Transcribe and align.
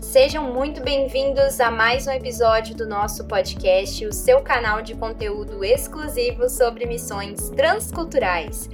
Sejam 0.00 0.52
muito 0.52 0.82
bem-vindos 0.82 1.58
a 1.58 1.70
mais 1.70 2.06
um 2.06 2.10
episódio 2.10 2.74
do 2.74 2.86
nosso 2.86 3.24
podcast, 3.26 4.04
o 4.04 4.12
seu 4.12 4.42
canal 4.42 4.82
de 4.82 4.94
conteúdo 4.94 5.64
exclusivo 5.64 6.50
sobre 6.50 6.84
missões 6.84 7.48
transculturais. 7.50 8.68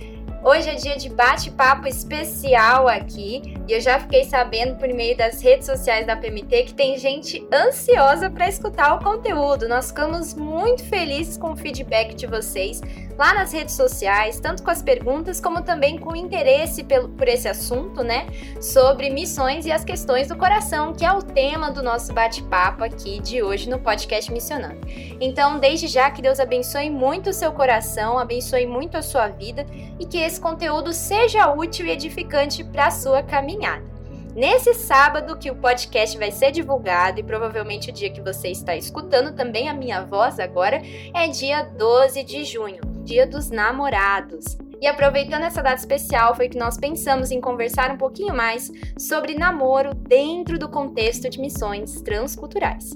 Hoje 0.45 0.71
é 0.71 0.75
dia 0.75 0.97
de 0.97 1.09
bate-papo 1.09 1.87
especial 1.87 2.89
aqui 2.89 3.55
e 3.69 3.73
eu 3.73 3.81
já 3.81 4.01
fiquei 4.01 4.25
sabendo 4.25 4.77
por 4.77 4.89
meio 4.89 5.17
das 5.17 5.41
redes 5.41 5.67
sociais 5.67 6.05
da 6.05 6.17
PMT 6.17 6.65
que 6.65 6.75
tem 6.75 6.99
gente 6.99 7.47
ansiosa 7.53 8.29
para 8.29 8.49
escutar 8.49 8.97
o 8.97 9.05
conteúdo. 9.05 9.69
Nós 9.69 9.89
ficamos 9.89 10.35
muito 10.35 10.83
felizes 10.85 11.37
com 11.37 11.53
o 11.53 11.57
feedback 11.57 12.15
de 12.15 12.27
vocês 12.27 12.81
lá 13.19 13.35
nas 13.35 13.53
redes 13.53 13.75
sociais, 13.75 14.41
tanto 14.41 14.63
com 14.63 14.71
as 14.71 14.83
perguntas 14.83 15.41
como 15.41 15.63
também 15.63 15.99
com 15.99 16.13
o 16.13 16.17
interesse 16.17 16.83
pelo, 16.83 17.09
por 17.09 17.29
esse 17.29 17.49
assunto, 17.49 18.03
né? 18.03 18.27
Sobre 18.61 19.11
missões 19.11 19.67
e 19.67 19.73
as 19.73 19.85
questões 19.85 20.29
do 20.29 20.37
coração, 20.37 20.93
que 20.93 21.05
é 21.05 21.13
o 21.13 21.23
tema 21.23 21.71
do 21.71 21.83
nosso 21.83 22.13
bate-papo 22.13 22.85
aqui 22.85 23.21
de 23.21 23.43
hoje 23.43 23.69
no 23.69 23.79
podcast 23.79 24.33
Missionando. 24.33 24.81
Então, 25.21 25.59
desde 25.59 25.87
já 25.87 26.11
que 26.11 26.23
Deus 26.23 26.41
abençoe 26.41 26.91
muito 26.91 27.31
o 27.31 27.33
seu 27.33 27.53
coração, 27.53 28.19
abençoe 28.19 28.67
muito 28.67 28.97
a 28.97 29.03
sua 29.03 29.29
vida 29.29 29.67
e 29.99 30.07
que 30.07 30.19
esse 30.19 30.41
conteúdo 30.41 30.93
seja 30.93 31.53
útil 31.53 31.87
e 31.87 31.91
edificante 31.91 32.65
para 32.65 32.87
a 32.87 32.91
sua 32.91 33.23
caminhada. 33.23 33.93
Nesse 34.35 34.73
sábado 34.73 35.37
que 35.37 35.51
o 35.51 35.57
podcast 35.57 36.17
vai 36.17 36.31
ser 36.31 36.53
divulgado 36.53 37.21
e 37.21 37.23
provavelmente 37.23 37.91
o 37.91 37.93
dia 37.93 38.11
que 38.11 38.21
você 38.21 38.49
está 38.49 38.75
escutando 38.75 39.35
também 39.35 39.69
a 39.69 39.75
minha 39.75 40.03
voz 40.07 40.41
agora 40.41 40.81
é 41.15 41.29
dia 41.29 41.63
12 41.63 42.25
de 42.25 42.43
junho, 42.43 42.81
dia 43.03 43.27
dos 43.27 43.51
namorados. 43.51 44.57
E 44.81 44.87
aproveitando 44.87 45.45
essa 45.45 45.63
data 45.63 45.77
especial, 45.77 46.35
foi 46.35 46.49
que 46.49 46.59
nós 46.59 46.77
pensamos 46.77 47.31
em 47.31 47.41
conversar 47.41 47.91
um 47.91 47.97
pouquinho 47.97 48.35
mais 48.35 48.71
sobre 48.99 49.35
namoro 49.35 49.95
dentro 49.95 50.59
do 50.59 50.69
contexto 50.69 51.31
de 51.31 51.41
missões 51.41 52.01
transculturais. 52.01 52.91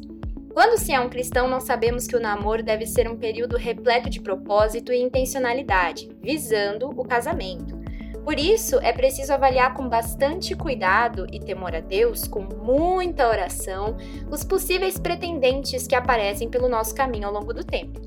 Quando 0.53 0.81
se 0.81 0.93
é 0.93 0.99
um 0.99 1.09
cristão, 1.09 1.47
nós 1.47 1.65
sabemos 1.65 2.07
que 2.07 2.17
o 2.17 2.21
namoro 2.21 2.63
deve 2.63 2.87
ser 2.87 3.09
um 3.09 3.17
período 3.17 3.57
repleto 3.57 4.09
de 4.09 4.21
propósito 4.21 4.91
e 4.91 5.01
intencionalidade, 5.01 6.09
visando 6.23 6.89
o 6.89 7.05
casamento. 7.05 7.79
Por 8.25 8.41
isso, 8.41 8.81
é 8.81 8.93
preciso 8.93 9.33
avaliar 9.33 9.75
com 9.75 9.89
bastante 9.89 10.57
cuidado 10.57 11.27
e 11.31 11.39
temor 11.39 11.77
a 11.77 11.81
Deus, 11.81 12.27
com 12.27 12.41
muita 12.41 13.29
oração, 13.29 13.97
os 14.29 14.43
possíveis 14.43 14.99
pretendentes 14.99 15.87
que 15.87 15.95
aparecem 15.95 16.49
pelo 16.49 16.69
nosso 16.69 16.93
caminho 16.95 17.29
ao 17.29 17.33
longo 17.33 17.53
do 17.53 17.63
tempo. 17.63 18.06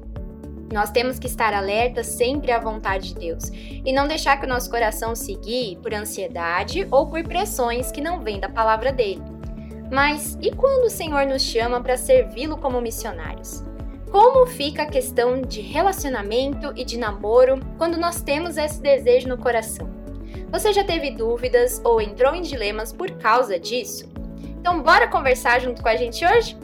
Nós 0.72 0.92
temos 0.92 1.18
que 1.18 1.28
estar 1.28 1.54
alertas 1.54 2.08
sempre 2.08 2.52
à 2.52 2.60
vontade 2.60 3.14
de 3.14 3.20
Deus 3.20 3.52
e 3.54 3.92
não 3.92 4.08
deixar 4.08 4.38
que 4.38 4.46
o 4.46 4.50
nosso 4.50 4.70
coração 4.70 5.16
se 5.16 5.34
guie 5.36 5.78
por 5.78 5.94
ansiedade 5.94 6.88
ou 6.92 7.08
por 7.08 7.24
pressões 7.24 7.92
que 7.92 8.02
não 8.02 8.20
vêm 8.20 8.40
da 8.40 8.50
palavra 8.50 8.92
dele. 8.92 9.24
Mas 9.92 10.38
e 10.42 10.52
quando 10.52 10.86
o 10.86 10.90
Senhor 10.90 11.26
nos 11.26 11.42
chama 11.42 11.82
para 11.82 11.98
servi-lo 11.98 12.58
como 12.58 12.80
missionários? 12.80 13.64
Como 14.12 14.46
fica 14.46 14.84
a 14.84 14.90
questão 14.90 15.42
de 15.42 15.62
relacionamento 15.62 16.72
e 16.76 16.84
de 16.84 16.98
namoro 16.98 17.60
quando 17.78 17.98
nós 17.98 18.22
temos 18.22 18.58
esse 18.58 18.82
desejo 18.82 19.28
no 19.28 19.38
coração? 19.38 19.90
Você 20.52 20.74
já 20.74 20.84
teve 20.84 21.12
dúvidas 21.12 21.82
ou 21.84 22.02
entrou 22.02 22.34
em 22.36 22.42
dilemas 22.42 22.92
por 22.92 23.10
causa 23.12 23.60
disso? 23.60 24.12
Então, 24.60 24.82
bora 24.82 25.08
conversar 25.08 25.60
junto 25.62 25.82
com 25.82 25.90
a 25.90 25.96
gente 25.96 26.26
hoje? 26.26 26.58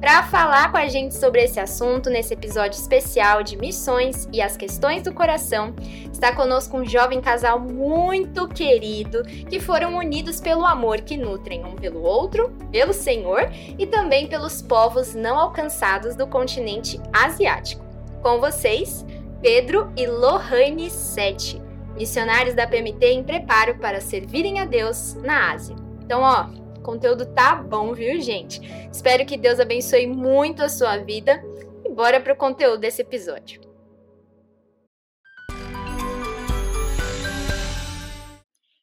Para 0.00 0.22
falar 0.22 0.70
com 0.70 0.76
a 0.76 0.86
gente 0.86 1.12
sobre 1.16 1.42
esse 1.42 1.58
assunto 1.58 2.08
nesse 2.08 2.32
episódio 2.32 2.78
especial 2.78 3.42
de 3.42 3.56
missões 3.56 4.28
e 4.32 4.40
as 4.40 4.56
questões 4.56 5.02
do 5.02 5.12
coração, 5.12 5.74
está 6.12 6.32
conosco 6.32 6.76
um 6.76 6.84
jovem 6.84 7.20
casal 7.20 7.58
muito 7.58 8.46
querido 8.46 9.24
que 9.24 9.58
foram 9.58 9.96
unidos 9.96 10.40
pelo 10.40 10.64
amor 10.64 11.00
que 11.00 11.16
nutrem 11.16 11.64
um 11.64 11.74
pelo 11.74 12.00
outro, 12.02 12.56
pelo 12.70 12.92
Senhor 12.92 13.50
e 13.76 13.86
também 13.86 14.28
pelos 14.28 14.62
povos 14.62 15.16
não 15.16 15.36
alcançados 15.36 16.14
do 16.14 16.28
continente 16.28 17.00
asiático. 17.12 17.84
Com 18.22 18.38
vocês, 18.38 19.04
Pedro 19.42 19.92
e 19.96 20.06
Lohane 20.06 20.90
Sete, 20.90 21.60
missionários 21.96 22.54
da 22.54 22.68
PMT 22.68 23.04
em 23.04 23.24
preparo 23.24 23.76
para 23.78 24.00
servirem 24.00 24.60
a 24.60 24.64
Deus 24.64 25.14
na 25.14 25.50
Ásia. 25.52 25.74
Então, 26.04 26.22
ó, 26.22 26.46
conteúdo 26.88 27.26
tá 27.34 27.54
bom, 27.54 27.92
viu, 27.92 28.18
gente? 28.18 28.62
Espero 28.90 29.26
que 29.26 29.36
Deus 29.36 29.60
abençoe 29.60 30.06
muito 30.06 30.62
a 30.62 30.70
sua 30.70 30.96
vida 30.96 31.38
e 31.84 31.90
bora 31.90 32.18
pro 32.18 32.34
conteúdo 32.34 32.78
desse 32.78 33.02
episódio. 33.02 33.60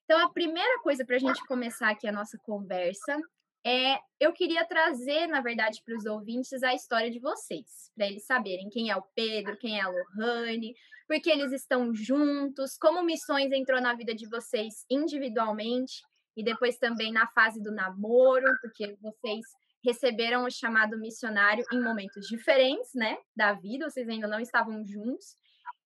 Então, 0.04 0.24
a 0.24 0.30
primeira 0.32 0.80
coisa 0.84 1.04
para 1.04 1.16
a 1.16 1.20
gente 1.20 1.44
começar 1.48 1.90
aqui 1.90 2.08
a 2.08 2.12
nossa 2.12 2.38
conversa 2.44 3.20
é 3.66 3.98
eu 4.20 4.32
queria 4.32 4.64
trazer, 4.66 5.26
na 5.26 5.42
verdade, 5.42 5.82
para 5.84 5.98
os 5.98 6.06
ouvintes 6.06 6.62
a 6.62 6.76
história 6.76 7.10
de 7.10 7.20
vocês, 7.20 7.90
para 7.96 8.06
eles 8.06 8.24
saberem 8.28 8.70
quem 8.70 8.92
é 8.92 8.96
o 8.96 9.04
Pedro, 9.16 9.58
quem 9.58 9.80
é 9.80 9.82
a 9.82 9.90
Lohane, 9.90 10.76
porque 11.08 11.32
eles 11.32 11.52
estão 11.52 11.92
juntos, 11.92 12.78
como 12.78 13.02
missões 13.02 13.52
entrou 13.52 13.82
na 13.82 13.96
vida 13.96 14.14
de 14.14 14.30
vocês 14.30 14.86
individualmente 14.92 16.04
e 16.35 16.44
depois 16.44 16.78
também 16.78 17.12
na 17.12 17.28
fase 17.28 17.62
do 17.62 17.72
namoro, 17.72 18.46
porque 18.62 18.97
vocês 19.01 19.46
receberam 19.84 20.46
o 20.46 20.51
chamado 20.51 20.97
missionário 20.97 21.63
em 21.72 21.81
momentos 21.81 22.28
diferentes, 22.28 22.91
né, 22.96 23.18
da 23.35 23.53
vida, 23.53 23.90
vocês 23.90 24.09
ainda 24.09 24.28
não 24.28 24.40
estavam 24.40 24.84
juntos. 24.85 25.35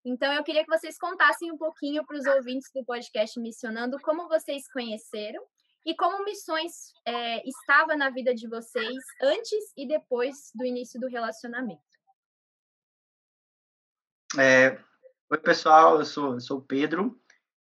Então, 0.06 0.32
eu 0.32 0.44
queria 0.44 0.64
que 0.64 0.72
vocês 0.72 0.98
contassem 0.98 1.52
um 1.52 1.58
pouquinho 1.58 2.06
para 2.06 2.18
os 2.18 2.26
ouvintes 2.26 2.70
do 2.74 2.86
podcast 2.86 3.38
Missionando 3.40 4.00
como 4.02 4.30
vocês 4.30 4.72
conheceram 4.72 5.44
e 5.86 5.96
como 5.96 6.24
missões 6.24 6.94
é, 7.06 7.48
estava 7.48 7.96
na 7.96 8.10
vida 8.10 8.34
de 8.34 8.48
vocês 8.48 9.04
antes 9.22 9.74
e 9.76 9.88
depois 9.88 10.52
do 10.56 10.66
início 10.66 11.00
do 11.00 11.08
relacionamento. 11.08 11.82
É, 14.38 14.80
oi, 15.30 15.38
pessoal, 15.38 16.00
eu 16.00 16.06
sou, 16.06 16.34
eu 16.36 16.40
sou 16.40 16.60
o 16.60 16.66
Pedro. 16.66 17.20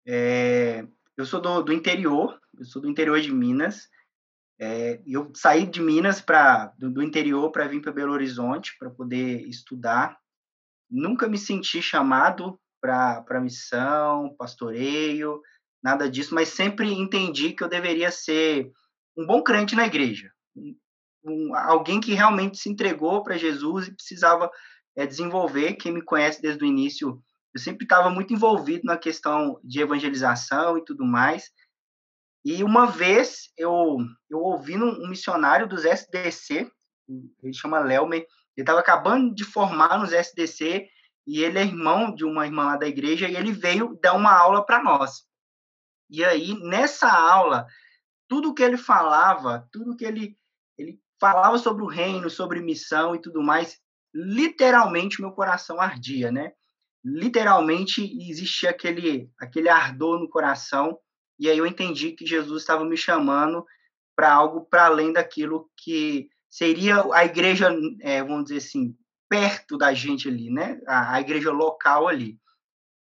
É, 0.06 0.86
eu 1.16 1.24
sou 1.24 1.40
do, 1.40 1.62
do 1.62 1.72
interior, 1.72 2.40
eu 2.58 2.64
sou 2.64 2.82
do 2.82 2.88
interior 2.88 3.20
de 3.20 3.32
Minas. 3.32 3.88
É, 4.58 5.00
eu 5.06 5.30
saí 5.34 5.66
de 5.66 5.80
Minas 5.80 6.20
para 6.20 6.72
do, 6.78 6.90
do, 6.90 7.02
interior 7.02 7.50
para 7.52 7.68
vir 7.68 7.82
para 7.82 7.92
Belo 7.92 8.12
Horizonte 8.12 8.76
para 8.78 8.90
poder 8.90 9.46
estudar. 9.46 10.18
Nunca 10.90 11.28
me 11.28 11.36
senti 11.36 11.82
chamado 11.82 12.58
para 12.80 13.40
missão, 13.40 14.34
pastoreio, 14.38 15.40
nada 15.82 16.08
disso, 16.08 16.34
mas 16.34 16.48
sempre 16.48 16.92
entendi 16.92 17.52
que 17.52 17.62
eu 17.62 17.68
deveria 17.68 18.10
ser 18.10 18.70
um 19.16 19.26
bom 19.26 19.42
crente 19.42 19.74
na 19.74 19.86
igreja, 19.86 20.30
um, 21.24 21.54
alguém 21.54 22.00
que 22.00 22.14
realmente 22.14 22.58
se 22.58 22.68
entregou 22.68 23.22
para 23.22 23.36
Jesus 23.36 23.88
e 23.88 23.94
precisava 23.94 24.50
é, 24.94 25.06
desenvolver. 25.06 25.74
Quem 25.74 25.92
me 25.92 26.02
conhece 26.02 26.40
desde 26.40 26.62
o 26.62 26.66
início, 26.66 27.20
eu 27.54 27.60
sempre 27.60 27.84
estava 27.84 28.08
muito 28.10 28.32
envolvido 28.32 28.82
na 28.84 28.96
questão 28.96 29.58
de 29.64 29.80
evangelização 29.80 30.78
e 30.78 30.84
tudo 30.84 31.04
mais. 31.04 31.50
E 32.48 32.62
uma 32.62 32.86
vez 32.86 33.50
eu, 33.56 33.98
eu 34.30 34.38
ouvi 34.38 34.76
um 34.76 35.08
missionário 35.08 35.66
dos 35.66 35.84
SDC, 35.84 36.70
ele 37.42 37.52
chama 37.52 37.80
Lelmer, 37.80 38.20
ele 38.20 38.28
estava 38.56 38.78
acabando 38.78 39.34
de 39.34 39.42
formar 39.42 39.98
nos 39.98 40.12
SDC 40.12 40.86
e 41.26 41.42
ele 41.42 41.58
é 41.58 41.64
irmão 41.64 42.14
de 42.14 42.24
uma 42.24 42.46
irmã 42.46 42.66
lá 42.66 42.76
da 42.76 42.86
igreja 42.86 43.28
e 43.28 43.34
ele 43.34 43.50
veio 43.50 43.98
dar 44.00 44.12
uma 44.12 44.30
aula 44.32 44.64
para 44.64 44.80
nós. 44.80 45.24
E 46.08 46.24
aí, 46.24 46.54
nessa 46.60 47.10
aula, 47.10 47.66
tudo 48.28 48.54
que 48.54 48.62
ele 48.62 48.76
falava, 48.76 49.68
tudo 49.72 49.96
que 49.96 50.04
ele, 50.04 50.38
ele 50.78 51.00
falava 51.20 51.58
sobre 51.58 51.82
o 51.82 51.88
reino, 51.88 52.30
sobre 52.30 52.60
missão 52.60 53.16
e 53.16 53.20
tudo 53.20 53.42
mais, 53.42 53.80
literalmente 54.14 55.20
meu 55.20 55.32
coração 55.32 55.80
ardia, 55.80 56.30
né? 56.30 56.52
Literalmente 57.04 58.02
existia 58.30 58.70
aquele, 58.70 59.28
aquele 59.36 59.68
ardor 59.68 60.20
no 60.20 60.28
coração 60.28 60.96
e 61.38 61.50
aí 61.50 61.58
eu 61.58 61.66
entendi 61.66 62.12
que 62.12 62.26
Jesus 62.26 62.62
estava 62.62 62.84
me 62.84 62.96
chamando 62.96 63.64
para 64.14 64.32
algo 64.32 64.64
para 64.64 64.86
além 64.86 65.12
daquilo 65.12 65.70
que 65.76 66.30
seria 66.48 67.04
a 67.12 67.24
igreja, 67.24 67.70
é, 68.00 68.22
vamos 68.22 68.44
dizer 68.44 68.58
assim, 68.58 68.96
perto 69.28 69.76
da 69.76 69.92
gente 69.92 70.28
ali, 70.28 70.50
né? 70.50 70.80
A, 70.86 71.16
a, 71.16 71.20
igreja 71.20 71.50
local 71.50 72.08
ali. 72.08 72.38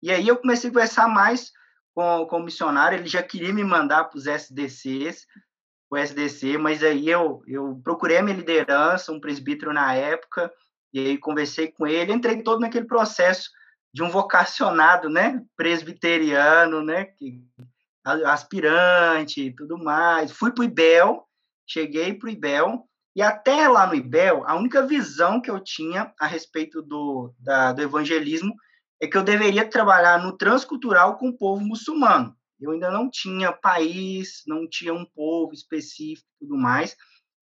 E 0.03 0.11
aí 0.11 0.27
eu 0.27 0.37
comecei 0.39 0.71
a 0.71 0.73
conversar 0.73 1.09
mais 1.09 1.53
com, 1.95 2.27
com 2.27 2.39
o 2.39 2.45
missionário, 2.45 2.99
ele 2.99 3.07
já 3.07 3.23
queria 3.23 3.53
me 3.53 3.63
mandar 3.63 4.05
para 4.05 4.17
os 4.17 4.27
SDCs, 4.27 5.27
o 5.91 5.97
SDC, 5.97 6.57
mas 6.57 6.83
aí 6.83 7.09
eu, 7.09 7.43
eu 7.47 7.79
procurei 7.85 8.17
a 8.17 8.23
minha 8.23 8.37
liderança, 8.37 9.13
um 9.13 9.21
presbítero 9.21 9.75
na 9.75 9.95
época, 9.95 10.51
e 10.93 10.99
aí 10.99 11.19
conversei 11.19 11.71
com 11.71 11.87
ele, 11.87 12.13
entrei 12.13 12.43
todo 12.43 12.61
naquele 12.61 12.87
processo 12.87 13.51
de 13.93 14.03
um 14.03 14.09
vocacionado, 14.09 15.11
né, 15.11 15.45
presbiteriano, 15.55 16.83
né, 16.83 17.05
que, 17.05 17.45
aspirante 18.05 19.43
e 19.43 19.55
tudo 19.55 19.79
mais. 19.79 20.33
Fui 20.33 20.53
para 20.53 20.63
o 20.63 20.65
IBEL, 20.65 21.27
cheguei 21.67 22.15
para 22.15 22.29
o 22.29 22.31
IBEL, 22.31 22.89
e 23.15 23.21
até 23.21 23.69
lá 23.69 23.87
no 23.87 23.95
IBEL, 23.95 24.43
a 24.47 24.55
única 24.55 24.87
visão 24.87 25.41
que 25.41 25.51
eu 25.51 25.61
tinha 25.61 26.13
a 26.19 26.27
respeito 26.27 26.81
do, 26.81 27.35
da, 27.39 27.73
do 27.73 27.83
evangelismo 27.83 28.55
é 29.01 29.07
que 29.07 29.17
eu 29.17 29.23
deveria 29.23 29.69
trabalhar 29.69 30.19
no 30.19 30.37
transcultural 30.37 31.19
com 31.19 31.29
o 31.29 31.37
povo 31.37 31.63
muçulmano. 31.63 32.35
Eu 32.59 32.71
ainda 32.71 32.91
não 32.91 33.11
tinha 33.11 33.53
país, 33.53 34.43
não 34.47 34.69
tinha 34.69 34.95
um 34.95 35.05
povo 35.05 35.53
específico 35.53 36.27
e 36.37 36.47
tudo 36.47 36.57
mais. 36.57 36.97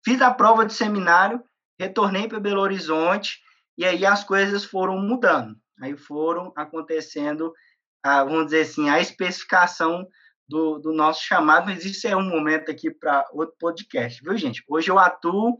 Fiz 0.03 0.21
a 0.21 0.33
prova 0.33 0.65
de 0.65 0.73
seminário, 0.73 1.43
retornei 1.77 2.27
para 2.27 2.39
Belo 2.39 2.61
Horizonte 2.61 3.39
e 3.77 3.85
aí 3.85 4.05
as 4.05 4.23
coisas 4.23 4.63
foram 4.63 4.97
mudando. 4.97 5.55
Aí 5.81 5.95
foram 5.95 6.51
acontecendo, 6.55 7.53
a, 8.01 8.23
vamos 8.23 8.45
dizer 8.45 8.61
assim, 8.61 8.89
a 8.89 8.99
especificação 8.99 10.07
do, 10.49 10.79
do 10.79 10.91
nosso 10.91 11.23
chamado, 11.23 11.67
mas 11.67 11.85
isso 11.85 12.07
é 12.07 12.15
um 12.15 12.27
momento 12.27 12.71
aqui 12.71 12.89
para 12.89 13.23
outro 13.31 13.55
podcast, 13.59 14.21
viu, 14.23 14.35
gente? 14.35 14.63
Hoje 14.67 14.89
eu 14.89 14.97
atuo 14.97 15.55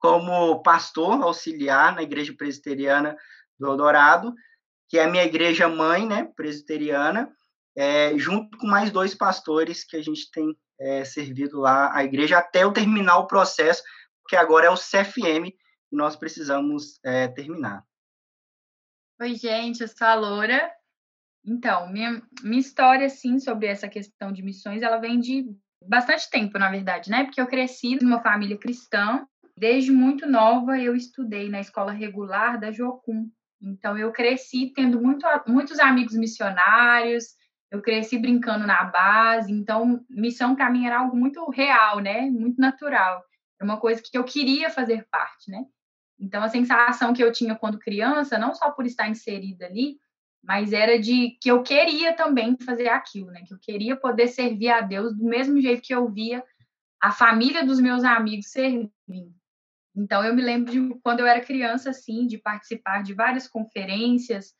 como 0.00 0.60
pastor 0.62 1.22
auxiliar 1.22 1.94
na 1.94 2.02
Igreja 2.02 2.34
Presbiteriana 2.36 3.16
do 3.56 3.68
Eldorado, 3.68 4.34
que 4.88 4.98
é 4.98 5.04
a 5.04 5.08
minha 5.08 5.22
igreja 5.22 5.68
mãe, 5.68 6.04
né, 6.04 6.24
presbiteriana, 6.34 7.30
é, 7.76 8.18
junto 8.18 8.58
com 8.58 8.66
mais 8.66 8.90
dois 8.90 9.14
pastores 9.14 9.84
que 9.84 9.96
a 9.96 10.02
gente 10.02 10.28
tem 10.32 10.58
é, 10.80 11.04
servido 11.04 11.60
lá 11.60 11.96
a 11.96 12.02
igreja 12.02 12.38
até 12.38 12.64
eu 12.64 12.72
terminar 12.72 13.18
o 13.18 13.28
processo, 13.28 13.82
que 14.28 14.34
agora 14.34 14.66
é 14.66 14.70
o 14.70 14.74
CFM 14.74 15.52
que 15.88 15.96
nós 15.96 16.16
precisamos 16.16 16.98
é, 17.04 17.28
terminar. 17.28 17.84
Oi, 19.20 19.34
gente, 19.36 19.82
eu 19.82 19.88
sou 19.88 20.06
a 20.06 20.14
Loura. 20.14 20.79
Então, 21.44 21.90
minha, 21.90 22.22
minha 22.42 22.60
história, 22.60 23.06
assim, 23.06 23.38
sobre 23.38 23.66
essa 23.66 23.88
questão 23.88 24.30
de 24.32 24.42
missões, 24.42 24.82
ela 24.82 24.98
vem 24.98 25.18
de 25.18 25.46
bastante 25.86 26.28
tempo, 26.28 26.58
na 26.58 26.70
verdade, 26.70 27.10
né? 27.10 27.24
Porque 27.24 27.40
eu 27.40 27.46
cresci 27.46 27.96
numa 28.02 28.20
família 28.20 28.58
cristã. 28.58 29.26
Desde 29.56 29.90
muito 29.90 30.26
nova, 30.26 30.78
eu 30.78 30.94
estudei 30.94 31.48
na 31.48 31.60
escola 31.60 31.92
regular 31.92 32.58
da 32.58 32.70
Jocum. 32.70 33.30
Então, 33.60 33.96
eu 33.96 34.12
cresci 34.12 34.72
tendo 34.74 35.00
muito, 35.00 35.26
muitos 35.46 35.78
amigos 35.78 36.14
missionários, 36.14 37.34
eu 37.70 37.80
cresci 37.80 38.18
brincando 38.18 38.66
na 38.66 38.82
base, 38.84 39.52
então 39.52 40.04
missão 40.10 40.56
para 40.56 40.68
mim 40.68 40.86
era 40.86 40.98
algo 40.98 41.16
muito 41.16 41.48
real, 41.50 42.00
né? 42.00 42.22
Muito 42.22 42.60
natural. 42.60 43.24
É 43.60 43.64
uma 43.64 43.78
coisa 43.78 44.02
que 44.02 44.18
eu 44.18 44.24
queria 44.24 44.70
fazer 44.70 45.06
parte, 45.10 45.50
né? 45.50 45.64
Então 46.18 46.42
a 46.42 46.48
sensação 46.48 47.12
que 47.12 47.22
eu 47.22 47.30
tinha 47.30 47.54
quando 47.54 47.78
criança, 47.78 48.38
não 48.38 48.54
só 48.54 48.72
por 48.72 48.86
estar 48.86 49.08
inserida 49.08 49.66
ali, 49.66 49.98
mas 50.42 50.72
era 50.72 50.98
de 50.98 51.36
que 51.40 51.50
eu 51.50 51.62
queria 51.62 52.14
também 52.14 52.56
fazer 52.64 52.88
aquilo, 52.88 53.30
né? 53.30 53.42
Que 53.46 53.54
eu 53.54 53.58
queria 53.58 53.96
poder 53.96 54.28
servir 54.28 54.70
a 54.70 54.80
Deus 54.80 55.14
do 55.16 55.24
mesmo 55.24 55.60
jeito 55.60 55.82
que 55.82 55.94
eu 55.94 56.08
via 56.08 56.42
a 57.00 57.10
família 57.12 57.64
dos 57.64 57.80
meus 57.80 58.04
amigos 58.04 58.50
servindo. 58.50 59.34
Então 59.94 60.24
eu 60.24 60.34
me 60.34 60.42
lembro 60.42 60.70
de 60.70 61.00
quando 61.02 61.20
eu 61.20 61.26
era 61.26 61.44
criança 61.44 61.90
assim, 61.90 62.26
de 62.26 62.38
participar 62.38 63.02
de 63.02 63.12
várias 63.12 63.46
conferências, 63.48 64.54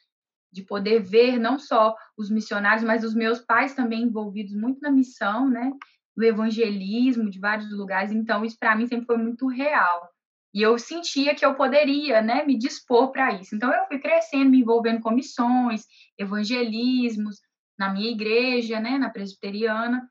de 0.53 0.63
poder 0.63 1.01
ver 1.01 1.39
não 1.39 1.59
só 1.59 1.95
os 2.17 2.31
missionários, 2.31 2.85
mas 2.85 3.05
os 3.05 3.15
meus 3.15 3.41
pais 3.41 3.75
também 3.75 4.03
envolvidos 4.03 4.55
muito 4.55 4.81
na 4.81 4.91
missão, 4.91 5.49
né? 5.49 5.73
Do 6.17 6.25
evangelismo 6.25 7.31
de 7.31 7.39
vários 7.39 7.71
lugares. 7.71 8.11
Então, 8.11 8.45
isso 8.45 8.59
para 8.59 8.75
mim 8.75 8.87
sempre 8.87 9.07
foi 9.07 9.17
muito 9.17 9.47
real. 9.47 10.10
E 10.53 10.63
eu 10.63 10.79
sentia 10.79 11.35
que 11.35 11.45
eu 11.45 11.55
poderia, 11.55 12.21
né, 12.21 12.45
me 12.45 12.59
dispor 12.59 13.13
para 13.13 13.33
isso. 13.35 13.55
Então, 13.55 13.73
eu 13.73 13.87
fui 13.87 13.99
crescendo, 13.99 14.51
me 14.51 14.61
envolvendo 14.61 15.01
com 15.01 15.11
missões, 15.11 15.85
evangelismos, 16.19 17.37
na 17.79 17.93
minha 17.93 18.11
igreja, 18.11 18.81
né, 18.81 18.99
na 18.99 19.09
presbiteriana. 19.11 20.09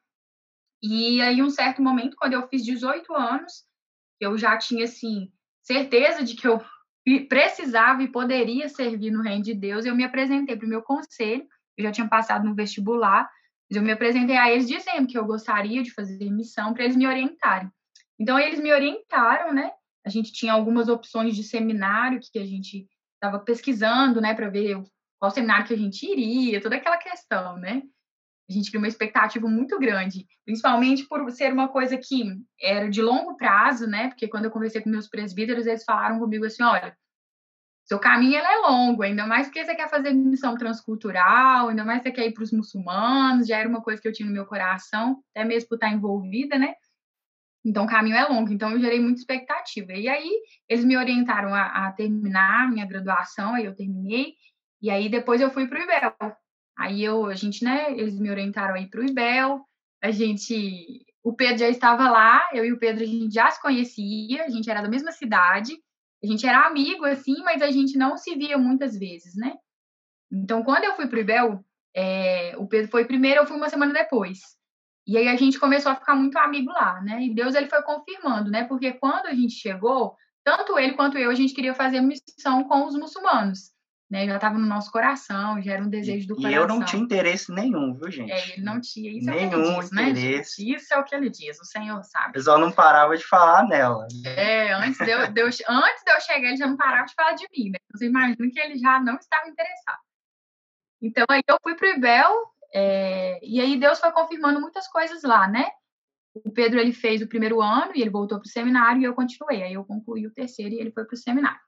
E 0.82 1.22
aí, 1.22 1.44
um 1.44 1.50
certo 1.50 1.82
momento, 1.82 2.16
quando 2.18 2.34
eu 2.34 2.48
fiz 2.48 2.64
18 2.64 3.14
anos, 3.14 3.66
eu 4.20 4.38
já 4.38 4.58
tinha, 4.58 4.86
assim, 4.86 5.32
certeza 5.62 6.24
de 6.24 6.36
que 6.36 6.48
eu 6.48 6.62
precisava 7.28 8.04
e 8.04 8.12
poderia 8.12 8.70
servir 8.70 9.12
no 9.12 9.22
reino 9.22 9.44
de 9.44 9.54
Deus, 9.54 9.86
eu 9.86 9.96
me 9.96 10.04
apresentei 10.04 10.56
para 10.56 10.66
o 10.66 10.70
meu 10.70 10.82
conselho, 10.82 11.46
eu 11.78 11.84
já 11.84 11.92
tinha 11.92 12.08
passado 12.08 12.46
no 12.46 12.56
vestibular, 12.56 13.30
mas 13.70 13.78
eu 13.78 13.84
me 13.84 13.92
apresentei 13.92 14.38
a 14.38 14.50
eles 14.52 14.68
dizendo 14.68 15.08
que 15.08 15.18
eu 15.18 15.26
gostaria 15.26 15.84
de 15.84 15.94
fazer 15.94 16.30
missão 16.32 16.74
para 16.74 16.84
eles 16.84 16.96
me 16.96 17.08
orientarem. 17.08 17.70
Então, 18.20 18.38
eles 18.40 18.60
me 18.60 18.72
orientaram, 18.74 19.54
né? 19.54 19.72
A 20.06 20.10
gente 20.10 20.32
tinha 20.32 20.54
algumas 20.54 20.90
opções 20.90 21.36
de 21.36 21.44
seminário 21.44 22.20
que 22.22 22.40
a 22.40 22.46
gente 22.46 22.88
estava 23.16 23.40
pesquisando, 23.40 24.22
né, 24.22 24.34
para 24.34 24.50
ver 24.50 24.82
qual 25.20 25.30
seminário 25.30 25.66
que 25.66 25.74
a 25.74 25.78
gente 25.78 26.10
iria, 26.10 26.62
toda 26.62 26.78
aquela 26.78 26.98
questão, 26.98 27.58
né? 27.58 27.84
A 28.50 28.54
gente 28.54 28.72
criou 28.72 28.82
uma 28.82 28.88
expectativa 28.88 29.48
muito 29.48 29.78
grande, 29.78 30.26
principalmente 30.44 31.06
por 31.08 31.30
ser 31.30 31.54
uma 31.54 31.68
coisa 31.68 31.98
que 31.98 32.24
era 32.60 32.90
de 32.90 33.02
longo 33.02 33.38
prazo, 33.38 33.86
né? 33.86 34.08
Porque 34.08 34.28
quando 34.28 34.46
eu 34.46 34.52
conversei 34.52 34.82
com 34.82 34.90
meus 34.90 35.08
presbíteros, 35.08 35.68
eles 35.68 35.84
falaram 35.84 36.18
comigo 36.18 36.46
assim: 36.46 36.64
olha, 36.64 36.98
seu 37.86 38.00
caminho 38.00 38.38
é 38.38 38.58
longo, 38.58 39.04
ainda 39.04 39.28
mais 39.28 39.48
porque 39.48 39.64
você 39.64 39.76
quer 39.76 39.90
fazer 39.90 40.14
missão 40.14 40.56
transcultural, 40.56 41.70
ainda 41.70 41.84
mais 41.84 42.02
você 42.02 42.12
quer 42.12 42.26
ir 42.26 42.34
para 42.34 42.44
os 42.44 42.52
muçulmanos, 42.52 43.48
já 43.48 43.58
era 43.58 43.70
uma 43.70 43.82
coisa 43.82 44.02
que 44.02 44.08
eu 44.08 44.14
tinha 44.14 44.28
no 44.28 44.34
meu 44.34 44.46
coração, 44.46 45.24
até 45.32 45.44
mesmo 45.46 45.70
por 45.70 45.76
estar 45.76 45.90
envolvida, 45.90 46.58
né? 46.58 46.74
Então, 47.70 47.86
o 47.86 47.88
caminho 47.88 48.16
é 48.16 48.26
longo, 48.26 48.52
então 48.52 48.72
eu 48.72 48.80
gerei 48.80 49.00
muita 49.00 49.20
expectativa. 49.20 49.94
E 49.94 50.10
aí, 50.10 50.28
eles 50.68 50.84
me 50.84 50.98
orientaram 50.98 51.54
a, 51.54 51.88
a 51.88 51.92
terminar 51.92 52.68
minha 52.68 52.84
graduação, 52.84 53.54
aí 53.54 53.66
eu 53.66 53.76
terminei, 53.76 54.34
e 54.82 54.90
aí 54.90 55.08
depois 55.08 55.40
eu 55.40 55.52
fui 55.52 55.68
para 55.68 55.80
o 55.80 55.84
IBEL, 55.84 56.16
Aí 56.76 57.04
eu, 57.04 57.28
a 57.28 57.36
gente, 57.36 57.64
né, 57.64 57.92
eles 57.92 58.18
me 58.18 58.32
orientaram 58.32 58.74
aí 58.74 58.90
para 58.90 59.02
o 59.02 59.06
IBEL, 59.06 59.62
a 60.02 60.10
gente, 60.10 61.06
o 61.22 61.32
Pedro 61.32 61.60
já 61.60 61.70
estava 61.70 62.10
lá, 62.10 62.42
eu 62.54 62.66
e 62.66 62.72
o 62.72 62.80
Pedro 62.80 63.04
a 63.04 63.06
gente 63.06 63.34
já 63.34 63.52
se 63.52 63.62
conhecia, 63.62 64.46
a 64.46 64.50
gente 64.50 64.68
era 64.68 64.82
da 64.82 64.90
mesma 64.90 65.12
cidade, 65.12 65.78
a 66.24 66.26
gente 66.26 66.48
era 66.48 66.66
amigo 66.66 67.06
assim, 67.06 67.44
mas 67.44 67.62
a 67.62 67.70
gente 67.70 67.98
não 67.98 68.18
se 68.18 68.34
via 68.34 68.58
muitas 68.58 68.98
vezes, 68.98 69.36
né? 69.36 69.54
Então, 70.32 70.64
quando 70.64 70.86
eu 70.86 70.96
fui 70.96 71.06
para 71.06 71.18
o 71.18 71.22
IBEL, 71.22 71.66
é, 71.94 72.56
o 72.58 72.66
Pedro 72.66 72.90
foi 72.90 73.06
primeiro, 73.06 73.42
eu 73.42 73.46
fui 73.46 73.58
uma 73.58 73.70
semana 73.70 73.94
depois. 73.94 74.40
E 75.10 75.18
aí 75.18 75.28
a 75.28 75.36
gente 75.36 75.60
começou 75.60 75.92
a 75.92 75.96
ficar 75.96 76.16
muito 76.16 76.38
amigo 76.38 76.72
lá, 76.72 77.02
né? 77.02 77.24
E 77.24 77.34
Deus 77.34 77.56
ele 77.56 77.68
foi 77.68 77.82
confirmando, 77.82 78.52
né? 78.52 78.64
Porque 78.64 78.94
quando 78.94 79.26
a 79.26 79.34
gente 79.34 79.54
chegou, 79.54 80.16
tanto 80.44 80.78
ele 80.78 80.94
quanto 80.94 81.18
eu, 81.18 81.30
a 81.30 81.36
gente 81.36 81.54
queria 81.54 81.74
fazer 81.74 82.02
missão 82.02 82.64
com 82.64 82.86
os 82.86 82.96
muçulmanos 82.96 83.72
né? 84.10 84.26
Já 84.26 84.36
estava 84.36 84.58
no 84.58 84.66
nosso 84.66 84.92
coração, 84.92 85.62
já 85.62 85.74
era 85.74 85.84
um 85.84 85.90
desejo 85.90 86.28
do 86.28 86.34
e 86.34 86.38
coração. 86.38 86.52
E 86.52 86.56
eu 86.56 86.68
não 86.68 86.84
tinha 86.84 87.02
interesse 87.02 87.52
nenhum, 87.52 87.94
viu, 87.94 88.10
gente? 88.10 88.32
É, 88.32 88.54
ele 88.54 88.64
não 88.64 88.82
tinha. 88.82 89.12
Isso 89.12 89.30
Nenhum 89.30 89.42
é 89.42 89.48
o 89.48 89.52
que 89.52 89.60
ele 89.60 89.82
diz, 89.82 89.92
né, 89.92 90.10
interesse. 90.10 90.66
Né, 90.66 90.76
Isso 90.76 90.94
é 90.94 90.98
o 90.98 91.04
que 91.04 91.16
ele 91.16 91.30
diz, 91.30 91.60
o 91.60 91.66
Senhor 91.66 92.04
sabe. 92.04 92.30
O 92.30 92.34
pessoal 92.34 92.58
não 92.58 92.72
parava 92.72 93.16
de 93.16 93.24
falar 93.24 93.68
nela. 93.68 94.08
É, 94.26 94.74
antes 94.74 94.98
de, 94.98 95.12
eu, 95.12 95.32
de 95.32 95.42
eu, 95.42 95.48
antes 95.48 96.04
de 96.04 96.12
eu 96.12 96.22
chegar, 96.22 96.48
ele 96.48 96.58
já 96.58 96.68
não 96.68 96.78
parava 96.78 97.06
de 97.06 97.14
falar 97.14 97.34
de 97.34 97.48
mim, 97.56 97.70
né? 97.70 97.78
Você 97.94 98.08
imagina 98.08 98.50
que 98.52 98.60
ele 98.60 98.80
já 98.80 99.00
não 99.00 99.16
estava 99.16 99.48
interessado. 99.48 100.00
Então, 101.02 101.26
aí 101.30 101.42
eu 101.48 101.58
fui 101.62 101.76
para 101.76 101.88
o 101.88 101.92
Ibel, 101.92 102.34
é, 102.74 103.40
e 103.44 103.60
aí 103.60 103.80
Deus 103.80 104.00
foi 104.00 104.12
confirmando 104.12 104.62
muitas 104.62 104.88
coisas 104.88 105.24
lá, 105.24 105.48
né? 105.48 105.68
O 106.34 106.52
Pedro, 106.52 106.80
ele 106.80 106.94
fez 106.94 107.22
o 107.22 107.28
primeiro 107.28 107.62
ano, 107.62 107.92
e 107.96 108.02
ele 108.02 108.10
voltou 108.10 108.40
para 108.40 108.46
o 108.46 108.50
seminário, 108.50 109.02
e 109.02 109.06
eu 109.06 109.14
continuei. 109.14 109.64
Aí 109.64 109.74
eu 109.74 109.84
concluí 109.84 110.28
o 110.28 110.34
terceiro, 110.34 110.74
e 110.74 110.80
ele 110.80 110.92
foi 110.92 111.06
para 111.06 111.16
o 111.16 111.18
seminário. 111.18 111.60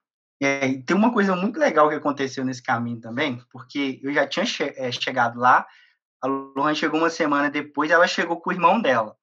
É, 0.41 0.67
e 0.67 0.83
tem 0.83 0.95
uma 0.95 1.13
coisa 1.13 1.35
muito 1.35 1.59
legal 1.59 1.89
que 1.89 1.95
aconteceu 1.95 2.43
nesse 2.43 2.63
caminho 2.63 2.99
também, 2.99 3.39
porque 3.51 3.99
eu 4.03 4.11
já 4.13 4.27
tinha 4.27 4.45
che 4.45 4.63
é, 4.75 4.91
chegado 4.91 5.39
lá, 5.39 5.67
a 6.21 6.27
Lohan 6.27 6.73
chegou 6.73 6.99
uma 6.99 7.09
semana 7.09 7.49
depois, 7.49 7.91
ela 7.91 8.07
chegou 8.07 8.39
com 8.39 8.49
o 8.49 8.53
irmão 8.53 8.81
dela. 8.81 9.15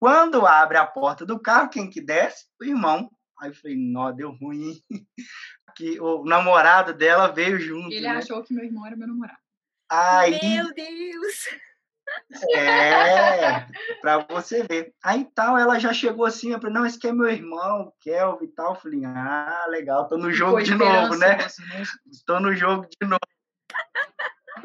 Quando 0.00 0.46
abre 0.46 0.76
a 0.76 0.86
porta 0.86 1.24
do 1.24 1.38
carro, 1.38 1.70
quem 1.70 1.88
que 1.88 2.00
desce? 2.00 2.46
O 2.60 2.64
irmão. 2.64 3.10
Aí 3.40 3.50
eu 3.50 3.54
falei, 3.54 3.76
nó, 3.76 4.12
deu 4.12 4.30
ruim. 4.32 4.74
que 5.76 6.00
o 6.00 6.24
namorado 6.24 6.94
dela 6.94 7.28
veio 7.28 7.58
junto. 7.58 7.92
Ele 7.92 8.02
né? 8.02 8.16
achou 8.16 8.42
que 8.42 8.54
meu 8.54 8.64
irmão 8.64 8.86
era 8.86 8.96
meu 8.96 9.08
namorado. 9.08 9.38
Aí, 9.90 10.38
Meu 10.42 10.72
Deus! 10.74 11.48
é, 12.54 13.66
pra 14.00 14.18
você 14.28 14.62
ver. 14.62 14.92
Aí 15.02 15.26
tal, 15.34 15.58
ela 15.58 15.78
já 15.78 15.92
chegou 15.92 16.24
assim, 16.24 16.52
eu 16.52 16.60
falei, 16.60 16.74
não, 16.74 16.86
esse 16.86 16.98
aqui 16.98 17.08
é 17.08 17.12
meu 17.12 17.28
irmão, 17.28 17.92
Kelvin 18.00 18.44
e 18.44 18.48
tal. 18.48 18.74
Eu 18.74 18.80
falei, 18.80 19.04
ah, 19.04 19.66
legal, 19.68 20.08
tô 20.08 20.16
no 20.16 20.32
jogo 20.32 20.62
de 20.62 20.74
novo, 20.74 21.16
né? 21.16 21.38
Tô 22.26 22.40
no 22.40 22.54
jogo 22.54 22.86
de 23.00 23.06
novo. 23.06 23.20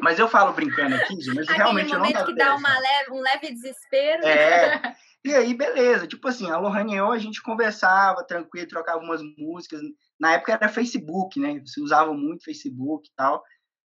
Mas 0.00 0.18
eu 0.18 0.28
falo 0.28 0.52
brincando 0.52 0.94
aqui, 0.94 1.14
mas 1.14 1.48
Aquele 1.48 1.58
realmente 1.58 1.92
eu 1.92 1.98
não 1.98 2.06
momento 2.06 2.24
que 2.24 2.34
dá 2.34 2.54
uma 2.54 2.78
leve, 2.78 3.10
um 3.10 3.20
leve 3.20 3.52
desespero. 3.52 4.26
É. 4.26 4.96
E 5.22 5.34
aí, 5.34 5.52
beleza. 5.52 6.06
Tipo 6.06 6.28
assim, 6.28 6.50
a 6.50 6.56
Lohane 6.56 6.94
e 6.94 6.96
eu, 6.96 7.12
a 7.12 7.18
gente 7.18 7.42
conversava 7.42 8.24
tranquilo, 8.24 8.66
trocava 8.66 9.00
umas 9.00 9.20
músicas. 9.36 9.82
Na 10.18 10.32
época 10.32 10.54
era 10.54 10.66
Facebook, 10.66 11.38
né? 11.38 11.60
Você 11.60 11.78
usava 11.78 12.14
muito 12.14 12.42
Facebook 12.42 13.06
e 13.06 13.12
tal. 13.14 13.42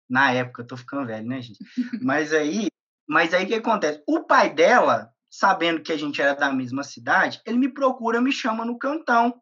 Na 0.09 0.33
época, 0.33 0.63
eu 0.63 0.67
tô 0.67 0.77
ficando 0.77 1.07
velho, 1.07 1.27
né, 1.27 1.41
gente? 1.41 1.59
Mas 2.03 2.33
aí, 2.33 2.69
mas 3.09 3.33
aí 3.33 3.45
o 3.45 3.47
que 3.47 3.55
acontece? 3.55 4.03
O 4.07 4.25
pai 4.25 4.53
dela 4.53 5.11
sabendo 5.31 5.83
que 5.83 5.93
a 5.93 5.97
gente 5.97 6.23
era 6.23 6.35
da 6.35 6.53
mesma 6.53 6.85
cidade, 6.85 7.41
ele 7.45 7.59
me 7.59 7.69
procura, 7.69 8.21
me 8.21 8.31
chama 8.31 8.65
no 8.65 8.79
cantão 8.79 9.35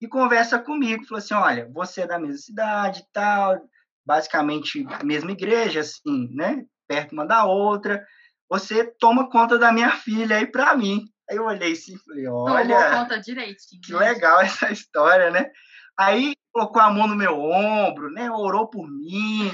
e 0.00 0.06
conversa 0.06 0.58
comigo. 0.58 1.04
Falou 1.06 1.18
assim: 1.18 1.34
olha, 1.34 1.70
você 1.72 2.02
é 2.02 2.06
da 2.06 2.18
mesma 2.18 2.36
cidade 2.36 3.04
tal, 3.12 3.58
basicamente 4.06 4.86
mesma 5.02 5.32
igreja, 5.32 5.80
assim, 5.80 6.28
né? 6.34 6.64
Perto 6.86 7.12
uma 7.12 7.26
da 7.26 7.44
outra. 7.44 8.04
Você 8.50 8.84
toma 8.84 9.30
conta 9.30 9.58
da 9.58 9.72
minha 9.72 9.90
filha 9.92 10.36
aí 10.36 10.46
para 10.46 10.76
mim. 10.76 11.06
Aí 11.30 11.36
eu 11.36 11.44
olhei 11.44 11.72
assim 11.72 11.94
e 11.94 12.04
falei: 12.04 12.28
olha. 12.28 12.76
Tomou 12.76 13.00
conta 13.00 13.18
direitinho. 13.18 13.80
Que 13.82 13.94
legal 13.94 14.40
essa 14.42 14.70
história, 14.70 15.30
né? 15.30 15.50
Aí 15.96 16.34
colocou 16.52 16.82
a 16.82 16.90
mão 16.90 17.06
no 17.06 17.16
meu 17.16 17.40
ombro, 17.40 18.10
né? 18.10 18.30
Orou 18.30 18.68
por 18.68 18.86
mim. 18.90 19.50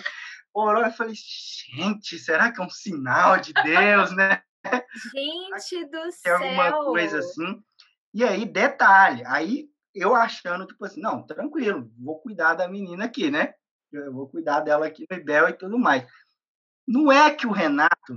Orou, 0.53 0.85
eu 0.85 0.93
falei, 0.93 1.15
gente, 1.15 2.19
será 2.19 2.51
que 2.51 2.61
é 2.61 2.65
um 2.65 2.71
sinal 2.71 3.39
de 3.39 3.53
Deus, 3.53 4.15
né? 4.15 4.43
Gente 5.15 5.85
do 5.87 6.01
Tem 6.03 6.13
céu! 6.13 6.37
alguma 6.37 6.85
coisa 6.85 7.19
assim. 7.21 7.63
E 8.13 8.25
aí, 8.25 8.45
detalhe, 8.45 9.23
aí 9.27 9.69
eu 9.95 10.15
achando, 10.15 10.67
tipo 10.67 10.85
assim, 10.85 11.01
não, 11.01 11.25
tranquilo, 11.25 11.91
vou 11.99 12.21
cuidar 12.21 12.55
da 12.55 12.69
menina 12.69 13.05
aqui, 13.05 13.31
né? 13.31 13.55
Eu 13.93 14.13
vou 14.13 14.29
cuidar 14.29 14.61
dela 14.61 14.87
aqui 14.87 15.07
no 15.11 15.17
Ibel 15.17 15.49
e 15.49 15.53
tudo 15.53 15.79
mais. 15.79 16.07
Não 16.87 17.11
é 17.11 17.33
que 17.33 17.47
o 17.47 17.53
Renato, 17.53 18.15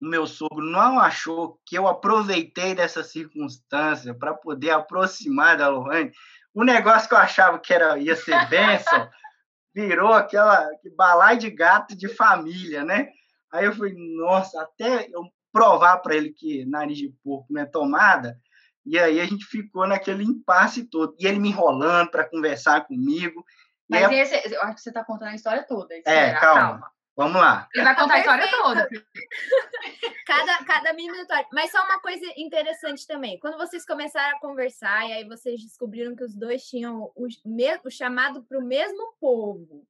o 0.00 0.06
meu 0.06 0.26
sogro, 0.26 0.64
não 0.64 0.98
achou 0.98 1.60
que 1.66 1.76
eu 1.76 1.86
aproveitei 1.86 2.74
dessa 2.74 3.04
circunstância 3.04 4.14
para 4.14 4.34
poder 4.34 4.70
aproximar 4.70 5.56
da 5.56 5.68
Lohane. 5.68 6.12
O 6.54 6.64
negócio 6.64 7.08
que 7.08 7.14
eu 7.14 7.18
achava 7.18 7.58
que 7.58 7.72
era, 7.72 7.98
ia 7.98 8.16
ser 8.16 8.48
bênção 8.48 9.08
virou 9.74 10.12
aquela 10.12 10.68
que 10.82 10.90
balai 10.90 11.36
de 11.36 11.50
gato 11.50 11.96
de 11.96 12.08
família, 12.08 12.84
né? 12.84 13.08
Aí 13.52 13.64
eu 13.64 13.74
falei, 13.74 13.94
nossa, 13.96 14.62
até 14.62 15.08
eu 15.08 15.24
provar 15.52 15.98
para 15.98 16.14
ele 16.14 16.32
que 16.32 16.64
nariz 16.64 16.98
de 16.98 17.12
porco 17.24 17.46
não 17.50 17.62
é 17.62 17.66
tomada, 17.66 18.38
e 18.84 18.98
aí 18.98 19.20
a 19.20 19.26
gente 19.26 19.44
ficou 19.44 19.86
naquele 19.86 20.24
impasse 20.24 20.84
todo. 20.84 21.14
E 21.18 21.26
ele 21.26 21.38
me 21.38 21.50
enrolando 21.50 22.10
para 22.10 22.28
conversar 22.28 22.86
comigo. 22.86 23.44
Mas 23.88 24.10
esse, 24.10 24.54
eu 24.54 24.62
acho 24.62 24.76
que 24.76 24.80
você 24.80 24.90
está 24.90 25.04
contando 25.04 25.28
a 25.28 25.34
história 25.34 25.64
toda. 25.66 25.94
É, 25.94 25.98
espera, 25.98 26.40
calma. 26.40 26.90
Vamos 27.20 27.38
lá. 27.38 27.68
Ele 27.74 27.84
vai 27.84 27.94
contar 27.94 28.14
a 28.14 28.18
história 28.20 28.48
Perfeito. 28.48 28.64
toda. 28.64 28.88
Cada, 30.26 30.64
cada 30.64 30.92
minuto. 30.92 31.26
Mas 31.52 31.72
só 31.72 31.84
uma 31.84 32.00
coisa 32.00 32.24
interessante 32.36 33.04
também. 33.04 33.38
Quando 33.40 33.58
vocês 33.58 33.84
começaram 33.84 34.36
a 34.36 34.40
conversar 34.40 35.08
e 35.08 35.12
aí 35.12 35.24
vocês 35.24 35.60
descobriram 35.60 36.14
que 36.14 36.22
os 36.22 36.36
dois 36.36 36.62
tinham 36.62 37.10
o, 37.16 37.26
o 37.26 37.90
chamado 37.90 38.44
para 38.44 38.58
o 38.58 38.64
mesmo 38.64 39.12
povo. 39.20 39.84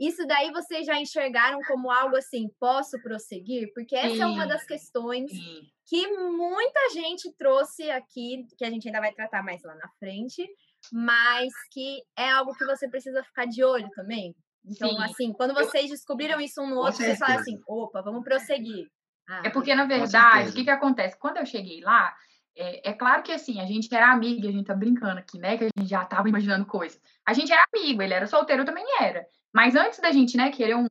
Isso 0.00 0.26
daí 0.26 0.50
vocês 0.50 0.86
já 0.86 0.98
enxergaram 0.98 1.60
como 1.68 1.90
algo 1.90 2.16
assim, 2.16 2.48
posso 2.58 3.00
prosseguir? 3.02 3.70
Porque 3.74 3.94
essa 3.94 4.22
é 4.22 4.26
uma 4.26 4.42
Sim. 4.42 4.48
das 4.48 4.64
questões 4.64 5.30
Sim. 5.30 5.62
que 5.86 6.08
muita 6.08 6.90
gente 6.94 7.30
trouxe 7.34 7.90
aqui, 7.90 8.46
que 8.56 8.64
a 8.64 8.70
gente 8.70 8.88
ainda 8.88 9.00
vai 9.00 9.12
tratar 9.12 9.44
mais 9.44 9.62
lá 9.62 9.74
na 9.76 9.88
frente, 9.98 10.44
mas 10.92 11.52
que 11.70 12.02
é 12.16 12.30
algo 12.30 12.54
que 12.54 12.64
você 12.64 12.88
precisa 12.88 13.22
ficar 13.22 13.44
de 13.44 13.62
olho 13.62 13.88
também. 13.94 14.34
Então, 14.64 14.88
Sim. 14.88 15.02
assim, 15.02 15.32
quando 15.32 15.52
vocês 15.52 15.90
descobriram 15.90 16.40
isso 16.40 16.62
um 16.62 16.70
no 16.70 16.76
outro, 16.76 16.96
vocês 16.96 17.18
certeza. 17.18 17.40
assim, 17.40 17.60
opa, 17.66 18.00
vamos 18.00 18.24
prosseguir. 18.24 18.90
Ah, 19.28 19.42
É 19.44 19.50
porque, 19.50 19.74
na 19.74 19.84
verdade, 19.84 20.50
o 20.50 20.52
que, 20.52 20.64
que 20.64 20.70
acontece? 20.70 21.18
Quando 21.18 21.36
eu 21.36 21.46
cheguei 21.46 21.80
lá, 21.80 22.14
é, 22.56 22.90
é 22.90 22.92
claro 22.92 23.22
que 23.22 23.32
assim, 23.32 23.60
a 23.60 23.66
gente 23.66 23.92
era 23.94 24.12
amiga, 24.12 24.48
a 24.48 24.52
gente 24.52 24.66
tá 24.66 24.74
brincando 24.74 25.18
aqui, 25.18 25.38
né? 25.38 25.58
Que 25.58 25.64
a 25.64 25.68
gente 25.76 25.88
já 25.88 26.04
tava 26.04 26.28
imaginando 26.28 26.64
coisas. 26.64 27.00
A 27.26 27.32
gente 27.32 27.52
era 27.52 27.64
amigo, 27.74 28.00
ele 28.00 28.14
era 28.14 28.26
solteiro, 28.26 28.62
eu 28.62 28.66
também 28.66 28.86
era. 29.00 29.26
Mas 29.52 29.74
antes 29.74 29.98
da 30.00 30.10
gente, 30.10 30.36
né, 30.36 30.50
querer 30.50 30.76
um, 30.76 30.86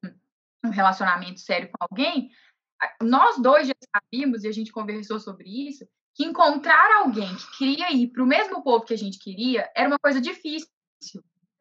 um 0.63 0.70
relacionamento 0.70 1.39
sério 1.39 1.70
com 1.70 1.86
alguém, 1.89 2.30
nós 3.01 3.42
dois 3.42 3.68
já 3.68 3.74
sabíamos, 3.96 4.44
e 4.44 4.48
a 4.48 4.51
gente 4.51 4.72
conversou 4.72 5.20
sobre 5.20 5.50
isso, 5.68 5.86
que 6.15 6.24
encontrar 6.24 6.98
alguém 6.98 7.36
que 7.36 7.58
queria 7.58 7.92
ir 7.92 8.08
para 8.10 8.24
o 8.24 8.27
mesmo 8.27 8.63
povo 8.63 8.86
que 8.86 8.94
a 8.94 8.98
gente 8.98 9.18
queria 9.20 9.70
era 9.75 9.88
uma 9.88 10.00
coisa 10.00 10.22
difícil. 10.22 10.68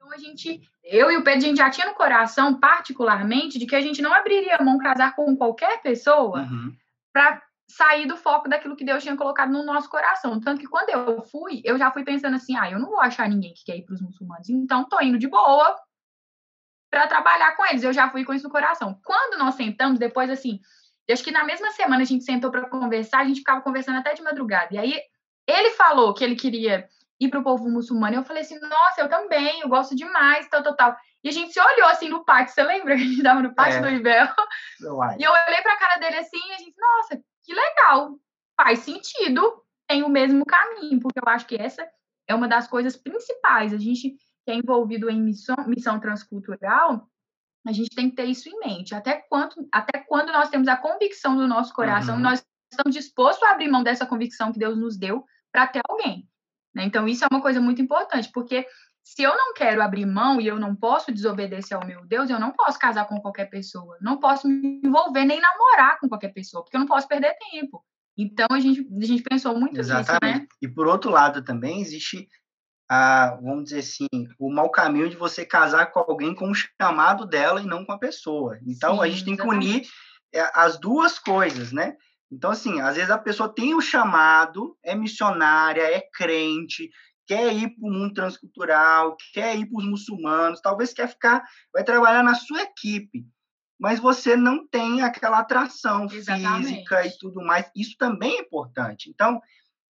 Então 0.02 0.12
a 0.12 0.18
gente, 0.18 0.60
eu 0.82 1.12
e 1.12 1.16
o 1.16 1.22
Pedro, 1.22 1.38
a 1.38 1.48
gente 1.48 1.58
já 1.58 1.70
tinha 1.70 1.86
no 1.86 1.94
coração, 1.94 2.58
particularmente, 2.58 3.56
de 3.56 3.66
que 3.66 3.76
a 3.76 3.80
gente 3.80 4.02
não 4.02 4.12
abriria 4.12 4.58
mão 4.60 4.76
casar 4.76 5.14
com 5.14 5.36
qualquer 5.36 5.80
pessoa 5.80 6.40
Uhum. 6.40 6.74
para 7.12 7.40
sair 7.68 8.06
do 8.06 8.16
foco 8.16 8.48
daquilo 8.48 8.74
que 8.74 8.84
Deus 8.84 9.02
tinha 9.02 9.16
colocado 9.16 9.52
no 9.52 9.62
nosso 9.62 9.88
coração. 9.88 10.40
Tanto 10.40 10.60
que 10.60 10.66
quando 10.66 10.88
eu 10.90 11.22
fui, 11.22 11.62
eu 11.64 11.78
já 11.78 11.92
fui 11.92 12.02
pensando 12.02 12.34
assim: 12.34 12.56
ah, 12.56 12.68
eu 12.68 12.80
não 12.80 12.88
vou 12.90 13.00
achar 13.00 13.28
ninguém 13.28 13.54
que 13.54 13.64
quer 13.64 13.76
ir 13.76 13.82
para 13.82 13.94
os 13.94 14.00
muçulmanos, 14.02 14.48
então 14.50 14.84
tô 14.88 15.00
indo 15.00 15.18
de 15.18 15.28
boa 15.28 15.76
para 16.90 17.06
trabalhar 17.06 17.56
com 17.56 17.64
eles. 17.66 17.84
Eu 17.84 17.92
já 17.92 18.10
fui 18.10 18.24
com 18.24 18.34
isso 18.34 18.44
no 18.44 18.50
coração. 18.50 18.98
Quando 19.04 19.38
nós 19.38 19.54
sentamos, 19.54 20.00
depois 20.00 20.28
assim, 20.28 20.58
eu 21.06 21.14
acho 21.14 21.22
que 21.22 21.30
na 21.30 21.44
mesma 21.44 21.70
semana 21.70 22.02
a 22.02 22.06
gente 22.06 22.24
sentou 22.24 22.50
para 22.50 22.68
conversar, 22.68 23.20
a 23.20 23.24
gente 23.24 23.38
ficava 23.38 23.60
conversando 23.62 23.98
até 23.98 24.14
de 24.14 24.22
madrugada. 24.22 24.74
E 24.74 24.78
aí 24.78 25.00
ele 25.46 25.70
falou 25.70 26.12
que 26.12 26.24
ele 26.24 26.34
queria 26.34 26.88
ir 27.24 27.28
para 27.30 27.40
o 27.40 27.44
povo 27.44 27.68
muçulmano. 27.68 28.14
E 28.14 28.18
eu 28.18 28.24
falei 28.24 28.42
assim: 28.42 28.58
nossa, 28.60 29.00
eu 29.00 29.08
também, 29.08 29.60
eu 29.60 29.68
gosto 29.68 29.94
demais, 29.94 30.48
tal, 30.48 30.62
tal, 30.62 30.74
tal. 30.76 30.96
E 31.24 31.28
a 31.28 31.32
gente 31.32 31.52
se 31.52 31.60
olhou 31.60 31.88
assim 31.88 32.08
no 32.08 32.24
pátio, 32.24 32.52
você 32.54 32.62
lembra 32.62 32.96
que 32.96 33.02
a 33.02 33.04
gente 33.04 33.16
estava 33.18 33.40
no 33.42 33.54
pátio 33.54 33.78
É. 33.78 33.80
do 33.82 33.88
Ibel? 33.88 34.26
E 35.18 35.22
eu 35.22 35.30
olhei 35.30 35.62
pra 35.62 35.76
cara 35.78 36.00
dele 36.00 36.16
assim 36.16 36.38
e 36.48 36.52
a 36.52 36.58
gente, 36.58 36.74
nossa, 36.78 37.20
que 37.44 37.54
legal, 37.54 38.18
faz 38.60 38.80
sentido, 38.80 39.62
tem 39.88 40.02
o 40.02 40.08
mesmo 40.08 40.44
caminho, 40.44 40.98
porque 41.00 41.18
eu 41.20 41.28
acho 41.32 41.46
que 41.46 41.54
essa 41.56 41.86
é 42.28 42.34
uma 42.34 42.48
das 42.48 42.66
coisas 42.66 42.96
principais. 42.96 43.72
A 43.72 43.78
gente 43.78 44.16
que 44.44 44.50
é 44.50 44.54
envolvido 44.54 45.08
em 45.08 45.20
missão, 45.22 45.54
missão 45.68 46.00
transcultural, 46.00 47.06
a 47.64 47.70
gente 47.70 47.94
tem 47.94 48.10
que 48.10 48.16
ter 48.16 48.24
isso 48.24 48.48
em 48.48 48.58
mente. 48.58 48.92
Até, 48.92 49.14
quanto, 49.28 49.64
até 49.70 50.00
quando 50.00 50.32
nós 50.32 50.48
temos 50.50 50.66
a 50.66 50.76
convicção 50.76 51.36
do 51.36 51.46
nosso 51.46 51.72
coração, 51.72 52.16
Uhum. 52.16 52.20
nós 52.22 52.44
estamos 52.72 52.92
dispostos 52.92 53.42
a 53.44 53.52
abrir 53.52 53.68
mão 53.70 53.84
dessa 53.84 54.04
convicção 54.04 54.50
que 54.52 54.58
Deus 54.58 54.76
nos 54.76 54.96
deu 54.98 55.24
para 55.52 55.68
ter 55.68 55.80
alguém. 55.88 56.28
Né? 56.74 56.84
Então, 56.84 57.06
isso 57.08 57.24
é 57.24 57.28
uma 57.30 57.42
coisa 57.42 57.60
muito 57.60 57.82
importante, 57.82 58.30
porque 58.32 58.66
se 59.04 59.22
eu 59.22 59.36
não 59.36 59.52
quero 59.54 59.82
abrir 59.82 60.06
mão 60.06 60.40
e 60.40 60.46
eu 60.46 60.58
não 60.58 60.74
posso 60.74 61.12
desobedecer 61.12 61.76
ao 61.76 61.86
meu 61.86 62.06
Deus, 62.06 62.30
eu 62.30 62.38
não 62.38 62.52
posso 62.52 62.78
casar 62.78 63.06
com 63.06 63.20
qualquer 63.20 63.46
pessoa, 63.46 63.98
não 64.00 64.18
posso 64.18 64.48
me 64.48 64.80
envolver 64.84 65.24
nem 65.24 65.40
namorar 65.40 65.98
com 65.98 66.08
qualquer 66.08 66.32
pessoa, 66.32 66.62
porque 66.62 66.76
eu 66.76 66.80
não 66.80 66.86
posso 66.86 67.08
perder 67.08 67.36
tempo. 67.50 67.84
Então 68.16 68.46
a 68.50 68.60
gente, 68.60 68.86
a 69.00 69.04
gente 69.04 69.22
pensou 69.22 69.58
muito 69.58 69.76
nisso, 69.76 69.90
Exatamente. 69.90 70.40
né? 70.40 70.46
E 70.60 70.68
por 70.68 70.86
outro 70.86 71.10
lado 71.10 71.42
também 71.42 71.80
existe 71.80 72.28
a, 72.88 73.38
vamos 73.42 73.64
dizer 73.64 73.78
assim, 73.78 74.06
o 74.38 74.52
mau 74.52 74.70
caminho 74.70 75.08
de 75.08 75.16
você 75.16 75.46
casar 75.46 75.86
com 75.86 76.00
alguém 76.00 76.34
com 76.34 76.50
o 76.50 76.54
chamado 76.54 77.26
dela 77.26 77.60
e 77.60 77.66
não 77.66 77.84
com 77.84 77.92
a 77.92 77.98
pessoa. 77.98 78.58
Então 78.66 79.00
a 79.00 79.06
Sim, 79.06 79.12
gente 79.12 79.24
tem 79.24 79.36
que 79.36 79.42
exatamente. 79.42 79.68
unir 79.68 79.88
é, 80.34 80.50
as 80.54 80.78
duas 80.78 81.18
coisas, 81.18 81.72
né? 81.72 81.96
Então 82.32 82.50
assim, 82.50 82.80
às 82.80 82.96
vezes 82.96 83.10
a 83.10 83.18
pessoa 83.18 83.54
tem 83.54 83.74
o 83.74 83.80
chamado, 83.80 84.76
é 84.82 84.94
missionária, 84.94 85.82
é 85.82 86.00
crente, 86.00 86.90
quer 87.26 87.52
ir 87.52 87.68
para 87.76 87.86
o 87.86 87.92
mundo 87.92 88.14
transcultural, 88.14 89.16
quer 89.34 89.54
ir 89.56 89.66
para 89.66 89.78
os 89.78 89.84
muçulmanos, 89.84 90.60
talvez 90.60 90.94
quer 90.94 91.08
ficar, 91.08 91.44
vai 91.72 91.84
trabalhar 91.84 92.22
na 92.22 92.34
sua 92.34 92.62
equipe, 92.62 93.26
mas 93.78 94.00
você 94.00 94.34
não 94.34 94.66
tem 94.66 95.02
aquela 95.02 95.40
atração 95.40 96.06
Exatamente. 96.10 96.68
física 96.68 97.06
e 97.06 97.18
tudo 97.18 97.42
mais. 97.42 97.70
Isso 97.76 97.96
também 97.98 98.38
é 98.38 98.40
importante. 98.40 99.10
Então, 99.10 99.40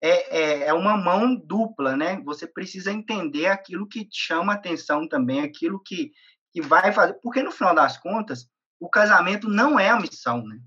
é, 0.01 0.39
é, 0.39 0.69
é 0.69 0.73
uma 0.73 0.97
mão 0.97 1.35
dupla, 1.35 1.97
né? 1.97 2.21
Você 2.25 2.47
precisa 2.47 2.93
entender 2.93 3.47
aquilo 3.47 3.89
que 3.89 4.05
te 4.05 4.21
chama 4.21 4.53
atenção 4.53 5.09
também, 5.09 5.41
aquilo 5.41 5.81
que, 5.81 6.13
que 6.53 6.63
vai 6.63 6.93
fazer. 6.93 7.15
Porque, 7.23 7.43
no 7.43 7.51
final 7.51 7.75
das 7.75 7.97
contas, 7.99 8.49
o 8.81 8.89
casamento 8.89 9.49
não 9.49 9.79
é 9.79 9.91
a 9.91 10.01
missão, 10.01 10.45
né? 10.45 10.59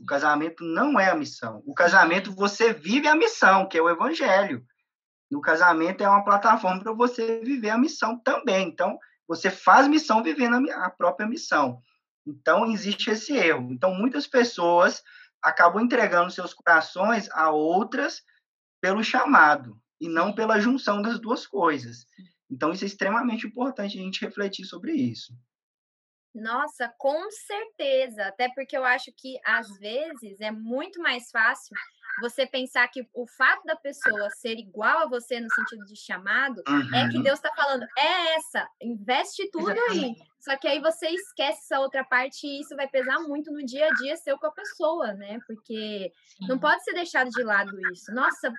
O 0.00 0.06
casamento 0.06 0.64
não 0.64 0.98
é 0.98 1.10
a 1.10 1.14
missão. 1.14 1.62
O 1.66 1.74
casamento, 1.74 2.34
você 2.34 2.72
vive 2.72 3.06
a 3.06 3.14
missão, 3.14 3.68
que 3.68 3.76
é 3.76 3.82
o 3.82 3.90
evangelho. 3.90 4.64
No 5.30 5.42
casamento 5.42 6.02
é 6.02 6.08
uma 6.08 6.24
plataforma 6.24 6.82
para 6.82 6.92
você 6.92 7.40
viver 7.40 7.68
a 7.68 7.78
missão 7.78 8.18
também. 8.18 8.66
Então, 8.66 8.98
você 9.28 9.50
faz 9.50 9.86
missão 9.86 10.22
vivendo 10.22 10.70
a 10.72 10.90
própria 10.90 11.28
missão. 11.28 11.82
Então, 12.26 12.70
existe 12.72 13.10
esse 13.10 13.36
erro. 13.36 13.70
Então, 13.70 13.94
muitas 13.94 14.26
pessoas 14.26 15.02
acabam 15.42 15.84
entregando 15.84 16.30
seus 16.30 16.54
corações 16.54 17.28
a 17.32 17.50
outras 17.50 18.22
pelo 18.80 19.04
chamado 19.04 19.78
e 20.00 20.08
não 20.08 20.32
pela 20.32 20.58
junção 20.58 21.02
das 21.02 21.20
duas 21.20 21.46
coisas. 21.46 22.06
Então, 22.50 22.72
isso 22.72 22.84
é 22.84 22.86
extremamente 22.86 23.46
importante 23.46 23.98
a 23.98 24.02
gente 24.02 24.22
refletir 24.22 24.64
sobre 24.64 24.92
isso. 24.94 25.34
Nossa, 26.34 26.92
com 26.98 27.30
certeza. 27.30 28.26
Até 28.26 28.48
porque 28.54 28.76
eu 28.76 28.84
acho 28.84 29.12
que 29.16 29.38
às 29.44 29.68
vezes 29.78 30.40
é 30.40 30.50
muito 30.50 31.00
mais 31.00 31.30
fácil 31.30 31.76
você 32.20 32.46
pensar 32.46 32.86
que 32.88 33.08
o 33.14 33.26
fato 33.26 33.64
da 33.64 33.76
pessoa 33.76 34.28
ser 34.30 34.58
igual 34.58 34.98
a 34.98 35.08
você 35.08 35.40
no 35.40 35.48
sentido 35.52 35.84
de 35.86 35.96
chamado 35.96 36.62
é 36.94 37.08
que 37.08 37.16
Uhum. 37.16 37.22
Deus 37.22 37.38
está 37.38 37.50
falando, 37.54 37.84
é 37.96 38.34
essa, 38.34 38.68
investe 38.80 39.48
tudo 39.50 39.70
aí. 39.70 39.76
Exatamente. 39.78 40.30
Só 40.40 40.56
que 40.56 40.68
aí 40.68 40.80
você 40.80 41.08
esquece 41.08 41.60
essa 41.64 41.80
outra 41.80 42.04
parte 42.04 42.46
e 42.46 42.60
isso 42.60 42.74
vai 42.76 42.88
pesar 42.88 43.20
muito 43.20 43.52
no 43.52 43.64
dia 43.64 43.86
a 43.86 43.90
dia 43.94 44.16
seu 44.16 44.38
com 44.38 44.46
a 44.46 44.52
pessoa, 44.52 45.12
né? 45.14 45.38
Porque 45.46 46.12
não 46.48 46.58
pode 46.58 46.82
ser 46.84 46.94
deixado 46.94 47.30
de 47.30 47.42
lado 47.42 47.72
isso. 47.92 48.12
Nossa, 48.12 48.52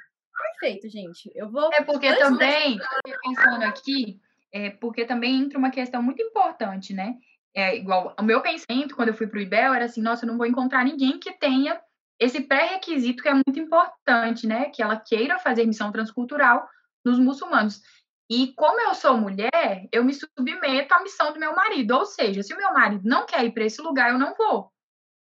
perfeito, 0.60 0.90
gente. 0.90 1.32
Eu 1.36 1.50
vou. 1.50 1.70
É 1.74 1.84
porque 1.84 2.10
da 2.10 2.18
também, 2.20 2.78
pensando 3.24 3.64
aqui, 3.64 4.20
é 4.52 4.70
porque 4.70 5.06
também 5.06 5.38
entra 5.42 5.58
uma 5.58 5.72
questão 5.72 6.02
muito 6.04 6.22
importante, 6.22 6.94
né? 6.94 7.18
É 7.54 7.76
igual 7.76 8.16
o 8.18 8.24
meu 8.24 8.42
pensamento 8.42 8.96
quando 8.96 9.10
eu 9.10 9.14
fui 9.14 9.28
para 9.28 9.40
o 9.40 9.42
IBEL 9.42 9.74
era 9.74 9.86
assim, 9.86 10.02
nossa, 10.02 10.26
eu 10.26 10.30
não 10.30 10.38
vou 10.38 10.46
encontrar 10.46 10.86
ninguém 10.86 11.20
que 11.20 11.34
tenha 11.34 11.82
esse 12.20 12.42
pré-requisito 12.42 13.22
que 13.22 13.30
é 13.30 13.34
muito 13.34 13.60
importante, 13.60 14.48
né? 14.48 14.70
Que 14.70 14.82
ela 14.82 14.96
queira 14.96 15.40
fazer 15.40 15.66
missão 15.66 15.92
transcultural 15.92 16.68
nos 17.04 17.20
muçulmanos. 17.20 17.82
E 18.30 18.54
como 18.54 18.80
eu 18.80 18.94
sou 18.94 19.18
mulher, 19.18 19.90
eu 19.92 20.06
me 20.06 20.14
submeto 20.14 20.94
à 20.94 21.02
missão 21.02 21.34
do 21.34 21.40
meu 21.40 21.54
marido. 21.54 21.92
Ou 21.98 22.06
seja, 22.06 22.42
se 22.44 22.54
o 22.54 22.58
meu 22.58 22.72
marido 22.74 23.02
não 23.04 23.26
quer 23.26 23.44
ir 23.44 23.52
para 23.52 23.66
esse 23.66 23.82
lugar, 23.82 24.12
eu 24.12 24.20
não 24.20 24.36
vou. 24.36 24.72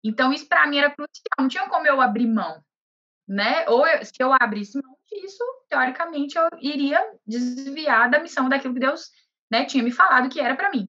Então, 0.03 0.31
isso 0.31 0.47
para 0.47 0.67
mim 0.67 0.77
era 0.77 0.91
crucial. 0.91 1.23
Não 1.39 1.47
tinha 1.47 1.67
como 1.67 1.87
eu 1.87 1.99
abrir 2.01 2.27
mão, 2.27 2.61
né? 3.27 3.67
Ou 3.69 3.87
eu, 3.87 4.05
se 4.05 4.13
eu 4.19 4.31
abrisse 4.33 4.79
mão 4.81 4.95
disso, 5.09 5.43
teoricamente, 5.67 6.37
eu 6.37 6.47
iria 6.59 7.01
desviar 7.25 8.09
da 8.09 8.19
missão 8.19 8.47
daquilo 8.47 8.73
que 8.73 8.79
Deus 8.79 9.09
né, 9.51 9.65
tinha 9.65 9.83
me 9.83 9.91
falado 9.91 10.29
que 10.29 10.39
era 10.39 10.55
para 10.55 10.69
mim. 10.69 10.87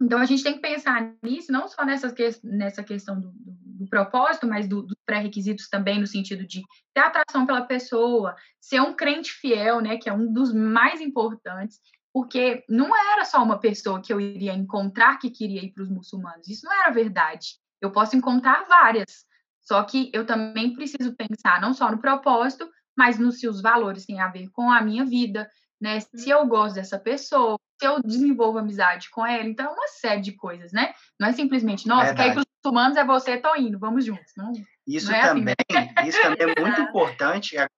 Então, 0.00 0.18
a 0.18 0.26
gente 0.26 0.42
tem 0.42 0.54
que 0.54 0.60
pensar 0.60 1.14
nisso, 1.22 1.50
não 1.50 1.66
só 1.68 1.84
nessa, 1.84 2.14
nessa 2.44 2.82
questão 2.82 3.18
do, 3.18 3.32
do, 3.34 3.88
propósito, 3.88 4.46
mas 4.46 4.68
dos 4.68 4.86
do 4.86 4.96
pré-requisitos 5.06 5.68
também, 5.68 5.98
no 5.98 6.06
sentido 6.06 6.46
de 6.46 6.62
ter 6.92 7.00
atração 7.00 7.46
pela 7.46 7.62
pessoa, 7.62 8.34
ser 8.60 8.80
um 8.80 8.94
crente 8.94 9.32
fiel, 9.32 9.80
né, 9.80 9.96
que 9.96 10.08
é 10.08 10.12
um 10.12 10.32
dos 10.32 10.52
mais 10.52 11.00
importantes, 11.00 11.80
porque 12.12 12.64
não 12.68 12.90
era 13.12 13.24
só 13.24 13.42
uma 13.42 13.58
pessoa 13.58 14.00
que 14.02 14.12
eu 14.12 14.20
iria 14.20 14.54
encontrar 14.54 15.18
que 15.18 15.30
queria 15.30 15.62
ir 15.62 15.72
para 15.72 15.82
os 15.82 15.90
muçulmanos, 15.90 16.48
isso 16.48 16.66
não 16.66 16.72
era 16.72 16.90
verdade. 16.90 17.58
Eu 17.80 17.90
posso 17.90 18.16
encontrar 18.16 18.64
várias, 18.66 19.24
só 19.62 19.82
que 19.82 20.10
eu 20.12 20.24
também 20.26 20.74
preciso 20.74 21.14
pensar 21.14 21.60
não 21.60 21.74
só 21.74 21.90
no 21.90 21.98
propósito, 21.98 22.68
mas 22.96 23.18
nos 23.18 23.38
seus 23.38 23.60
valores 23.60 24.06
têm 24.06 24.20
a 24.20 24.28
ver 24.28 24.48
com 24.50 24.70
a 24.70 24.80
minha 24.80 25.04
vida, 25.04 25.50
né? 25.80 26.00
Se 26.00 26.30
eu 26.30 26.46
gosto 26.46 26.76
dessa 26.76 26.98
pessoa, 26.98 27.58
se 27.78 27.86
eu 27.86 28.00
desenvolvo 28.02 28.58
amizade 28.58 29.10
com 29.10 29.24
ela, 29.26 29.44
então 29.44 29.66
é 29.66 29.70
uma 29.70 29.88
série 29.88 30.20
de 30.20 30.32
coisas, 30.32 30.72
né? 30.72 30.94
Não 31.20 31.28
é 31.28 31.32
simplesmente, 31.32 31.86
nossa, 31.86 32.06
Verdade. 32.06 32.30
quer 32.30 32.32
ir 32.32 32.34
para 32.34 32.42
os 32.42 32.70
humanos 32.70 32.96
é 32.96 33.04
você, 33.04 33.36
tô 33.36 33.54
indo, 33.54 33.78
vamos 33.78 34.04
juntos. 34.04 34.32
Não, 34.36 34.52
isso, 34.86 35.10
não 35.10 35.16
é 35.16 35.28
também, 35.28 35.54
assim, 35.70 36.08
isso 36.08 36.22
também 36.22 36.54
é 36.56 36.60
muito 36.60 36.80
importante, 36.82 37.56
é 37.56 37.68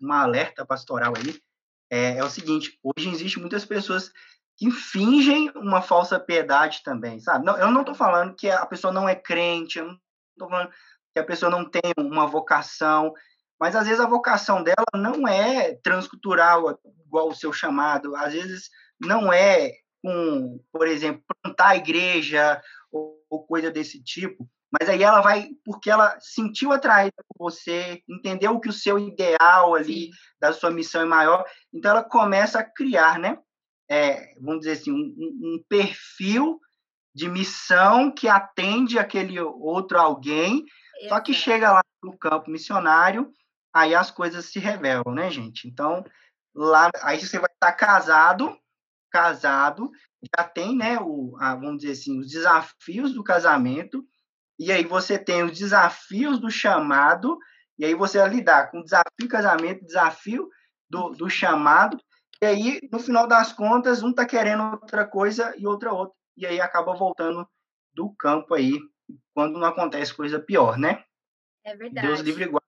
uma 0.00 0.22
alerta 0.22 0.64
pastoral 0.64 1.12
aí, 1.16 1.38
é, 1.90 2.18
é, 2.18 2.24
o 2.24 2.30
seguinte, 2.30 2.78
hoje 2.82 3.08
existe 3.10 3.40
muitas 3.40 3.64
pessoas 3.64 4.12
que 4.56 4.70
fingem 4.70 5.50
uma 5.54 5.80
falsa 5.80 6.18
piedade 6.18 6.82
também, 6.82 7.20
sabe? 7.20 7.44
Não, 7.44 7.56
eu 7.56 7.70
não 7.70 7.80
estou 7.80 7.94
falando 7.94 8.34
que 8.34 8.50
a 8.50 8.66
pessoa 8.66 8.92
não 8.92 9.08
é 9.08 9.14
crente, 9.14 9.78
eu 9.78 9.86
não 9.86 9.98
estou 10.32 10.48
falando 10.48 10.70
que 11.14 11.20
a 11.20 11.24
pessoa 11.24 11.50
não 11.50 11.68
tem 11.68 11.92
uma 11.96 12.26
vocação, 12.26 13.12
mas 13.58 13.74
às 13.74 13.86
vezes 13.86 14.00
a 14.00 14.08
vocação 14.08 14.62
dela 14.62 14.84
não 14.94 15.26
é 15.26 15.74
transcultural 15.82 16.78
igual 17.06 17.28
o 17.28 17.34
seu 17.34 17.52
chamado, 17.52 18.14
às 18.16 18.32
vezes 18.32 18.68
não 19.00 19.32
é 19.32 19.72
com, 20.02 20.60
por 20.72 20.86
exemplo, 20.86 21.22
plantar 21.42 21.68
a 21.68 21.76
igreja 21.76 22.60
ou, 22.90 23.20
ou 23.28 23.46
coisa 23.46 23.70
desse 23.70 24.02
tipo, 24.02 24.48
mas 24.70 24.88
aí 24.88 25.02
ela 25.02 25.20
vai, 25.20 25.48
porque 25.64 25.90
ela 25.90 26.18
sentiu 26.20 26.72
atraída 26.72 27.16
por 27.28 27.50
você, 27.50 28.02
entendeu 28.08 28.60
que 28.60 28.68
o 28.68 28.72
seu 28.72 28.98
ideal 28.98 29.74
ali 29.74 30.10
da 30.40 30.52
sua 30.52 30.70
missão 30.70 31.00
é 31.00 31.06
maior, 31.06 31.44
então 31.72 31.90
ela 31.90 32.04
começa 32.04 32.58
a 32.58 32.64
criar, 32.64 33.18
né? 33.18 33.38
É, 33.90 34.34
vamos 34.40 34.60
dizer 34.60 34.72
assim, 34.72 34.92
um, 34.92 35.14
um 35.18 35.64
perfil 35.68 36.60
de 37.14 37.28
missão 37.28 38.12
que 38.12 38.28
atende 38.28 38.98
aquele 38.98 39.40
outro 39.40 39.98
alguém, 39.98 40.64
Exato. 40.98 41.08
só 41.08 41.20
que 41.20 41.32
chega 41.32 41.72
lá 41.72 41.82
no 42.02 42.16
campo 42.16 42.50
missionário, 42.50 43.32
aí 43.72 43.94
as 43.94 44.10
coisas 44.10 44.46
se 44.46 44.58
revelam, 44.58 45.14
né, 45.14 45.30
gente? 45.30 45.66
Então, 45.66 46.04
lá, 46.54 46.90
aí 47.02 47.18
você 47.18 47.38
vai 47.38 47.50
estar 47.50 47.72
casado, 47.72 48.56
casado, 49.10 49.90
já 50.36 50.44
tem, 50.44 50.76
né, 50.76 50.98
o, 51.00 51.36
a, 51.40 51.54
vamos 51.54 51.82
dizer 51.82 51.92
assim, 51.92 52.18
os 52.18 52.28
desafios 52.28 53.12
do 53.12 53.22
casamento, 53.22 54.04
e 54.58 54.72
aí 54.72 54.84
você 54.84 55.18
tem 55.18 55.42
os 55.42 55.56
desafios 55.56 56.38
do 56.38 56.50
chamado, 56.50 57.38
e 57.78 57.84
aí 57.84 57.94
você 57.94 58.18
vai 58.18 58.28
lidar 58.28 58.70
com 58.70 58.80
o 58.80 58.84
desafio 58.84 59.12
do 59.20 59.28
casamento, 59.28 59.86
desafio 59.86 60.48
do, 60.90 61.10
do 61.10 61.30
chamado, 61.30 61.98
e 62.40 62.46
aí, 62.46 62.80
no 62.92 63.00
final 63.00 63.26
das 63.26 63.52
contas, 63.52 64.02
um 64.02 64.12
tá 64.12 64.24
querendo 64.24 64.62
outra 64.62 65.04
coisa 65.04 65.52
e 65.56 65.66
outra 65.66 65.92
outra, 65.92 66.14
e 66.36 66.46
aí 66.46 66.60
acaba 66.60 66.94
voltando 66.94 67.48
do 67.92 68.14
campo 68.16 68.54
aí, 68.54 68.78
quando 69.34 69.58
não 69.58 69.66
acontece 69.66 70.14
coisa 70.14 70.38
pior, 70.38 70.78
né? 70.78 71.02
É 71.64 71.74
verdade. 71.74 72.06
Deus 72.06 72.20
livre 72.20 72.44
igual. 72.44 72.62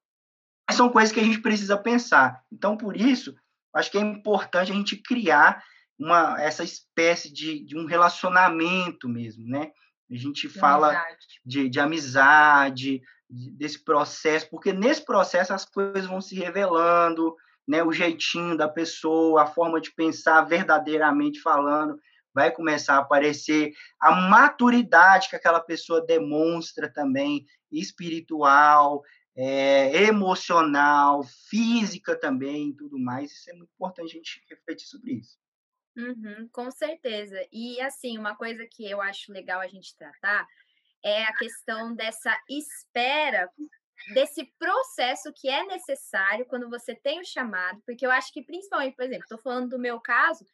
Mas 0.69 0.77
são 0.77 0.89
coisas 0.89 1.13
que 1.13 1.21
a 1.21 1.25
gente 1.25 1.41
precisa 1.41 1.77
pensar. 1.77 2.45
Então, 2.53 2.77
por 2.77 2.97
isso, 2.97 3.35
acho 3.75 3.91
que 3.91 3.99
é 3.99 4.01
importante 4.01 4.73
a 4.73 4.75
gente 4.75 4.97
criar 4.97 5.63
uma, 6.01 6.41
essa 6.41 6.65
espécie 6.65 7.31
de, 7.31 7.63
de 7.63 7.77
um 7.77 7.85
relacionamento 7.85 9.07
mesmo, 9.07 9.47
né? 9.47 9.71
A 10.11 10.17
gente 10.17 10.49
de 10.49 10.59
fala 10.59 10.99
de, 11.45 11.69
de 11.69 11.79
amizade, 11.79 13.03
de, 13.29 13.51
desse 13.53 13.85
processo, 13.85 14.49
porque 14.51 14.73
nesse 14.73 15.05
processo 15.05 15.53
as 15.53 15.67
coisas 15.67 16.07
vão 16.07 16.21
se 16.21 16.35
revelando, 16.35 17.37
né? 17.69 17.85
O 17.85 17.93
jeitinho 17.93 18.57
da 18.57 18.67
pessoa, 18.67 19.43
a 19.43 19.47
forma 19.47 19.79
de 19.79 19.93
pensar 19.93 20.41
verdadeiramente 20.43 21.41
falando, 21.41 22.01
vai 22.35 22.51
começar 22.51 22.95
a 22.95 23.01
aparecer 23.01 23.73
a 24.01 24.13
maturidade 24.13 25.29
que 25.29 25.37
aquela 25.37 25.61
pessoa 25.61 26.05
demonstra 26.05 26.91
também, 26.91 27.45
espiritual, 27.71 29.03
é, 29.37 30.05
emocional, 30.05 31.23
física 31.49 32.19
também, 32.19 32.73
tudo 32.73 32.99
mais. 32.99 33.33
Isso 33.33 33.51
é 33.51 33.53
muito 33.53 33.71
importante 33.75 34.13
a 34.13 34.17
gente 34.17 34.43
refletir 34.49 34.87
sobre 34.87 35.13
isso. 35.13 35.40
Uhum, 35.97 36.49
com 36.53 36.71
certeza. 36.71 37.37
E 37.53 37.81
assim, 37.81 38.17
uma 38.17 38.37
coisa 38.37 38.67
que 38.67 38.89
eu 38.89 39.01
acho 39.01 39.33
legal 39.33 39.61
a 39.61 39.67
gente 39.67 39.97
tratar 39.97 40.47
é 41.05 41.25
a 41.25 41.35
questão 41.37 41.95
dessa 41.95 42.37
espera, 42.49 43.51
desse 44.15 44.47
processo 44.59 45.33
que 45.35 45.49
é 45.49 45.65
necessário 45.67 46.47
quando 46.47 46.71
você 46.71 46.95
tem 46.95 47.21
o 47.21 47.25
chamado, 47.25 47.83
porque 47.87 48.07
eu 48.07 48.11
acho 48.11 48.33
que 48.33 48.43
principalmente, 48.45 48.97
por 48.97 49.05
exemplo, 49.05 49.25
estou 49.25 49.39
falando 49.39 49.71
do 49.71 49.79
meu 49.79 50.01
caso, 50.01 50.47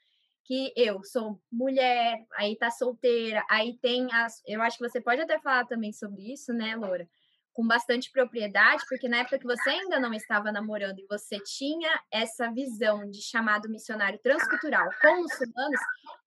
que 0.45 0.73
eu 0.77 1.03
sou 1.05 1.41
mulher, 1.53 2.25
aí 2.37 2.57
tá 2.57 2.71
solteira, 2.71 3.45
aí 3.51 3.79
tem 3.79 4.13
as. 4.15 4.43
Eu 4.47 4.63
acho 4.63 4.79
que 4.79 4.89
você 4.89 5.01
pode 5.01 5.21
até 5.23 5.39
falar 5.41 5.67
também 5.67 5.93
sobre 5.93 6.33
isso, 6.33 6.53
né, 6.53 6.77
Laura? 6.77 7.09
Com 7.57 7.67
bastante 7.67 8.13
propriedade, 8.13 8.85
porque 8.87 9.09
na 9.09 9.21
época 9.21 9.39
que 9.39 9.47
você 9.47 9.71
ainda 9.71 9.99
não 9.99 10.13
estava 10.13 10.53
namorando 10.53 10.99
e 10.99 11.07
você 11.09 11.39
tinha 11.41 11.89
essa 12.13 12.53
visão 12.53 13.11
de 13.11 13.23
chamado 13.23 13.67
missionário 13.71 14.21
transcultural 14.23 14.91
com 15.01 15.23
muçulmanos 15.23 15.81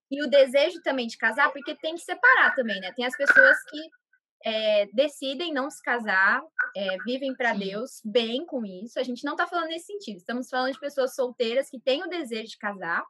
e 0.09 0.23
o 0.25 0.27
desejo 0.27 0.81
também 0.81 1.05
de 1.05 1.19
casar, 1.19 1.51
porque 1.53 1.75
tem 1.75 1.93
que 1.93 2.01
separar 2.01 2.55
também, 2.55 2.81
né? 2.81 2.91
Tem 2.93 3.05
as 3.05 3.15
pessoas 3.15 3.57
que 3.69 3.79
é, 4.43 4.87
decidem 4.91 5.53
não 5.53 5.69
se 5.69 5.83
casar, 5.83 6.41
é, 6.75 6.97
vivem 7.05 7.35
para 7.35 7.53
Deus 7.53 8.01
bem 8.03 8.43
com 8.43 8.65
isso. 8.65 8.99
A 8.99 9.03
gente 9.03 9.23
não 9.23 9.33
está 9.33 9.45
falando 9.45 9.67
nesse 9.67 9.85
sentido, 9.85 10.17
estamos 10.17 10.49
falando 10.49 10.73
de 10.73 10.79
pessoas 10.79 11.13
solteiras 11.13 11.69
que 11.69 11.79
têm 11.79 12.01
o 12.01 12.09
desejo 12.09 12.49
de 12.49 12.57
casar 12.57 13.05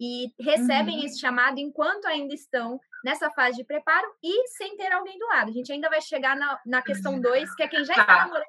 e 0.00 0.32
recebem 0.40 1.00
uhum. 1.00 1.04
esse 1.04 1.20
chamado 1.20 1.58
enquanto 1.58 2.06
ainda 2.06 2.34
estão 2.34 2.80
nessa 3.04 3.30
fase 3.30 3.58
de 3.58 3.64
preparo 3.64 4.06
e 4.22 4.48
sem 4.48 4.76
ter 4.76 4.90
alguém 4.92 5.18
do 5.18 5.26
lado. 5.26 5.50
A 5.50 5.52
gente 5.52 5.70
ainda 5.70 5.90
vai 5.90 6.00
chegar 6.00 6.34
na, 6.36 6.58
na 6.64 6.82
questão 6.82 7.20
2, 7.20 7.54
que 7.54 7.62
é 7.62 7.68
quem 7.68 7.84
já 7.84 7.92
está 7.92 8.06
tá. 8.06 8.16
namorando. 8.24 8.46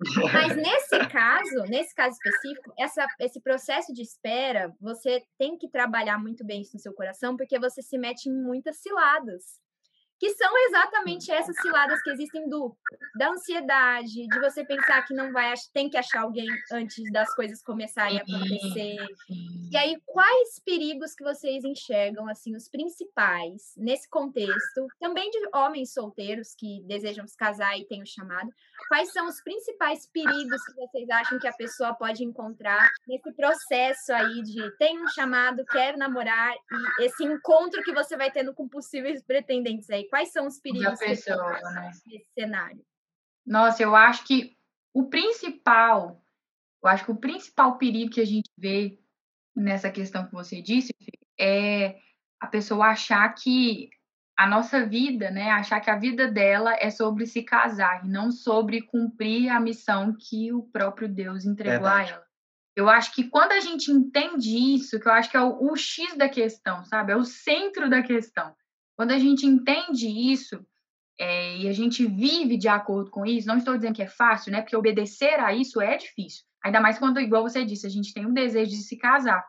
Mas 0.32 0.56
nesse 0.56 1.08
caso, 1.08 1.62
nesse 1.68 1.94
caso 1.94 2.16
específico, 2.16 2.72
essa, 2.78 3.06
esse 3.20 3.40
processo 3.40 3.92
de 3.92 4.02
espera, 4.02 4.72
você 4.80 5.22
tem 5.36 5.56
que 5.58 5.68
trabalhar 5.68 6.18
muito 6.18 6.44
bem 6.44 6.62
isso 6.62 6.74
no 6.74 6.80
seu 6.80 6.92
coração, 6.92 7.36
porque 7.36 7.58
você 7.58 7.82
se 7.82 7.98
mete 7.98 8.26
em 8.26 8.32
muitas 8.32 8.76
ciladas 8.76 9.60
que 10.18 10.30
são 10.30 10.50
exatamente 10.66 11.30
essas 11.30 11.56
ciladas 11.60 12.02
que 12.02 12.10
existem 12.10 12.48
do 12.48 12.76
da 13.16 13.30
ansiedade, 13.30 14.26
de 14.26 14.40
você 14.40 14.64
pensar 14.64 15.02
que 15.02 15.14
não 15.14 15.32
vai, 15.32 15.52
tem 15.72 15.88
que 15.88 15.96
achar 15.96 16.22
alguém 16.22 16.48
antes 16.72 17.10
das 17.12 17.34
coisas 17.34 17.62
começarem 17.62 18.18
a 18.18 18.22
acontecer. 18.22 18.96
E 19.70 19.76
aí, 19.76 19.96
quais 20.06 20.60
perigos 20.64 21.14
que 21.14 21.24
vocês 21.24 21.64
enxergam, 21.64 22.28
assim, 22.28 22.54
os 22.54 22.68
principais 22.68 23.74
nesse 23.76 24.08
contexto, 24.08 24.86
também 25.00 25.30
de 25.30 25.38
homens 25.54 25.92
solteiros 25.92 26.54
que 26.56 26.82
desejam 26.84 27.26
se 27.26 27.36
casar 27.36 27.78
e 27.78 27.86
têm 27.86 28.02
o 28.02 28.06
chamado, 28.06 28.50
quais 28.88 29.12
são 29.12 29.26
os 29.26 29.40
principais 29.42 30.06
perigos 30.06 30.62
que 30.64 30.74
vocês 30.74 31.08
acham 31.10 31.38
que 31.38 31.48
a 31.48 31.52
pessoa 31.52 31.94
pode 31.94 32.24
encontrar 32.24 32.88
nesse 33.06 33.32
processo 33.32 34.12
aí 34.12 34.42
de 34.42 34.70
tem 34.78 35.02
um 35.02 35.08
chamado, 35.08 35.64
quer 35.66 35.96
namorar, 35.96 36.54
e 36.54 37.04
esse 37.04 37.24
encontro 37.24 37.82
que 37.82 37.92
você 37.92 38.16
vai 38.16 38.30
tendo 38.30 38.54
com 38.54 38.68
possíveis 38.68 39.22
pretendentes 39.22 39.88
aí? 39.90 40.08
Quais 40.08 40.30
são 40.30 40.46
os 40.46 40.60
perigos 40.60 40.98
pessoa, 40.98 41.52
né? 41.60 41.90
nesse 42.06 42.26
cenário? 42.34 42.84
Nossa, 43.46 43.82
eu 43.82 43.96
acho 43.96 44.24
que 44.24 44.56
o 44.92 45.08
principal, 45.08 46.22
eu 46.82 46.88
acho 46.88 47.04
que 47.04 47.10
o 47.10 47.16
principal 47.16 47.78
perigo 47.78 48.12
que 48.12 48.20
a 48.20 48.26
gente 48.26 48.50
vê 48.56 48.98
nessa 49.54 49.90
questão 49.90 50.26
que 50.26 50.32
você 50.32 50.62
disse 50.62 50.94
é 51.38 51.98
a 52.40 52.46
pessoa 52.46 52.86
achar 52.86 53.28
que 53.34 53.90
a 54.38 54.46
nossa 54.46 54.86
vida, 54.86 55.32
né, 55.32 55.50
achar 55.50 55.80
que 55.80 55.90
a 55.90 55.98
vida 55.98 56.30
dela 56.30 56.72
é 56.78 56.90
sobre 56.90 57.26
se 57.26 57.42
casar 57.42 58.04
e 58.04 58.08
não 58.08 58.30
sobre 58.30 58.82
cumprir 58.82 59.48
a 59.48 59.58
missão 59.58 60.16
que 60.16 60.52
o 60.52 60.62
próprio 60.62 61.08
Deus 61.08 61.44
entregou 61.44 61.80
Verdade. 61.80 62.12
a 62.12 62.14
ela. 62.14 62.24
Eu 62.76 62.88
acho 62.88 63.12
que 63.12 63.24
quando 63.24 63.50
a 63.50 63.58
gente 63.58 63.90
entende 63.90 64.56
isso, 64.76 65.00
que 65.00 65.08
eu 65.08 65.12
acho 65.12 65.28
que 65.28 65.36
é 65.36 65.40
o, 65.40 65.72
o 65.72 65.74
X 65.74 66.16
da 66.16 66.28
questão, 66.28 66.84
sabe? 66.84 67.10
É 67.10 67.16
o 67.16 67.24
centro 67.24 67.90
da 67.90 68.00
questão. 68.00 68.54
Quando 68.96 69.10
a 69.10 69.18
gente 69.18 69.44
entende 69.44 70.06
isso, 70.06 70.64
é, 71.18 71.56
e 71.56 71.68
a 71.68 71.72
gente 71.72 72.06
vive 72.06 72.56
de 72.56 72.68
acordo 72.68 73.10
com 73.10 73.26
isso, 73.26 73.48
não 73.48 73.58
estou 73.58 73.74
dizendo 73.74 73.96
que 73.96 74.02
é 74.02 74.06
fácil, 74.06 74.52
né? 74.52 74.60
Porque 74.60 74.76
obedecer 74.76 75.40
a 75.40 75.52
isso 75.52 75.80
é 75.80 75.96
difícil. 75.96 76.44
Ainda 76.64 76.80
mais 76.80 76.96
quando, 76.96 77.18
igual 77.18 77.42
você 77.42 77.64
disse, 77.64 77.88
a 77.88 77.90
gente 77.90 78.14
tem 78.14 78.24
um 78.24 78.32
desejo 78.32 78.70
de 78.70 78.84
se 78.84 78.96
casar. 78.96 79.44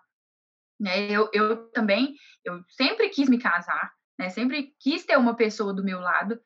Né? 0.80 1.12
Eu, 1.12 1.30
eu 1.32 1.70
também, 1.70 2.16
eu 2.44 2.64
sempre 2.70 3.10
quis 3.10 3.30
me 3.30 3.38
casar, 3.38 3.92
né? 4.20 4.30
Sempre 4.30 4.76
quis 4.80 5.06
ter 5.06 5.18
uma 5.18 5.34
pessoa 5.34 5.74
do 5.74 5.84
meu 5.84 6.00
lado. 6.00 6.40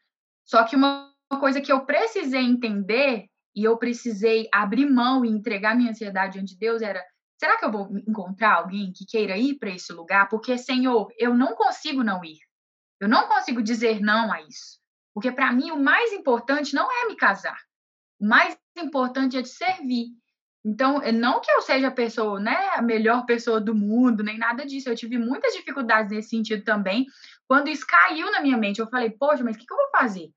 Só 0.45 0.63
que 0.63 0.75
uma 0.75 1.11
coisa 1.39 1.59
que 1.59 1.71
eu 1.71 1.85
precisei 1.85 2.43
entender 2.43 3.25
e 3.55 3.63
eu 3.63 3.77
precisei 3.77 4.47
abrir 4.53 4.85
mão 4.85 5.25
e 5.25 5.29
entregar 5.29 5.75
minha 5.75 5.89
ansiedade 5.89 6.33
diante 6.33 6.53
de 6.53 6.59
Deus 6.59 6.81
era: 6.83 7.03
será 7.37 7.57
que 7.57 7.65
eu 7.65 7.71
vou 7.71 7.97
encontrar 8.07 8.55
alguém 8.55 8.93
que 8.93 9.05
queira 9.05 9.35
ir 9.37 9.55
para 9.55 9.71
esse 9.71 9.91
lugar? 9.91 10.29
Porque, 10.29 10.57
Senhor, 10.57 11.11
eu 11.17 11.33
não 11.33 11.55
consigo 11.55 12.03
não 12.03 12.23
ir. 12.23 12.37
Eu 12.99 13.09
não 13.09 13.27
consigo 13.27 13.61
dizer 13.61 13.99
não 13.99 14.31
a 14.31 14.41
isso. 14.41 14.79
Porque 15.13 15.31
para 15.31 15.51
mim 15.51 15.71
o 15.71 15.79
mais 15.79 16.13
importante 16.13 16.73
não 16.73 16.89
é 16.91 17.07
me 17.07 17.15
casar. 17.15 17.57
O 18.19 18.25
mais 18.25 18.57
importante 18.77 19.37
é 19.37 19.41
de 19.41 19.49
servir. 19.49 20.07
Então, 20.65 21.01
não 21.13 21.41
que 21.41 21.51
eu 21.51 21.61
seja 21.61 21.89
a 21.89 21.91
pessoa, 21.91 22.39
né, 22.39 22.55
a 22.75 22.81
melhor 22.81 23.25
pessoa 23.25 23.59
do 23.59 23.75
mundo, 23.75 24.23
nem 24.23 24.37
nada 24.37 24.65
disso. 24.65 24.87
Eu 24.87 24.95
tive 24.95 25.17
muitas 25.17 25.53
dificuldades 25.53 26.11
nesse 26.11 26.29
sentido 26.29 26.63
também. 26.63 27.05
Quando 27.47 27.69
isso 27.69 27.85
caiu 27.85 28.31
na 28.31 28.41
minha 28.41 28.57
mente, 28.57 28.79
eu 28.79 28.89
falei, 28.89 29.09
poxa, 29.09 29.43
mas 29.43 29.55
o 29.55 29.59
que, 29.59 29.65
que 29.65 29.73
eu 29.73 29.77
vou 29.77 29.89
fazer? 29.91 30.31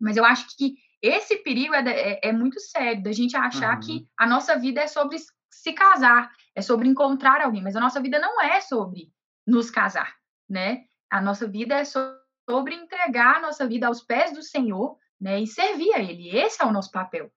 Mas 0.00 0.16
eu 0.16 0.24
acho 0.24 0.46
que 0.56 0.76
esse 1.02 1.36
perigo 1.38 1.74
é, 1.74 1.88
é, 1.88 2.28
é 2.28 2.32
muito 2.32 2.58
sério, 2.60 3.02
da 3.02 3.12
gente 3.12 3.36
achar 3.36 3.74
uhum. 3.74 3.80
que 3.80 4.08
a 4.18 4.26
nossa 4.26 4.56
vida 4.58 4.80
é 4.80 4.86
sobre 4.86 5.18
se 5.50 5.72
casar, 5.72 6.30
é 6.54 6.62
sobre 6.62 6.88
encontrar 6.88 7.40
alguém, 7.40 7.62
mas 7.62 7.76
a 7.76 7.80
nossa 7.80 8.00
vida 8.00 8.18
não 8.18 8.40
é 8.40 8.60
sobre 8.60 9.12
nos 9.46 9.70
casar, 9.70 10.14
né? 10.48 10.84
A 11.10 11.20
nossa 11.20 11.46
vida 11.46 11.76
é 11.76 11.84
sobre 11.84 12.74
entregar 12.74 13.36
a 13.36 13.40
nossa 13.40 13.66
vida 13.66 13.86
aos 13.86 14.02
pés 14.02 14.32
do 14.32 14.42
Senhor, 14.42 14.98
né? 15.20 15.40
E 15.40 15.46
servir 15.46 15.92
a 15.94 16.00
Ele. 16.00 16.36
Esse 16.36 16.62
é 16.62 16.66
o 16.66 16.72
nosso 16.72 16.90
papel. 16.90 17.30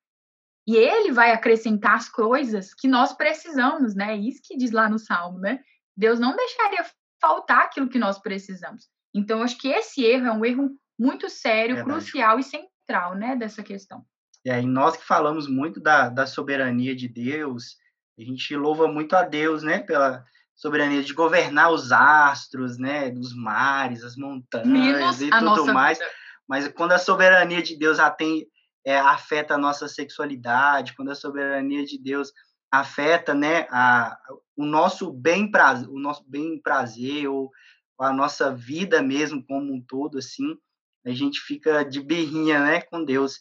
E 0.67 0.76
Ele 0.76 1.12
vai 1.12 1.32
acrescentar 1.32 1.95
as 1.95 2.10
coisas 2.10 2.74
que 2.74 2.88
nós 2.88 3.13
precisamos, 3.13 3.95
né? 3.95 4.15
Isso 4.15 4.41
que 4.43 4.58
diz 4.58 4.71
lá 4.71 4.89
no 4.89 5.00
Salmo, 5.00 5.39
né? 5.39 5.60
Deus 5.95 6.19
não 6.19 6.36
deixaria 6.36 6.86
faltar 7.19 7.65
aquilo 7.65 7.89
que 7.89 8.00
nós 8.00 8.19
precisamos. 8.19 8.89
Então, 9.13 9.43
acho 9.43 9.58
que 9.58 9.67
esse 9.67 10.04
erro 10.04 10.28
é 10.28 10.32
um 10.32 10.45
erro 10.45 10.69
muito 10.97 11.30
sério, 11.30 11.76
Verdade. 11.76 12.00
crucial 12.00 12.39
e 12.39 12.43
central, 12.43 13.15
né, 13.15 13.36
dessa 13.36 13.63
questão. 13.63 14.06
E 14.45 14.50
aí, 14.50 14.65
nós 14.65 14.97
que 14.97 15.06
falamos 15.06 15.47
muito 15.47 15.80
da, 15.80 16.10
da 16.10 16.26
soberania 16.26 16.95
de 16.95 17.08
Deus, 17.08 17.78
a 18.17 18.24
gente 18.24 18.56
louva 18.56 18.88
muito 18.88 19.15
a 19.15 19.24
Deus, 19.24 19.63
né, 19.63 19.80
pela 19.80 20.24
soberania 20.56 21.02
de 21.02 21.13
governar 21.13 21.71
os 21.71 21.91
astros, 21.91 22.78
né, 22.78 23.10
dos 23.10 23.36
mares, 23.36 24.04
as 24.04 24.15
montanhas 24.15 24.67
Menos 24.67 25.21
e 25.21 25.30
tudo 25.30 25.74
mais. 25.74 25.97
Vida. 25.97 26.12
Mas 26.47 26.67
quando 26.67 26.91
a 26.91 27.00
soberania 27.00 27.62
de 27.62 27.76
Deus 27.76 28.00
atende, 28.00 28.47
é, 28.86 29.00
afeta 29.00 29.56
a 29.56 29.58
nossa 29.58 29.88
sexualidade, 29.88 30.95
quando 30.95 31.12
a 31.12 31.15
soberania 31.15 31.86
de 31.86 31.97
Deus 31.97 32.32
afeta, 32.71 33.34
né, 33.34 33.67
a, 33.69 34.17
o 34.56 34.65
nosso 34.65 35.12
bem 35.12 35.50
prazer, 35.50 35.89
o 35.89 36.00
nosso 36.00 36.24
bem 36.28 36.62
prazer 36.62 37.28
ou 37.28 37.52
a 38.04 38.14
nossa 38.14 38.54
vida 38.54 39.02
mesmo 39.02 39.46
como 39.46 39.74
um 39.74 39.82
todo, 39.82 40.18
assim, 40.18 40.58
a 41.06 41.12
gente 41.12 41.40
fica 41.40 41.84
de 41.84 42.02
birrinha, 42.02 42.60
né, 42.60 42.82
com 42.82 43.04
Deus. 43.04 43.40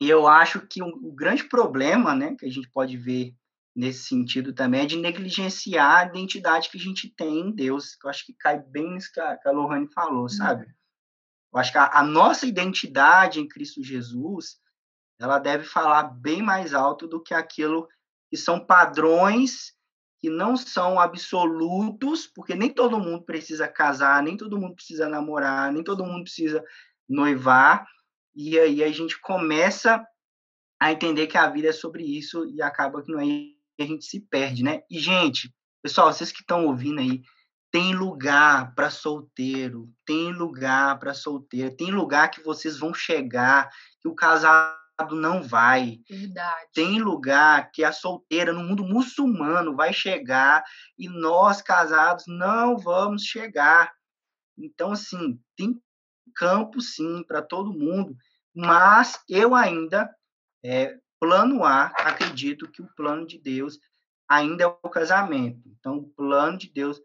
E 0.00 0.08
eu 0.08 0.26
acho 0.26 0.66
que 0.66 0.82
o 0.82 0.86
um, 0.86 1.08
um 1.08 1.14
grande 1.14 1.44
problema, 1.44 2.14
né, 2.14 2.34
que 2.38 2.46
a 2.46 2.50
gente 2.50 2.68
pode 2.70 2.96
ver 2.96 3.34
nesse 3.76 4.04
sentido 4.04 4.54
também 4.54 4.82
é 4.82 4.86
de 4.86 4.96
negligenciar 4.96 5.98
a 5.98 6.06
identidade 6.06 6.70
que 6.70 6.78
a 6.78 6.80
gente 6.80 7.10
tem 7.10 7.40
em 7.40 7.50
Deus. 7.50 7.94
Que 7.94 8.06
eu 8.06 8.10
acho 8.10 8.24
que 8.24 8.32
cai 8.32 8.58
bem 8.58 8.94
nisso 8.94 9.12
que 9.12 9.20
a, 9.20 9.36
que 9.36 9.46
a 9.46 9.52
Lohane 9.52 9.86
falou, 9.92 10.22
uhum. 10.22 10.28
sabe? 10.28 10.66
Eu 11.52 11.60
acho 11.60 11.72
que 11.72 11.78
a, 11.78 11.90
a, 11.98 12.02
nossa 12.02 12.46
identidade 12.46 13.38
em 13.38 13.46
Cristo 13.46 13.82
Jesus, 13.82 14.58
ela 15.18 15.38
deve 15.38 15.64
falar 15.64 16.04
bem 16.04 16.42
mais 16.42 16.72
alto 16.72 17.06
do 17.06 17.22
que 17.22 17.34
aquilo 17.34 17.86
que 18.30 18.36
são 18.36 18.58
padrões 18.58 19.75
que 20.18 20.30
não 20.30 20.56
são 20.56 20.98
absolutos, 20.98 22.26
porque 22.26 22.54
nem 22.54 22.70
todo 22.70 22.98
mundo 22.98 23.22
precisa 23.22 23.68
casar, 23.68 24.22
nem 24.22 24.36
todo 24.36 24.58
mundo 24.58 24.74
precisa 24.74 25.08
namorar, 25.08 25.72
nem 25.72 25.84
todo 25.84 26.04
mundo 26.04 26.24
precisa 26.24 26.64
noivar, 27.08 27.86
e 28.34 28.58
aí 28.58 28.82
a 28.82 28.90
gente 28.90 29.20
começa 29.20 30.04
a 30.80 30.92
entender 30.92 31.26
que 31.26 31.38
a 31.38 31.48
vida 31.48 31.68
é 31.68 31.72
sobre 31.72 32.04
isso 32.04 32.44
e 32.46 32.60
acaba 32.60 33.02
que 33.02 33.10
não 33.10 33.20
é 33.20 33.24
a 33.78 33.84
gente 33.84 34.06
se 34.06 34.20
perde, 34.20 34.62
né? 34.62 34.82
E 34.90 34.98
gente, 34.98 35.54
pessoal, 35.82 36.12
vocês 36.12 36.32
que 36.32 36.40
estão 36.40 36.66
ouvindo 36.66 37.00
aí, 37.00 37.22
tem 37.70 37.94
lugar 37.94 38.74
para 38.74 38.88
solteiro, 38.88 39.92
tem 40.06 40.32
lugar 40.32 40.98
para 40.98 41.12
solteira, 41.12 41.70
tem 41.70 41.90
lugar 41.90 42.30
que 42.30 42.42
vocês 42.42 42.78
vão 42.78 42.94
chegar, 42.94 43.68
que 44.00 44.08
o 44.08 44.14
casal 44.14 44.74
não 45.12 45.42
vai. 45.42 46.00
Verdade. 46.08 46.68
Tem 46.72 47.00
lugar 47.00 47.70
que 47.70 47.84
a 47.84 47.92
solteira 47.92 48.52
no 48.52 48.62
mundo 48.62 48.84
muçulmano 48.84 49.74
vai 49.76 49.92
chegar 49.92 50.64
e 50.98 51.08
nós 51.08 51.60
casados 51.60 52.24
não 52.26 52.78
vamos 52.78 53.22
chegar. 53.22 53.92
Então, 54.56 54.92
assim, 54.92 55.38
tem 55.56 55.80
campo 56.34 56.80
sim 56.80 57.22
para 57.22 57.42
todo 57.42 57.72
mundo, 57.72 58.16
mas 58.54 59.20
eu 59.28 59.54
ainda, 59.54 60.10
é, 60.64 60.96
plano 61.20 61.64
A, 61.64 61.86
acredito 61.86 62.70
que 62.70 62.82
o 62.82 62.88
plano 62.94 63.26
de 63.26 63.38
Deus 63.38 63.78
ainda 64.28 64.64
é 64.64 64.66
o 64.66 64.88
casamento. 64.88 65.60
Então, 65.66 65.98
o 65.98 66.08
plano 66.10 66.58
de 66.58 66.70
Deus 66.72 67.00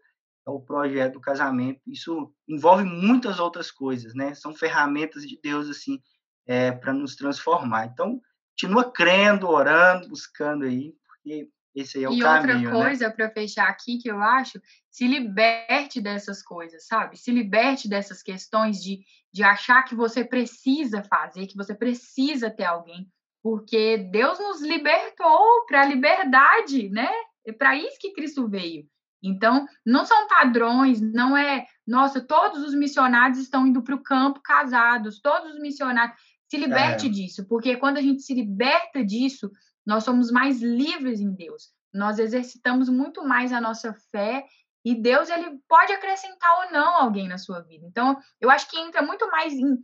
é 0.46 0.50
o 0.50 0.60
projeto 0.60 1.14
do 1.14 1.20
casamento. 1.20 1.80
Isso 1.86 2.32
envolve 2.48 2.84
muitas 2.84 3.38
outras 3.38 3.70
coisas, 3.70 4.14
né? 4.14 4.34
São 4.34 4.54
ferramentas 4.54 5.22
de 5.26 5.38
Deus, 5.40 5.68
assim, 5.68 6.02
é, 6.46 6.72
para 6.72 6.92
nos 6.92 7.16
transformar. 7.16 7.86
Então, 7.86 8.20
continua 8.50 8.90
crendo, 8.90 9.48
orando, 9.48 10.08
buscando 10.08 10.64
aí, 10.64 10.94
porque 11.06 11.48
esse 11.74 11.98
aí 11.98 12.04
é 12.04 12.08
o 12.08 12.12
e 12.12 12.20
caminho. 12.20 12.52
E 12.52 12.66
outra 12.66 12.70
né? 12.70 12.84
coisa, 12.84 13.08
né? 13.08 13.14
para 13.14 13.30
fechar 13.30 13.68
aqui, 13.68 13.98
que 13.98 14.10
eu 14.10 14.20
acho, 14.20 14.60
se 14.90 15.06
liberte 15.06 16.00
dessas 16.00 16.42
coisas, 16.42 16.86
sabe? 16.86 17.16
Se 17.16 17.30
liberte 17.30 17.88
dessas 17.88 18.22
questões 18.22 18.82
de, 18.82 19.00
de 19.32 19.42
achar 19.42 19.82
que 19.82 19.94
você 19.94 20.24
precisa 20.24 21.02
fazer, 21.02 21.46
que 21.46 21.56
você 21.56 21.74
precisa 21.74 22.50
ter 22.50 22.64
alguém, 22.64 23.08
porque 23.42 23.96
Deus 23.96 24.38
nos 24.38 24.60
libertou 24.60 25.64
para 25.66 25.82
a 25.82 25.86
liberdade, 25.86 26.88
né? 26.90 27.10
É 27.44 27.52
para 27.52 27.74
isso 27.74 27.98
que 27.98 28.12
Cristo 28.12 28.48
veio. 28.48 28.86
Então, 29.22 29.66
não 29.86 30.04
são 30.04 30.26
padrões, 30.26 31.00
não 31.00 31.36
é, 31.36 31.64
nossa, 31.86 32.20
todos 32.20 32.62
os 32.64 32.74
missionários 32.74 33.38
estão 33.38 33.66
indo 33.66 33.82
para 33.82 33.94
o 33.94 34.02
campo 34.02 34.40
casados, 34.42 35.20
todos 35.20 35.52
os 35.52 35.60
missionários. 35.60 36.16
Se 36.52 36.58
liberte 36.58 37.06
é. 37.06 37.08
disso, 37.08 37.46
porque 37.48 37.78
quando 37.78 37.96
a 37.96 38.02
gente 38.02 38.20
se 38.20 38.34
liberta 38.34 39.02
disso, 39.02 39.50
nós 39.86 40.04
somos 40.04 40.30
mais 40.30 40.60
livres 40.60 41.18
em 41.18 41.32
Deus. 41.32 41.70
Nós 41.90 42.18
exercitamos 42.18 42.90
muito 42.90 43.24
mais 43.26 43.54
a 43.54 43.60
nossa 43.60 43.94
fé 44.10 44.44
e 44.84 44.94
Deus 44.94 45.30
ele 45.30 45.58
pode 45.66 45.94
acrescentar 45.94 46.58
ou 46.58 46.70
não 46.70 46.94
alguém 46.94 47.26
na 47.26 47.38
sua 47.38 47.60
vida. 47.60 47.86
Então, 47.86 48.18
eu 48.38 48.50
acho 48.50 48.68
que 48.68 48.78
entra 48.78 49.00
muito 49.00 49.26
mais 49.30 49.54
em 49.54 49.78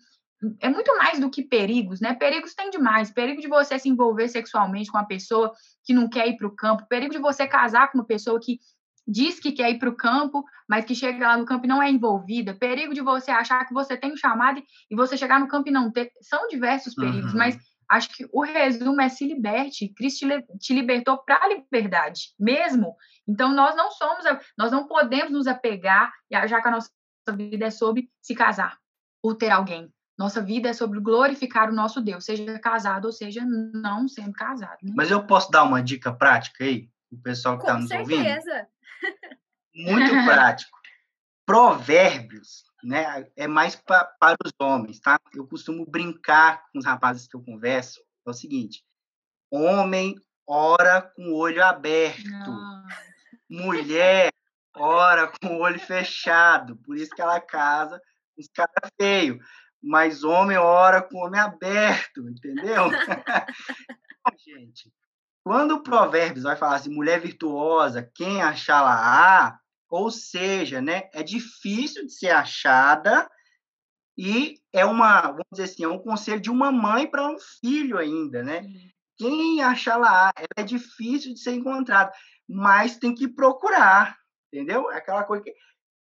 é 0.61 0.69
muito 0.69 0.95
mais 0.99 1.19
do 1.19 1.31
que 1.31 1.43
perigos, 1.43 2.01
né? 2.01 2.15
Perigos 2.15 2.55
tem 2.55 2.69
demais. 2.69 3.11
Perigo 3.11 3.41
de 3.41 3.49
você 3.49 3.79
se 3.79 3.89
envolver 3.89 4.29
sexualmente 4.29 4.91
com 4.91 4.99
uma 4.99 5.07
pessoa 5.07 5.53
que 5.83 5.95
não 5.95 6.07
quer 6.07 6.29
ir 6.29 6.37
para 6.37 6.47
o 6.47 6.55
campo, 6.55 6.87
perigo 6.87 7.13
de 7.13 7.19
você 7.19 7.47
casar 7.47 7.91
com 7.91 7.99
uma 7.99 8.07
pessoa 8.07 8.39
que 8.39 8.61
diz 9.09 9.41
que 9.41 9.53
quer 9.53 9.71
ir 9.71 9.79
para 9.79 9.89
o 9.89 9.97
campo, 9.97 10.45
mas 10.69 10.85
que 10.85 10.95
chega 10.95 11.27
lá 11.27 11.37
no 11.39 11.47
campo 11.47 11.65
e 11.65 11.69
não 11.69 11.83
é 11.83 11.91
envolvida, 11.91 12.55
perigo 12.55 12.93
de 12.93 13.01
você 13.01 13.31
achar 13.31 13.65
que 13.65 13.73
você 13.73 13.97
tem 13.97 14.13
um 14.13 14.17
chamado 14.17 14.63
e 14.91 14.95
você 14.95 15.17
chegar 15.17 15.41
no 15.41 15.49
campo 15.49 15.69
e 15.69 15.73
não 15.73 15.91
ter. 15.91 16.13
São 16.21 16.47
diversos 16.49 16.95
perigos, 16.95 17.33
uhum. 17.33 17.39
mas 17.39 17.59
acho 17.89 18.11
que 18.11 18.29
o 18.31 18.43
resumo 18.43 19.01
é 19.01 19.09
se 19.09 19.27
liberte. 19.27 19.89
Cristo 19.95 20.27
te 20.61 20.75
libertou 20.75 21.17
para 21.19 21.43
a 21.43 21.49
liberdade, 21.49 22.35
mesmo. 22.39 22.95
Então, 23.27 23.53
nós 23.53 23.75
não 23.75 23.91
somos, 23.91 24.25
nós 24.57 24.71
não 24.71 24.87
podemos 24.87 25.33
nos 25.33 25.47
apegar, 25.47 26.13
já 26.31 26.61
que 26.61 26.69
a 26.69 26.73
nossa 26.73 26.91
vida 27.35 27.67
é 27.67 27.71
sobre 27.71 28.11
se 28.21 28.35
casar 28.35 28.79
ou 29.23 29.35
ter 29.35 29.51
alguém. 29.51 29.91
Nossa 30.19 30.43
vida 30.43 30.69
é 30.69 30.73
sobre 30.73 31.01
glorificar 31.01 31.71
o 31.71 31.75
nosso 31.75 32.01
Deus, 32.01 32.25
seja 32.25 32.59
casado 32.59 33.05
ou 33.05 33.13
seja 33.13 33.45
não 33.45 34.09
sendo 34.09 34.33
casado. 34.33 34.79
Né? 34.83 34.93
Mas 34.97 35.11
eu 35.11 35.25
posso 35.25 35.51
dar 35.51 35.63
uma 35.63 35.83
dica 35.83 36.13
prática 36.13 36.65
aí, 36.65 36.91
o 37.11 37.17
pessoal 37.17 37.57
que 37.57 37.63
está 37.63 37.79
nos 37.79 37.89
certeza. 37.89 38.17
ouvindo? 38.17 38.78
Muito 39.75 40.11
prático. 40.25 40.77
Provérbios, 41.47 42.65
né? 42.83 43.27
É 43.37 43.47
mais 43.47 43.75
pra, 43.75 44.05
para 44.21 44.37
os 44.45 44.53
homens, 44.61 45.01
tá? 45.01 45.19
Eu 45.35 45.47
costumo 45.47 45.87
brincar 45.87 46.65
com 46.71 46.79
os 46.79 46.85
rapazes 46.85 47.27
que 47.27 47.37
eu 47.37 47.43
converso. 47.43 48.01
É 48.27 48.31
o 48.31 48.35
seguinte: 48.35 48.85
homem 49.51 50.15
ora 50.47 51.03
com 51.03 51.31
o 51.31 51.37
olho 51.37 51.65
aberto, 51.65 52.25
Não. 52.25 52.85
mulher 53.49 54.33
ora 54.75 55.29
com 55.29 55.57
o 55.57 55.61
olho 55.61 55.79
fechado. 55.79 56.77
Por 56.77 56.97
isso 56.97 57.15
que 57.15 57.23
ela 57.23 57.41
casa 57.41 58.01
com 58.35 58.43
os 58.43 58.49
caras 58.49 58.91
feios. 59.01 59.39
Mas 59.83 60.25
homem 60.25 60.57
ora 60.57 61.03
com 61.03 61.19
o 61.19 61.25
olho 61.25 61.39
aberto, 61.39 62.29
entendeu? 62.29 62.87
então, 64.29 64.39
gente, 64.39 64.93
quando 65.43 65.73
o 65.73 65.83
Provérbios 65.83 66.45
vai 66.45 66.57
falar 66.57 66.77
assim, 66.77 66.95
mulher 66.95 67.21
virtuosa, 67.21 68.11
quem 68.15 68.43
achá-la-á, 68.43 69.59
ou 69.89 70.11
seja, 70.11 70.81
né, 70.83 71.09
é 71.15 71.23
difícil 71.23 72.05
de 72.07 72.13
ser 72.13 72.31
achada 72.31 73.29
E 74.17 74.57
é 74.73 74.85
uma, 74.85 75.23
vamos 75.23 75.47
dizer 75.53 75.65
assim, 75.65 75.85
é 75.85 75.89
um 75.89 75.99
conselho 75.99 76.41
de 76.41 76.51
uma 76.51 76.73
mãe 76.73 77.07
para 77.07 77.29
um 77.29 77.37
filho 77.61 77.97
ainda, 77.97 78.43
né? 78.43 78.63
Quem 79.17 79.63
achar 79.63 79.97
lá, 79.97 80.33
ela 80.37 80.49
é 80.57 80.63
difícil 80.63 81.35
de 81.35 81.41
ser 81.41 81.53
encontrada, 81.53 82.13
mas 82.49 82.99
tem 82.99 83.15
que 83.15 83.29
procurar, 83.29 84.17
entendeu? 84.53 84.91
É 84.91 84.97
aquela 84.97 85.25
coisa 85.25 85.45
que 85.45 85.55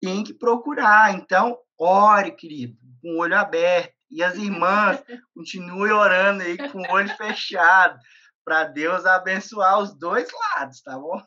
tem 0.01 0.23
que 0.23 0.35
procurar. 0.35 1.15
Então, 1.15 1.59
ore, 1.79 2.33
querido, 2.33 2.77
com 3.01 3.15
o 3.15 3.19
olho 3.19 3.37
aberto. 3.37 3.93
E 4.11 4.23
as 4.23 4.37
irmãs 4.37 5.03
continuem 5.35 5.93
orando 5.93 6.43
aí 6.43 6.57
com 6.71 6.81
o 6.81 6.93
olho 6.93 7.09
fechado, 7.17 7.99
para 8.45 8.65
Deus 8.65 9.07
abençoar 9.07 9.81
os 9.81 9.95
dois 9.95 10.29
lados, 10.33 10.83
tá 10.83 10.99
bom? 10.99 11.21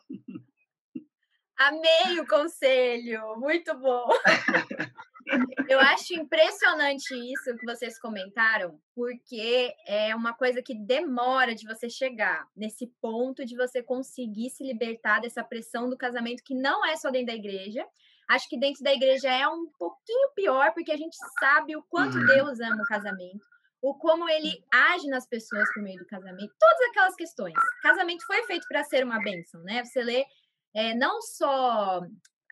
Amei 1.58 2.20
o 2.20 2.28
conselho, 2.28 3.36
muito 3.38 3.76
bom. 3.78 4.08
Eu 5.68 5.80
acho 5.80 6.14
impressionante 6.14 7.14
isso 7.14 7.58
que 7.58 7.66
vocês 7.66 8.00
comentaram, 8.00 8.80
porque 8.96 9.74
é 9.86 10.16
uma 10.16 10.34
coisa 10.34 10.62
que 10.62 10.74
demora 10.74 11.54
de 11.54 11.66
você 11.66 11.90
chegar 11.90 12.48
nesse 12.56 12.88
ponto 13.02 13.46
de 13.46 13.56
você 13.56 13.84
conseguir 13.84 14.50
se 14.50 14.64
libertar 14.64 15.20
dessa 15.20 15.44
pressão 15.44 15.90
do 15.90 15.98
casamento 15.98 16.44
que 16.44 16.56
não 16.56 16.86
é 16.86 16.96
só 16.96 17.10
dentro 17.10 17.28
da 17.28 17.36
igreja. 17.36 17.86
Acho 18.30 18.48
que 18.48 18.60
dentro 18.60 18.84
da 18.84 18.94
igreja 18.94 19.30
é 19.30 19.48
um 19.48 19.68
pouquinho 19.78 20.30
pior, 20.36 20.74
porque 20.74 20.92
a 20.92 20.98
gente 20.98 21.18
sabe 21.40 21.76
o 21.76 21.84
quanto 21.84 22.18
uhum. 22.18 22.26
Deus 22.26 22.60
ama 22.60 22.82
o 22.82 22.88
casamento, 22.88 23.46
o 23.82 23.96
como 23.96 24.28
ele 24.30 24.64
age 24.74 25.08
nas 25.08 25.28
pessoas 25.28 25.68
por 25.74 25.84
meio 25.84 26.00
do 26.00 26.08
casamento, 26.08 26.54
todas 26.60 26.90
aquelas 26.90 27.16
questões. 27.16 27.54
Casamento 27.82 28.26
foi 28.26 28.44
feito 28.44 28.66
para 28.68 28.84
ser 28.84 29.04
uma 29.04 29.20
bênção, 29.20 29.62
né? 29.64 29.84
Você 29.84 30.02
lê 30.02 30.26
é, 30.76 30.96
não 30.96 31.22
só 31.22 32.02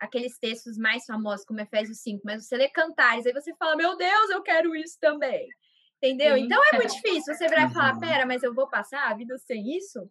aqueles 0.00 0.38
textos 0.38 0.76
mais 0.76 1.04
famosos, 1.04 1.46
como 1.46 1.60
Efésios 1.60 2.00
5, 2.00 2.22
mas 2.24 2.46
você 2.46 2.56
lê 2.56 2.68
cantares, 2.68 3.26
aí 3.26 3.32
você 3.32 3.54
fala, 3.56 3.76
meu 3.76 3.96
Deus, 3.96 4.30
eu 4.30 4.42
quero 4.42 4.74
isso 4.74 4.98
também. 5.00 5.48
Entendeu? 5.96 6.36
Sim. 6.36 6.44
Então 6.44 6.62
é 6.72 6.76
muito 6.76 6.92
difícil. 6.94 7.34
Você 7.34 7.48
vai 7.48 7.70
falar, 7.70 7.94
uhum. 7.94 8.00
pera, 8.00 8.26
mas 8.26 8.42
eu 8.42 8.54
vou 8.54 8.68
passar 8.68 9.10
a 9.10 9.14
vida 9.14 9.36
sem 9.38 9.76
isso? 9.76 10.10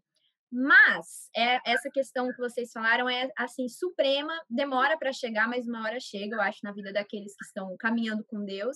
Mas 0.51 1.29
é, 1.35 1.59
essa 1.69 1.89
questão 1.91 2.31
que 2.31 2.37
vocês 2.37 2.71
falaram 2.71 3.09
é 3.09 3.29
assim 3.37 3.67
suprema, 3.67 4.33
demora 4.49 4.97
para 4.97 5.11
chegar, 5.11 5.47
mas 5.47 5.67
uma 5.67 5.83
hora 5.83 5.99
chega, 5.99 6.35
eu 6.35 6.41
acho, 6.41 6.59
na 6.63 6.71
vida 6.71 6.93
daqueles 6.93 7.35
que 7.35 7.45
estão 7.45 7.75
caminhando 7.77 8.23
com 8.25 8.43
Deus, 8.43 8.75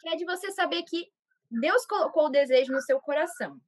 que 0.00 0.08
é 0.10 0.16
de 0.16 0.24
você 0.24 0.52
saber 0.52 0.82
que 0.82 1.06
Deus 1.60 1.86
colocou 1.86 2.26
o 2.26 2.30
desejo 2.30 2.72
no 2.72 2.80
seu 2.80 3.00
coração 3.00 3.60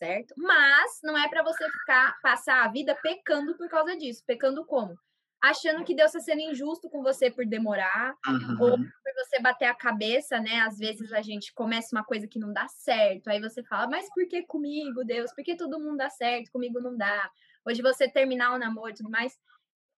certo? 0.00 0.34
Mas 0.36 0.98
não 1.02 1.16
é 1.16 1.28
para 1.28 1.42
você 1.42 1.70
ficar 1.70 2.18
passar 2.22 2.64
a 2.64 2.68
vida 2.68 2.96
pecando 3.02 3.54
por 3.56 3.68
causa 3.68 3.94
disso. 3.96 4.24
Pecando 4.26 4.64
como? 4.64 4.98
Achando 5.42 5.84
que 5.84 5.94
Deus 5.94 6.14
está 6.14 6.20
sendo 6.20 6.40
injusto 6.40 6.88
com 6.90 7.02
você 7.02 7.30
por 7.30 7.46
demorar, 7.46 8.14
uhum. 8.26 8.56
ou 8.60 8.76
por 8.76 9.14
você 9.14 9.40
bater 9.40 9.66
a 9.66 9.74
cabeça, 9.74 10.38
né? 10.38 10.60
Às 10.60 10.78
vezes 10.78 11.12
a 11.12 11.22
gente 11.22 11.52
começa 11.54 11.94
uma 11.96 12.04
coisa 12.04 12.26
que 12.26 12.38
não 12.38 12.52
dá 12.52 12.66
certo, 12.68 13.28
aí 13.28 13.40
você 13.40 13.62
fala, 13.62 13.86
mas 13.88 14.06
por 14.12 14.26
que 14.28 14.42
comigo, 14.42 15.02
Deus? 15.04 15.32
Por 15.32 15.42
que 15.42 15.56
todo 15.56 15.80
mundo 15.80 15.96
dá 15.96 16.10
certo, 16.10 16.50
comigo 16.50 16.80
não 16.80 16.96
dá? 16.96 17.30
Hoje 17.66 17.80
você 17.80 18.06
terminar 18.08 18.54
o 18.54 18.58
namoro 18.58 18.90
e 18.90 18.94
tudo 18.94 19.10
mais. 19.10 19.38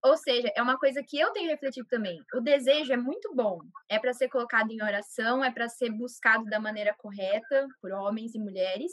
Ou 0.03 0.17
seja, 0.17 0.51
é 0.55 0.61
uma 0.61 0.79
coisa 0.79 1.03
que 1.03 1.19
eu 1.19 1.31
tenho 1.31 1.49
refletido 1.49 1.87
também. 1.87 2.19
O 2.33 2.41
desejo 2.41 2.91
é 2.91 2.97
muito 2.97 3.33
bom, 3.35 3.59
é 3.87 3.99
para 3.99 4.13
ser 4.13 4.29
colocado 4.29 4.71
em 4.71 4.81
oração, 4.81 5.43
é 5.43 5.51
para 5.51 5.69
ser 5.69 5.91
buscado 5.91 6.45
da 6.45 6.59
maneira 6.59 6.93
correta 6.97 7.67
por 7.79 7.91
homens 7.91 8.33
e 8.33 8.39
mulheres, 8.39 8.91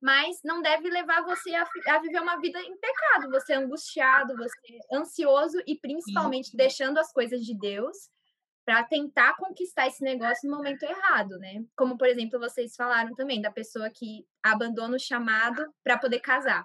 mas 0.00 0.40
não 0.42 0.62
deve 0.62 0.88
levar 0.88 1.22
você 1.22 1.54
a, 1.54 1.62
a, 1.88 1.98
viver 1.98 2.20
uma 2.20 2.40
vida 2.40 2.58
em 2.60 2.76
pecado, 2.78 3.30
você 3.30 3.52
é 3.52 3.56
angustiado, 3.56 4.36
você 4.36 4.58
é 4.70 4.96
ansioso 4.96 5.58
e 5.66 5.78
principalmente 5.78 6.50
Sim. 6.50 6.56
deixando 6.56 6.98
as 6.98 7.12
coisas 7.12 7.42
de 7.42 7.58
Deus 7.58 7.96
para 8.64 8.82
tentar 8.82 9.36
conquistar 9.36 9.86
esse 9.86 10.02
negócio 10.02 10.48
no 10.50 10.56
momento 10.56 10.82
errado, 10.82 11.38
né? 11.38 11.64
Como 11.76 11.96
por 11.96 12.08
exemplo, 12.08 12.38
vocês 12.38 12.74
falaram 12.74 13.14
também 13.14 13.40
da 13.40 13.50
pessoa 13.50 13.90
que 13.90 14.26
abandona 14.42 14.96
o 14.96 15.00
chamado 15.00 15.64
para 15.84 15.98
poder 15.98 16.20
casar. 16.20 16.64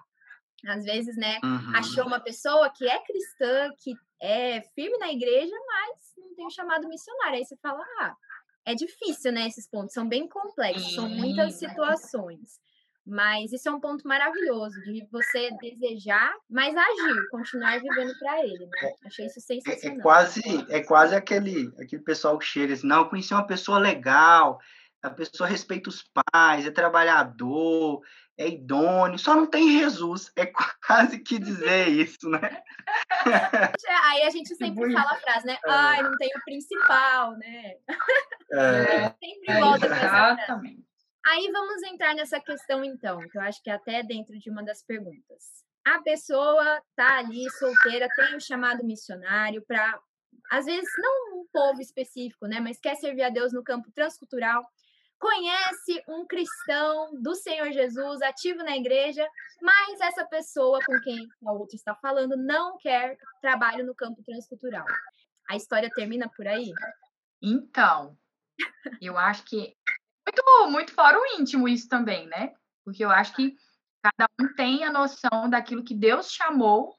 Às 0.66 0.84
vezes, 0.84 1.16
né, 1.16 1.38
uhum. 1.42 1.76
achou 1.76 2.06
uma 2.06 2.20
pessoa 2.20 2.70
que 2.70 2.88
é 2.88 2.98
cristã, 3.04 3.70
que 3.78 3.94
é 4.20 4.62
firme 4.74 4.96
na 4.98 5.12
igreja, 5.12 5.54
mas 5.66 6.12
não 6.16 6.34
tem 6.34 6.46
o 6.46 6.50
chamado 6.50 6.88
missionário. 6.88 7.38
Aí 7.38 7.44
você 7.44 7.56
fala, 7.56 7.84
ah, 8.00 8.14
é 8.64 8.74
difícil, 8.74 9.32
né? 9.32 9.48
Esses 9.48 9.68
pontos 9.68 9.92
são 9.92 10.08
bem 10.08 10.28
complexos, 10.28 10.94
são 10.94 11.08
muitas 11.08 11.54
situações. 11.54 12.60
Mas 13.04 13.52
isso 13.52 13.68
é 13.68 13.72
um 13.72 13.80
ponto 13.80 14.06
maravilhoso 14.06 14.80
de 14.82 15.04
você 15.10 15.50
desejar, 15.60 16.32
mas 16.48 16.72
agir, 16.76 17.28
continuar 17.32 17.80
vivendo 17.80 18.16
para 18.16 18.44
ele. 18.44 18.64
Né? 18.64 18.70
É, 18.82 19.06
Achei 19.08 19.26
isso 19.26 19.40
sensacional. 19.40 19.96
É, 19.96 19.98
é, 19.98 20.02
quase, 20.02 20.42
é 20.70 20.84
quase 20.84 21.14
aquele, 21.14 21.72
aquele 21.80 22.02
pessoal 22.02 22.38
que 22.38 22.44
chega 22.44 22.74
assim, 22.74 22.86
não, 22.86 22.98
eu 22.98 23.08
conheci 23.08 23.34
uma 23.34 23.46
pessoa 23.46 23.78
legal, 23.78 24.60
a 25.02 25.10
pessoa 25.10 25.48
respeita 25.48 25.88
os 25.88 26.04
pais, 26.32 26.64
é 26.64 26.70
trabalhador, 26.70 28.00
é 28.38 28.48
idôneo, 28.48 29.18
só 29.18 29.34
não 29.34 29.46
tem 29.46 29.78
Jesus. 29.78 30.30
É 30.36 30.46
quase 30.86 31.18
que 31.18 31.38
dizer 31.38 31.88
isso, 31.88 32.28
né? 32.28 32.62
Aí 34.04 34.22
a 34.22 34.30
gente 34.30 34.54
sempre 34.56 34.92
fala 34.92 35.12
a 35.12 35.16
frase, 35.16 35.46
né? 35.46 35.54
É. 35.54 35.70
Ai, 35.70 36.02
não 36.02 36.16
tem 36.16 36.30
o 36.34 36.44
principal, 36.44 37.32
né? 37.32 37.74
É. 38.52 39.08
sempre 39.18 39.60
volta 39.60 39.86
para 39.86 39.96
essa 39.96 40.36
frase. 40.46 40.84
Aí 41.24 41.50
vamos 41.52 41.82
entrar 41.84 42.14
nessa 42.14 42.40
questão, 42.40 42.84
então, 42.84 43.20
que 43.28 43.38
eu 43.38 43.42
acho 43.42 43.62
que 43.62 43.70
é 43.70 43.74
até 43.74 44.02
dentro 44.02 44.36
de 44.38 44.50
uma 44.50 44.62
das 44.62 44.82
perguntas. 44.82 45.62
A 45.84 46.00
pessoa 46.00 46.82
tá 46.96 47.18
ali 47.18 47.48
solteira, 47.50 48.08
tem 48.16 48.36
o 48.36 48.40
chamado 48.40 48.84
missionário 48.84 49.62
para, 49.66 50.00
às 50.50 50.66
vezes, 50.66 50.90
não 50.98 51.40
um 51.40 51.46
povo 51.52 51.80
específico, 51.80 52.46
né, 52.46 52.58
mas 52.60 52.80
quer 52.80 52.96
servir 52.96 53.22
a 53.22 53.30
Deus 53.30 53.52
no 53.52 53.62
campo 53.62 53.90
transcultural, 53.92 54.64
conhece 55.22 56.02
um 56.08 56.26
cristão 56.26 57.14
do 57.22 57.36
Senhor 57.36 57.70
Jesus 57.70 58.20
ativo 58.22 58.58
na 58.64 58.76
igreja, 58.76 59.24
mas 59.60 60.00
essa 60.00 60.26
pessoa 60.26 60.80
com 60.84 60.98
quem 60.98 61.28
a 61.46 61.52
outra 61.52 61.76
está 61.76 61.94
falando 61.94 62.36
não 62.36 62.76
quer 62.76 63.16
trabalho 63.40 63.86
no 63.86 63.94
campo 63.94 64.20
transcultural. 64.24 64.84
A 65.48 65.54
história 65.54 65.88
termina 65.94 66.28
por 66.28 66.48
aí? 66.48 66.72
Então, 67.40 68.18
eu 69.00 69.16
acho 69.16 69.44
que 69.44 69.76
muito, 70.26 70.70
muito 70.72 70.92
fora 70.92 71.16
o 71.16 71.40
íntimo 71.40 71.68
isso 71.68 71.88
também, 71.88 72.26
né? 72.26 72.52
Porque 72.84 73.04
eu 73.04 73.10
acho 73.10 73.36
que 73.36 73.54
cada 74.02 74.28
um 74.40 74.52
tem 74.54 74.82
a 74.82 74.90
noção 74.90 75.48
daquilo 75.48 75.84
que 75.84 75.94
Deus 75.94 76.32
chamou 76.32 76.98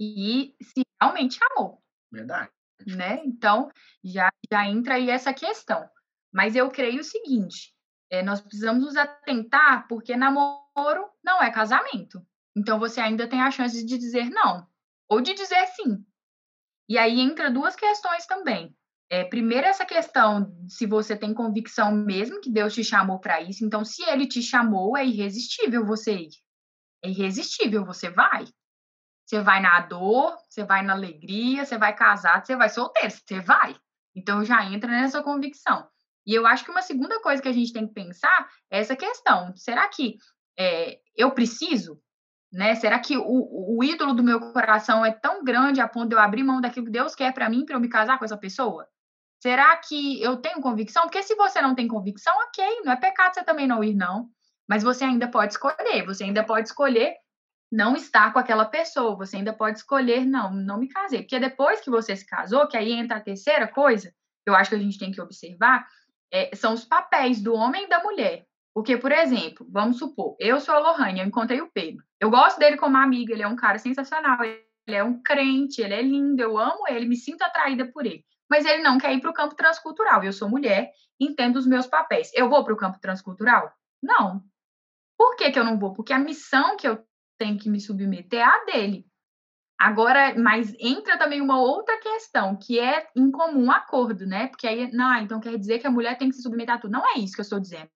e 0.00 0.56
se 0.62 0.82
realmente 0.98 1.38
chamou. 1.38 1.82
Verdade. 2.10 2.50
Né? 2.86 3.20
Então, 3.26 3.70
já, 4.02 4.32
já 4.50 4.66
entra 4.66 4.94
aí 4.94 5.10
essa 5.10 5.34
questão. 5.34 5.88
Mas 6.34 6.56
eu 6.56 6.68
creio 6.68 7.00
o 7.00 7.04
seguinte: 7.04 7.72
é, 8.10 8.20
nós 8.20 8.40
precisamos 8.40 8.84
nos 8.84 8.96
atentar, 8.96 9.86
porque 9.86 10.16
namoro 10.16 11.08
não 11.22 11.40
é 11.40 11.50
casamento. 11.52 12.20
Então, 12.56 12.78
você 12.78 13.00
ainda 13.00 13.28
tem 13.28 13.40
a 13.40 13.52
chance 13.52 13.84
de 13.84 13.96
dizer 13.96 14.28
não, 14.30 14.66
ou 15.08 15.20
de 15.20 15.32
dizer 15.32 15.64
sim. 15.68 16.04
E 16.88 16.98
aí 16.98 17.20
entra 17.20 17.50
duas 17.50 17.76
questões 17.76 18.26
também. 18.26 18.76
É, 19.08 19.22
primeiro, 19.22 19.66
essa 19.66 19.84
questão 19.84 20.52
se 20.68 20.86
você 20.86 21.16
tem 21.16 21.32
convicção 21.32 21.92
mesmo 21.94 22.40
que 22.40 22.50
Deus 22.50 22.74
te 22.74 22.82
chamou 22.82 23.20
para 23.20 23.40
isso. 23.40 23.64
Então, 23.64 23.84
se 23.84 24.02
ele 24.02 24.26
te 24.26 24.42
chamou, 24.42 24.96
é 24.96 25.06
irresistível 25.06 25.86
você 25.86 26.14
ir. 26.14 26.30
É 27.02 27.10
irresistível, 27.10 27.84
você 27.84 28.10
vai. 28.10 28.44
Você 29.24 29.40
vai 29.40 29.60
na 29.60 29.80
dor, 29.80 30.36
você 30.48 30.64
vai 30.64 30.82
na 30.82 30.94
alegria, 30.94 31.64
você 31.64 31.78
vai 31.78 31.94
casado, 31.94 32.44
você 32.44 32.56
vai 32.56 32.68
solteiro, 32.68 33.10
você 33.10 33.40
vai. 33.40 33.76
Então, 34.14 34.44
já 34.44 34.64
entra 34.64 34.90
nessa 34.90 35.22
convicção. 35.22 35.88
E 36.26 36.34
eu 36.34 36.46
acho 36.46 36.64
que 36.64 36.70
uma 36.70 36.82
segunda 36.82 37.20
coisa 37.20 37.42
que 37.42 37.48
a 37.48 37.52
gente 37.52 37.72
tem 37.72 37.86
que 37.86 37.94
pensar 37.94 38.48
é 38.70 38.80
essa 38.80 38.96
questão: 38.96 39.54
será 39.56 39.88
que 39.88 40.16
é, 40.58 40.98
eu 41.16 41.30
preciso? 41.32 42.00
Né? 42.52 42.74
Será 42.76 42.98
que 43.00 43.16
o, 43.16 43.76
o 43.76 43.82
ídolo 43.82 44.14
do 44.14 44.22
meu 44.22 44.40
coração 44.52 45.04
é 45.04 45.10
tão 45.10 45.42
grande 45.42 45.80
a 45.80 45.88
ponto 45.88 46.08
de 46.08 46.14
eu 46.14 46.20
abrir 46.20 46.44
mão 46.44 46.60
daquilo 46.60 46.86
que 46.86 46.92
Deus 46.92 47.14
quer 47.14 47.34
para 47.34 47.50
mim, 47.50 47.64
para 47.64 47.74
eu 47.76 47.80
me 47.80 47.88
casar 47.88 48.18
com 48.18 48.24
essa 48.24 48.38
pessoa? 48.38 48.86
Será 49.42 49.76
que 49.76 50.22
eu 50.22 50.36
tenho 50.36 50.60
convicção? 50.60 51.02
Porque 51.02 51.22
se 51.22 51.34
você 51.34 51.60
não 51.60 51.74
tem 51.74 51.88
convicção, 51.88 52.32
ok, 52.48 52.80
não 52.84 52.92
é 52.92 52.96
pecado 52.96 53.34
você 53.34 53.44
também 53.44 53.66
não 53.66 53.82
ir, 53.84 53.94
não. 53.94 54.28
Mas 54.68 54.82
você 54.82 55.04
ainda 55.04 55.28
pode 55.28 55.52
escolher, 55.52 56.06
você 56.06 56.24
ainda 56.24 56.42
pode 56.42 56.68
escolher 56.68 57.14
não 57.70 57.96
estar 57.96 58.32
com 58.32 58.38
aquela 58.38 58.64
pessoa, 58.64 59.16
você 59.16 59.36
ainda 59.36 59.52
pode 59.52 59.78
escolher, 59.78 60.24
não, 60.24 60.52
não 60.52 60.78
me 60.78 60.88
casei. 60.88 61.22
Porque 61.22 61.38
depois 61.40 61.80
que 61.80 61.90
você 61.90 62.14
se 62.14 62.24
casou, 62.24 62.68
que 62.68 62.76
aí 62.76 62.92
entra 62.92 63.16
a 63.16 63.20
terceira 63.20 63.66
coisa, 63.66 64.14
que 64.44 64.50
eu 64.50 64.54
acho 64.54 64.70
que 64.70 64.76
a 64.76 64.78
gente 64.78 64.98
tem 64.98 65.10
que 65.10 65.20
observar, 65.20 65.84
é, 66.32 66.54
são 66.54 66.72
os 66.72 66.84
papéis 66.84 67.40
do 67.42 67.54
homem 67.54 67.84
e 67.84 67.88
da 67.88 68.02
mulher. 68.02 68.46
Porque, 68.74 68.96
por 68.96 69.12
exemplo, 69.12 69.66
vamos 69.70 69.98
supor, 69.98 70.36
eu 70.40 70.60
sou 70.60 70.74
a 70.74 70.78
Lohane, 70.78 71.20
eu 71.20 71.26
encontrei 71.26 71.60
o 71.60 71.70
Pedro. 71.72 72.04
Eu 72.20 72.30
gosto 72.30 72.58
dele 72.58 72.76
como 72.76 72.96
amiga, 72.96 73.32
ele 73.32 73.42
é 73.42 73.48
um 73.48 73.56
cara 73.56 73.78
sensacional, 73.78 74.42
ele 74.42 74.58
é 74.88 75.02
um 75.04 75.22
crente, 75.22 75.80
ele 75.80 75.94
é 75.94 76.02
lindo, 76.02 76.42
eu 76.42 76.58
amo 76.58 76.88
ele, 76.88 77.06
me 77.06 77.16
sinto 77.16 77.42
atraída 77.42 77.86
por 77.86 78.04
ele 78.04 78.24
mas 78.48 78.64
ele 78.64 78.82
não 78.82 78.98
quer 78.98 79.12
ir 79.12 79.20
para 79.20 79.30
o 79.30 79.34
campo 79.34 79.54
transcultural. 79.54 80.22
Eu 80.22 80.32
sou 80.32 80.48
mulher, 80.48 80.92
entendo 81.18 81.56
os 81.56 81.66
meus 81.66 81.86
papéis. 81.86 82.30
Eu 82.34 82.48
vou 82.48 82.64
para 82.64 82.74
o 82.74 82.76
campo 82.76 83.00
transcultural? 83.00 83.72
Não. 84.02 84.44
Por 85.16 85.36
que, 85.36 85.50
que 85.50 85.58
eu 85.58 85.64
não 85.64 85.78
vou? 85.78 85.92
Porque 85.92 86.12
a 86.12 86.18
missão 86.18 86.76
que 86.76 86.86
eu 86.86 87.04
tenho 87.38 87.58
que 87.58 87.68
me 87.68 87.80
submeter 87.80 88.40
é 88.40 88.44
a 88.44 88.64
dele. 88.64 89.06
Agora, 89.84 90.34
mas 90.34 90.74
entra 90.80 91.18
também 91.18 91.42
uma 91.42 91.60
outra 91.60 92.00
questão, 92.00 92.56
que 92.56 92.80
é 92.80 93.06
em 93.14 93.30
comum 93.30 93.70
acordo, 93.70 94.24
né? 94.24 94.46
Porque 94.46 94.66
aí, 94.66 94.90
não, 94.90 95.14
então 95.18 95.38
quer 95.38 95.58
dizer 95.58 95.78
que 95.78 95.86
a 95.86 95.90
mulher 95.90 96.16
tem 96.16 96.30
que 96.30 96.36
se 96.36 96.40
submeter 96.40 96.74
a 96.74 96.78
tudo. 96.78 96.92
Não 96.92 97.04
é 97.06 97.18
isso 97.18 97.34
que 97.34 97.42
eu 97.42 97.42
estou 97.42 97.60
dizendo. 97.60 97.90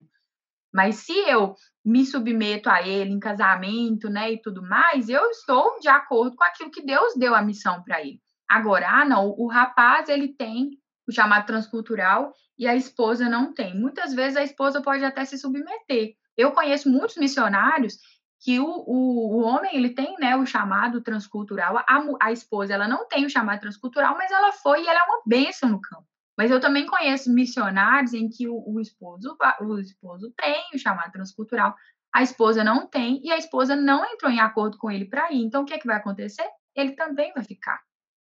Mas 0.71 0.97
se 0.97 1.15
eu 1.15 1.55
me 1.83 2.05
submeto 2.05 2.69
a 2.69 2.87
ele 2.87 3.11
em 3.11 3.19
casamento, 3.19 4.11
né, 4.11 4.31
e 4.33 4.43
tudo 4.43 4.61
mais, 4.61 5.09
eu 5.09 5.31
estou 5.31 5.81
de 5.81 5.89
acordo 5.89 6.37
com 6.37 6.45
aquilo 6.45 6.71
que 6.71 6.85
Deus 6.85 7.15
deu 7.17 7.35
a 7.35 7.41
missão 7.41 7.83
para 7.83 8.03
ele. 8.03 8.21
Agora, 8.47 8.87
ah, 8.87 9.07
não, 9.07 9.31
o 9.31 9.47
rapaz 9.47 10.11
ele 10.11 10.29
tem 10.29 10.73
o 11.09 11.13
chamado 11.13 11.47
transcultural 11.47 12.35
e 12.59 12.69
a 12.69 12.77
esposa 12.77 13.31
não 13.31 13.55
tem. 13.55 13.75
Muitas 13.75 14.13
vezes 14.13 14.37
a 14.37 14.45
esposa 14.45 14.83
pode 14.83 15.03
até 15.07 15.25
se 15.25 15.39
submeter. 15.39 16.13
Eu 16.37 16.53
conheço 16.53 16.91
muitos 16.91 17.17
missionários 17.17 17.97
que 18.41 18.61
o, 18.61 18.67
o, 18.67 19.37
o 19.37 19.43
homem 19.43 19.75
ele 19.75 19.91
tem 19.91 20.15
né, 20.19 20.37
o 20.37 20.47
chamado 20.47 21.01
transcultural, 21.01 21.79
a, 21.79 21.85
a 22.21 22.33
esposa 22.33 22.75
ela 22.75 22.87
não 22.87 23.09
tem 23.09 23.27
o 23.27 23.31
chamado 23.31 23.61
transcultural, 23.61 24.17
mas 24.17 24.31
ela 24.31 24.53
foi 24.53 24.83
e 24.83 24.87
ela 24.87 25.01
é 25.01 25.03
uma 25.03 25.23
bênção 25.27 25.69
no 25.69 25.81
campo. 25.81 26.07
Mas 26.37 26.53
eu 26.53 26.61
também 26.61 26.87
conheço 26.87 27.33
missionários 27.33 28.15
em 28.15 28.29
que 28.29 28.49
o, 28.49 28.63
o, 28.65 28.81
esposo, 28.81 29.37
o 29.61 29.79
esposo 29.81 30.33
tem 30.37 30.63
o 30.73 30.79
chamado 30.79 31.11
transcultural, 31.11 31.75
a 32.15 32.23
esposa 32.23 32.63
não 32.63 32.87
tem, 32.87 33.21
e 33.25 33.33
a 33.33 33.37
esposa 33.37 33.75
não 33.75 34.05
entrou 34.05 34.31
em 34.31 34.39
acordo 34.39 34.79
com 34.79 34.89
ele 34.89 35.05
para 35.05 35.33
ir. 35.33 35.43
Então, 35.43 35.63
o 35.63 35.65
que, 35.65 35.75
é 35.75 35.79
que 35.79 35.87
vai 35.87 35.97
acontecer? 35.97 36.49
Ele 36.77 36.93
também 36.93 37.33
vai 37.33 37.43
ficar. 37.43 37.81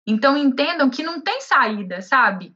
Então, 0.05 0.37
entendam 0.37 0.89
que 0.91 1.01
não 1.01 1.21
tem 1.21 1.41
saída, 1.41 2.01
sabe? 2.01 2.55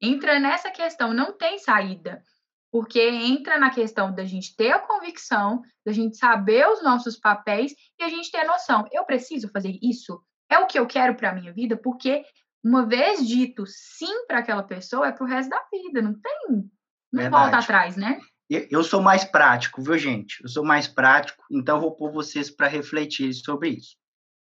Entra 0.00 0.40
nessa 0.40 0.70
questão, 0.70 1.12
não 1.12 1.36
tem 1.36 1.58
saída. 1.58 2.22
Porque 2.70 3.00
entra 3.00 3.58
na 3.58 3.70
questão 3.70 4.14
da 4.14 4.24
gente 4.24 4.54
ter 4.56 4.72
a 4.72 4.78
convicção, 4.78 5.62
da 5.84 5.92
gente 5.92 6.16
saber 6.16 6.68
os 6.68 6.82
nossos 6.82 7.16
papéis 7.18 7.74
e 7.98 8.02
a 8.02 8.08
gente 8.08 8.30
ter 8.30 8.38
a 8.38 8.46
noção. 8.46 8.84
Eu 8.92 9.04
preciso 9.04 9.48
fazer 9.48 9.78
isso? 9.82 10.20
É 10.50 10.58
o 10.58 10.66
que 10.66 10.78
eu 10.78 10.86
quero 10.86 11.14
para 11.14 11.30
a 11.30 11.34
minha 11.34 11.52
vida? 11.52 11.76
Porque 11.76 12.24
uma 12.62 12.84
vez 12.84 13.26
dito 13.26 13.64
sim 13.66 14.26
para 14.26 14.40
aquela 14.40 14.62
pessoa, 14.62 15.08
é 15.08 15.12
para 15.12 15.24
o 15.24 15.28
resto 15.28 15.50
da 15.50 15.62
vida, 15.72 16.02
não 16.02 16.14
tem. 16.14 16.70
Não 17.12 17.22
Verdade. 17.22 17.42
volta 17.42 17.58
atrás, 17.58 17.96
né? 17.96 18.20
Eu 18.48 18.84
sou 18.84 19.00
mais 19.00 19.24
prático, 19.24 19.82
viu, 19.82 19.98
gente? 19.98 20.42
Eu 20.42 20.48
sou 20.48 20.64
mais 20.64 20.86
prático, 20.86 21.44
então 21.50 21.80
vou 21.80 21.96
pôr 21.96 22.12
vocês 22.12 22.50
para 22.50 22.68
refletir 22.68 23.32
sobre 23.34 23.70
isso. 23.70 23.96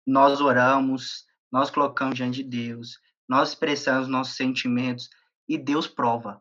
Nós 0.06 0.40
oramos, 0.40 1.24
nós 1.50 1.70
colocamos 1.70 2.14
diante 2.14 2.42
de 2.42 2.48
Deus, 2.48 2.98
nós 3.28 3.50
expressamos 3.50 4.08
nossos 4.08 4.36
sentimentos 4.36 5.08
e 5.48 5.58
Deus 5.58 5.86
prova. 5.88 6.40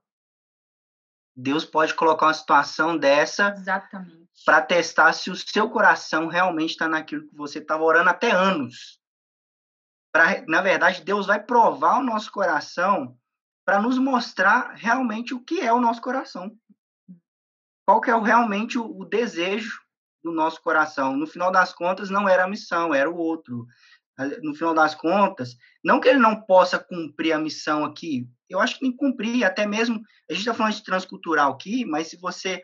Deus 1.38 1.63
pode 1.63 1.93
colocar 1.93 2.26
uma 2.26 2.34
situação 2.34 2.97
dessa 2.97 3.54
para 4.43 4.62
testar 4.62 5.13
se 5.13 5.30
o 5.30 5.36
seu 5.36 5.69
coração 5.69 6.28
realmente 6.28 6.71
está 6.71 6.88
naquilo 6.88 7.28
que 7.28 7.36
você 7.36 7.60
estava 7.60 7.84
orando 7.84 8.10
até 8.10 8.32
anos 8.32 9.00
pra, 10.17 10.43
na 10.47 10.62
verdade, 10.62 11.04
Deus 11.04 11.28
vai 11.28 11.39
provar 11.39 12.00
o 12.00 12.04
nosso 12.04 12.32
coração 12.32 13.15
para 13.63 13.80
nos 13.80 14.00
mostrar 14.00 14.73
realmente 14.73 15.36
o 15.36 15.39
que 15.43 15.62
é 15.62 15.71
o 15.71 15.80
nosso 15.80 16.02
coração. 16.02 16.58
Qual 17.86 18.02
que 18.02 18.10
é 18.10 18.15
o, 18.15 18.21
realmente 18.21 18.80
o, 18.80 19.00
o 19.00 19.06
desejo 19.06 19.80
do 20.23 20.32
nosso 20.32 20.62
coração. 20.62 21.15
No 21.15 21.28
final 21.28 21.52
das 21.52 21.71
contas, 21.71 22.10
não 22.10 22.28
era 22.28 22.45
a 22.45 22.50
missão, 22.50 22.93
era 22.93 23.10
o 23.10 23.15
outro. 23.15 23.67
No 24.41 24.56
final 24.56 24.73
das 24.73 24.95
contas, 24.95 25.56
não 25.84 26.00
que 26.00 26.10
ele 26.10 26.19
não 26.19 26.41
possa 26.41 26.80
cumprir 26.80 27.34
a 27.34 27.39
missão 27.39 27.86
aqui, 27.86 28.28
eu 28.50 28.60
acho 28.60 28.76
que 28.76 28.82
tem 28.82 28.92
que 28.92 28.98
cumprir, 28.98 29.44
até 29.44 29.66
mesmo, 29.66 30.02
a 30.30 30.34
gente 30.34 30.42
está 30.42 30.54
falando 30.54 30.74
de 30.74 30.84
transcultural 30.84 31.54
aqui, 31.54 31.86
mas 31.86 32.08
se 32.08 32.18
você 32.18 32.62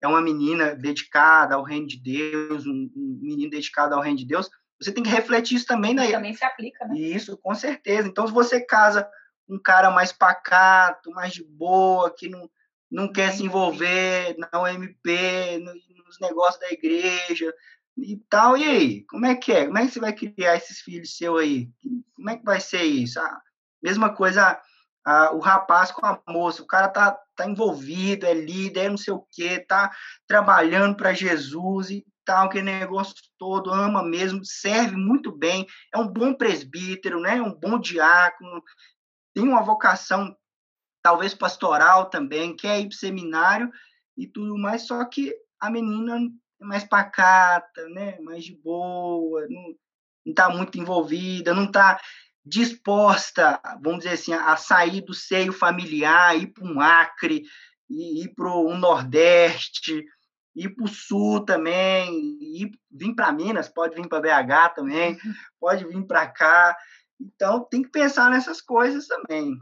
é 0.00 0.06
uma 0.06 0.20
menina 0.20 0.74
dedicada 0.74 1.54
ao 1.54 1.62
reino 1.62 1.86
de 1.86 2.00
Deus, 2.00 2.66
um, 2.66 2.90
um 2.94 3.18
menino 3.20 3.50
dedicado 3.50 3.94
ao 3.94 4.00
reino 4.00 4.18
de 4.18 4.26
Deus, 4.26 4.50
você 4.80 4.92
tem 4.92 5.02
que 5.02 5.10
refletir 5.10 5.56
isso 5.56 5.66
também. 5.66 5.94
Né? 5.94 6.10
Também 6.10 6.34
se 6.34 6.44
aplica, 6.44 6.86
né? 6.86 6.98
Isso, 6.98 7.36
com 7.38 7.54
certeza. 7.54 8.06
Então, 8.06 8.26
se 8.26 8.32
você 8.32 8.60
casa 8.60 9.08
um 9.48 9.58
cara 9.58 9.90
mais 9.90 10.12
pacato, 10.12 11.10
mais 11.12 11.32
de 11.32 11.44
boa, 11.44 12.12
que 12.14 12.28
não, 12.28 12.50
não 12.90 13.10
quer 13.10 13.32
se 13.32 13.42
envolver 13.42 14.36
na 14.38 14.72
MP, 14.72 15.58
nos 15.58 16.20
negócios 16.20 16.60
da 16.60 16.70
igreja 16.70 17.52
e 17.96 18.16
tal, 18.28 18.56
e 18.56 18.64
aí? 18.64 19.02
Como 19.04 19.24
é 19.24 19.34
que 19.34 19.52
é? 19.52 19.66
Como 19.66 19.78
é 19.78 19.86
que 19.86 19.92
você 19.92 20.00
vai 20.00 20.12
criar 20.12 20.56
esses 20.56 20.80
filhos 20.80 21.16
seus 21.16 21.40
aí? 21.40 21.68
Como 22.14 22.28
é 22.28 22.36
que 22.36 22.44
vai 22.44 22.60
ser 22.60 22.82
isso? 22.82 23.18
Ah, 23.18 23.40
mesma 23.82 24.14
coisa, 24.14 24.60
ah, 25.06 25.30
o 25.32 25.38
rapaz 25.38 25.92
com 25.92 26.04
a 26.04 26.20
moça, 26.28 26.60
o 26.60 26.66
cara 26.66 26.88
tá, 26.88 27.16
tá 27.36 27.48
envolvido, 27.48 28.26
é 28.26 28.34
líder, 28.34 28.86
é 28.86 28.88
não 28.88 28.96
sei 28.96 29.14
o 29.14 29.24
quê, 29.30 29.60
tá 29.60 29.94
trabalhando 30.26 30.96
para 30.96 31.14
Jesus 31.14 31.90
e 31.90 32.04
tal, 32.24 32.46
aquele 32.46 32.64
negócio 32.64 33.14
todo, 33.38 33.72
ama 33.72 34.02
mesmo, 34.02 34.44
serve 34.44 34.96
muito 34.96 35.30
bem, 35.30 35.64
é 35.94 35.98
um 35.98 36.08
bom 36.08 36.34
presbítero, 36.34 37.20
né? 37.20 37.40
um 37.40 37.54
bom 37.54 37.78
diácono, 37.78 38.60
tem 39.32 39.44
uma 39.44 39.62
vocação 39.62 40.36
talvez 41.00 41.32
pastoral 41.32 42.10
também, 42.10 42.56
quer 42.56 42.80
ir 42.80 42.88
para 42.88 42.98
seminário 42.98 43.70
e 44.16 44.26
tudo 44.26 44.58
mais, 44.58 44.88
só 44.88 45.04
que 45.04 45.32
a 45.60 45.70
menina 45.70 46.18
é 46.60 46.64
mais 46.64 46.82
pacata, 46.82 47.88
né? 47.90 48.18
mais 48.18 48.44
de 48.44 48.56
boa, 48.56 49.46
não 49.48 49.76
está 50.26 50.48
muito 50.48 50.76
envolvida, 50.80 51.54
não 51.54 51.66
está 51.66 52.00
disposta, 52.46 53.60
vamos 53.82 54.04
dizer 54.04 54.14
assim, 54.14 54.32
a 54.32 54.56
sair 54.56 55.00
do 55.00 55.12
seio 55.12 55.52
familiar, 55.52 56.36
ir 56.36 56.46
para 56.52 56.64
um 56.64 56.80
Acre, 56.80 57.42
ir 57.90 58.32
para 58.36 58.56
um 58.56 58.78
Nordeste, 58.78 60.04
ir 60.54 60.70
para 60.70 60.84
o 60.84 60.88
sul 60.88 61.44
também, 61.44 62.08
ir, 62.40 62.70
vir 62.88 63.14
para 63.16 63.32
Minas, 63.32 63.68
pode 63.68 63.96
vir 63.96 64.08
para 64.08 64.20
BH 64.20 64.74
também, 64.76 65.14
uhum. 65.14 65.34
pode 65.58 65.84
vir 65.86 66.06
para 66.06 66.28
cá. 66.28 66.76
Então, 67.20 67.64
tem 67.68 67.82
que 67.82 67.90
pensar 67.90 68.30
nessas 68.30 68.60
coisas 68.60 69.08
também. 69.08 69.56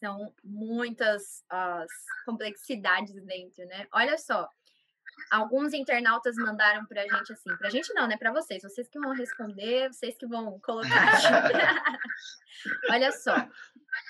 São 0.00 0.32
muitas 0.42 1.42
as 1.50 1.90
complexidades 2.24 3.14
dentro, 3.24 3.66
né? 3.66 3.86
Olha 3.92 4.16
só, 4.16 4.48
alguns 5.30 5.72
internautas 5.72 6.36
mandaram 6.36 6.84
para 6.86 7.02
a 7.02 7.08
gente 7.08 7.32
assim, 7.32 7.56
para 7.56 7.68
a 7.68 7.70
gente 7.70 7.92
não, 7.94 8.06
né? 8.06 8.16
Para 8.16 8.32
vocês, 8.32 8.62
vocês 8.62 8.88
que 8.88 8.98
vão 8.98 9.12
responder, 9.12 9.92
vocês 9.92 10.16
que 10.16 10.26
vão 10.26 10.58
colocar. 10.60 10.88
Olha 12.90 13.12
só, 13.12 13.36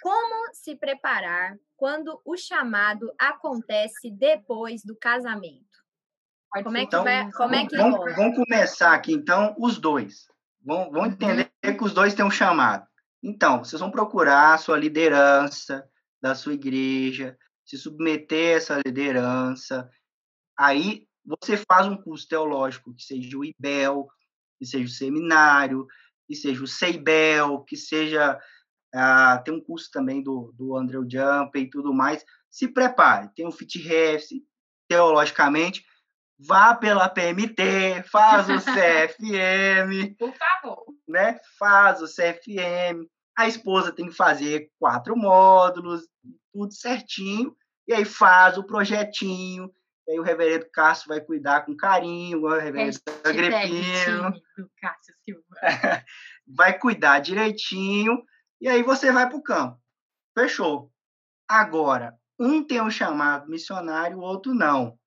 como 0.03 0.55
se 0.55 0.77
preparar 0.77 1.57
quando 1.77 2.21
o 2.25 2.37
chamado 2.37 3.13
acontece 3.19 4.11
depois 4.11 4.83
do 4.83 4.97
casamento? 4.97 5.67
Como 6.63 6.77
é 6.77 6.81
que 6.81 6.87
então, 6.87 7.05
vai? 7.05 7.31
Como 7.33 7.55
é 7.55 7.67
que 7.67 7.77
vamos, 7.77 8.17
vamos 8.17 8.37
começar 8.37 8.95
aqui, 8.95 9.13
então, 9.13 9.55
os 9.59 9.79
dois. 9.79 10.27
Vão, 10.65 10.91
vão 10.91 11.03
uhum. 11.03 11.09
entender 11.09 11.51
que 11.63 11.85
os 11.85 11.93
dois 11.93 12.15
têm 12.15 12.25
um 12.25 12.31
chamado. 12.31 12.87
Então, 13.23 13.65
vocês 13.65 13.81
vão 13.81 13.91
procurar 13.91 14.55
a 14.55 14.59
sua 14.59 14.79
liderança 14.79 15.87
da 16.21 16.35
sua 16.35 16.55
igreja, 16.55 17.37
se 17.65 17.77
submeter 17.77 18.55
a 18.55 18.57
essa 18.57 18.81
liderança. 18.85 19.91
Aí 20.59 21.07
você 21.25 21.57
faz 21.57 21.87
um 21.87 21.97
curso 21.97 22.27
teológico, 22.27 22.95
que 22.95 23.03
seja 23.03 23.37
o 23.37 23.45
IBEL, 23.45 24.09
que 24.59 24.67
seja 24.67 24.85
o 24.85 24.89
seminário, 24.89 25.87
que 26.27 26.35
seja 26.35 26.63
o 26.63 26.67
CEIBEL, 26.67 27.61
que 27.65 27.77
seja. 27.77 28.39
Uh, 28.95 29.45
tem 29.45 29.55
um 29.55 29.61
curso 29.61 29.91
também 29.93 30.23
do, 30.23 30.53
do 30.57 30.75
Andrew 30.75 31.07
Jump 31.09 31.59
e 31.59 31.69
tudo 31.69 31.93
mais. 31.93 32.25
Se 32.51 32.67
prepare. 32.67 33.31
Tem 33.35 33.47
o 33.47 33.53
FitRef, 33.53 34.25
teologicamente 34.89 35.85
vá 36.39 36.75
pela 36.75 37.09
PMT, 37.09 38.05
faz 38.05 38.49
o 38.49 38.59
CFM. 38.63 40.15
Por 40.19 40.33
favor. 40.35 40.85
Né? 41.07 41.41
Faz 41.59 42.01
o 42.01 42.07
CFM. 42.07 43.07
A 43.37 43.49
esposa 43.49 43.93
tem 43.93 44.07
que 44.07 44.15
fazer 44.15 44.71
quatro 44.79 45.17
módulos, 45.17 46.03
tudo 46.53 46.73
certinho. 46.73 47.57
E 47.87 47.93
aí 47.93 48.05
faz 48.05 48.59
o 48.59 48.65
projetinho. 48.65 49.73
E 50.09 50.13
aí 50.13 50.19
o 50.19 50.23
reverendo 50.23 50.67
Cássio 50.73 51.09
vai 51.09 51.21
cuidar 51.21 51.67
com 51.67 51.77
carinho, 51.77 52.43
o 52.43 52.59
reverendo 52.59 52.97
Agripino. 53.23 54.33
Cássio 54.81 55.15
Silva. 55.23 55.45
vai 56.47 56.79
cuidar 56.79 57.19
direitinho. 57.19 58.25
E 58.59 58.67
aí 58.69 58.83
você 58.83 59.13
vai 59.13 59.29
para 59.29 59.37
o 59.37 59.43
campo. 59.43 59.79
Fechou. 60.37 60.91
Agora, 61.47 62.19
um 62.39 62.65
tem 62.65 62.81
um 62.81 62.91
chamado 62.91 63.51
missionário, 63.51 64.17
o 64.17 64.23
outro 64.23 64.55
não. 64.55 64.99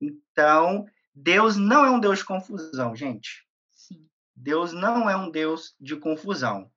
Então, 0.00 0.84
Deus 1.14 1.56
não 1.56 1.86
é 1.86 1.90
um 1.90 1.98
Deus 1.98 2.18
de 2.18 2.26
confusão, 2.26 2.94
gente. 2.94 3.46
Sim. 3.72 4.06
Deus 4.34 4.74
não 4.74 5.08
é 5.08 5.16
um 5.16 5.30
Deus 5.30 5.74
de 5.80 5.96
confusão. 5.96 6.70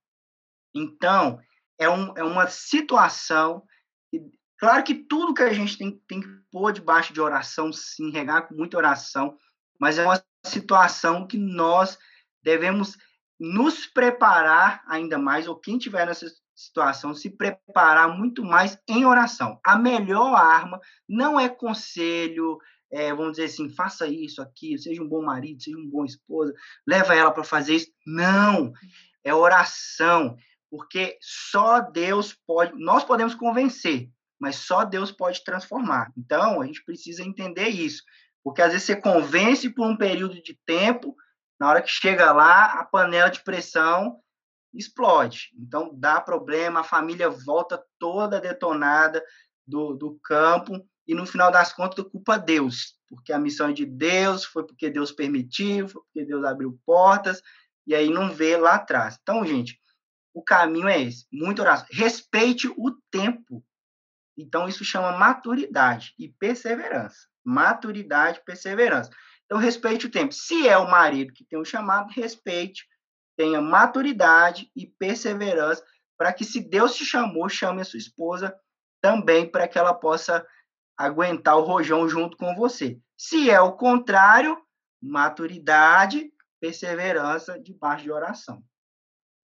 Então, 0.74 1.41
é, 1.78 1.89
um, 1.89 2.18
é 2.18 2.24
uma 2.24 2.47
situação. 2.47 3.66
Claro 4.60 4.84
que 4.84 4.93
tudo 4.93 5.34
que 5.34 5.41
a 5.41 5.53
gente 5.53 5.78
tem, 5.78 5.91
tem 6.07 6.22
que 6.22 6.28
pôr 6.51 6.72
debaixo 6.74 7.14
de 7.14 7.22
oração, 7.22 7.72
sim, 7.72 8.12
regar 8.12 8.47
com 8.47 8.55
muita 8.55 8.78
oração, 8.78 9.38
mas 9.80 9.97
é 9.97 10.05
uma 10.05 10.22
situação 10.45 11.26
que 11.26 11.38
nós 11.38 11.97
devemos 12.43 12.97
nos 13.39 13.86
preparar 13.86 14.84
ainda 14.88 15.18
mais, 15.18 15.47
ou 15.47 15.55
quem 15.55 15.78
tiver 15.78 16.05
nessa 16.05 16.28
situação, 16.53 17.16
se 17.16 17.30
preparar 17.30 18.18
muito 18.18 18.43
mais 18.43 18.78
em 18.88 19.05
oração. 19.05 19.60
A 19.66 19.78
melhor 19.78 20.36
arma 20.36 20.80
não 21.07 21.39
é 21.39 21.47
conselho, 21.47 22.57
é, 22.91 23.14
vamos 23.14 23.34
dizer 23.34 23.45
assim, 23.45 23.70
faça 23.70 24.07
isso, 24.07 24.41
aqui, 24.41 24.78
seja 24.78 25.01
um 25.01 25.07
bom 25.07 25.24
marido, 25.24 25.64
seja 25.64 25.78
um 25.78 25.89
bom 25.89 26.03
esposa, 26.03 26.53
leva 26.86 27.16
ela 27.16 27.32
para 27.32 27.45
fazer 27.45 27.76
isso. 27.76 27.91
Não! 28.05 28.74
é 29.24 29.34
oração, 29.34 30.38
porque 30.70 31.18
só 31.22 31.82
Deus 31.82 32.34
pode, 32.45 32.74
nós 32.78 33.03
podemos 33.03 33.36
convencer, 33.36 34.10
mas 34.40 34.56
só 34.58 34.86
Deus 34.86 35.12
pode 35.12 35.44
transformar. 35.44 36.12
Então, 36.18 36.62
a 36.62 36.66
gente 36.66 36.84
precisa 36.84 37.24
entender 37.24 37.68
isso, 37.68 38.04
porque 38.44 38.62
às 38.62 38.72
vezes 38.72 38.88
você 38.88 38.96
convence 38.96 39.70
por 39.70 39.86
um 39.88 39.98
período 39.98 40.42
de 40.42 40.58
tempo, 40.66 41.16
na 41.60 41.70
hora 41.70 41.82
que 41.82 41.90
chega 41.90 42.32
lá, 42.32 42.80
a 42.80 42.86
panela 42.86 43.30
de 43.30 43.44
pressão 43.44 44.20
explode. 44.74 45.50
Então, 45.58 45.92
dá 45.94 46.22
problema, 46.22 46.82
a 46.82 46.84
família 46.84 47.30
volta 47.30 47.84
toda 47.98 48.40
detonada 48.40 49.24
do, 49.68 49.94
do 49.94 50.20
campo, 50.24 50.84
e 51.08 51.16
no 51.16 51.26
final 51.26 51.52
das 51.52 51.74
contas, 51.74 52.06
culpa 52.06 52.38
Deus, 52.38 52.96
porque 53.08 53.34
a 53.34 53.40
missão 53.40 53.70
é 53.70 53.74
de 53.74 53.86
Deus, 53.86 54.46
foi 54.46 54.66
porque 54.66 54.90
Deus 54.90 55.12
permitiu, 55.12 55.90
foi 55.90 56.02
porque 56.04 56.24
Deus 56.24 56.46
abriu 56.46 56.80
portas, 56.86 57.42
e 57.86 57.96
aí 57.96 58.10
não 58.10 58.30
vê 58.30 58.56
lá 58.56 58.76
atrás. 58.76 59.18
Então, 59.20 59.44
gente, 59.44 59.80
o 60.34 60.44
caminho 60.44 60.88
é 60.88 61.02
esse, 61.02 61.26
muito 61.32 61.62
oração. 61.62 61.88
Respeite 61.92 62.68
o 62.68 62.92
tempo. 63.10 63.64
Então, 64.42 64.68
isso 64.68 64.86
chama 64.86 65.18
maturidade 65.18 66.14
e 66.18 66.30
perseverança. 66.30 67.28
Maturidade 67.44 68.40
e 68.40 68.46
perseverança. 68.46 69.10
Então, 69.46 69.58
respeite 69.58 70.06
o 70.06 70.12
tempo. 70.12 70.34
Se 70.34 70.68
é 70.68 70.78
o 70.78 70.90
marido 70.90 71.34
que 71.34 71.44
tem 71.44 71.60
o 71.60 71.66
chamado, 71.66 72.12
respeite, 72.12 72.88
tenha 73.38 73.62
maturidade 73.62 74.72
e 74.76 74.88
perseverança 74.88 75.84
para 76.18 76.32
que, 76.32 76.46
se 76.46 76.60
Deus 76.60 76.96
te 76.96 77.06
chamou, 77.06 77.50
chame 77.50 77.82
a 77.82 77.86
sua 77.86 78.00
esposa 78.00 78.56
também 79.02 79.50
para 79.50 79.68
que 79.68 79.78
ela 79.78 79.94
possa 79.94 80.46
aguentar 80.98 81.58
o 81.58 81.64
rojão 81.64 82.08
junto 82.08 82.38
com 82.38 82.54
você. 82.56 83.00
Se 83.18 83.50
é 83.50 83.60
o 83.60 83.74
contrário, 83.74 84.58
maturidade, 85.02 86.32
perseverança 86.60 87.60
debaixo 87.60 88.04
de 88.04 88.12
oração. 88.12 88.62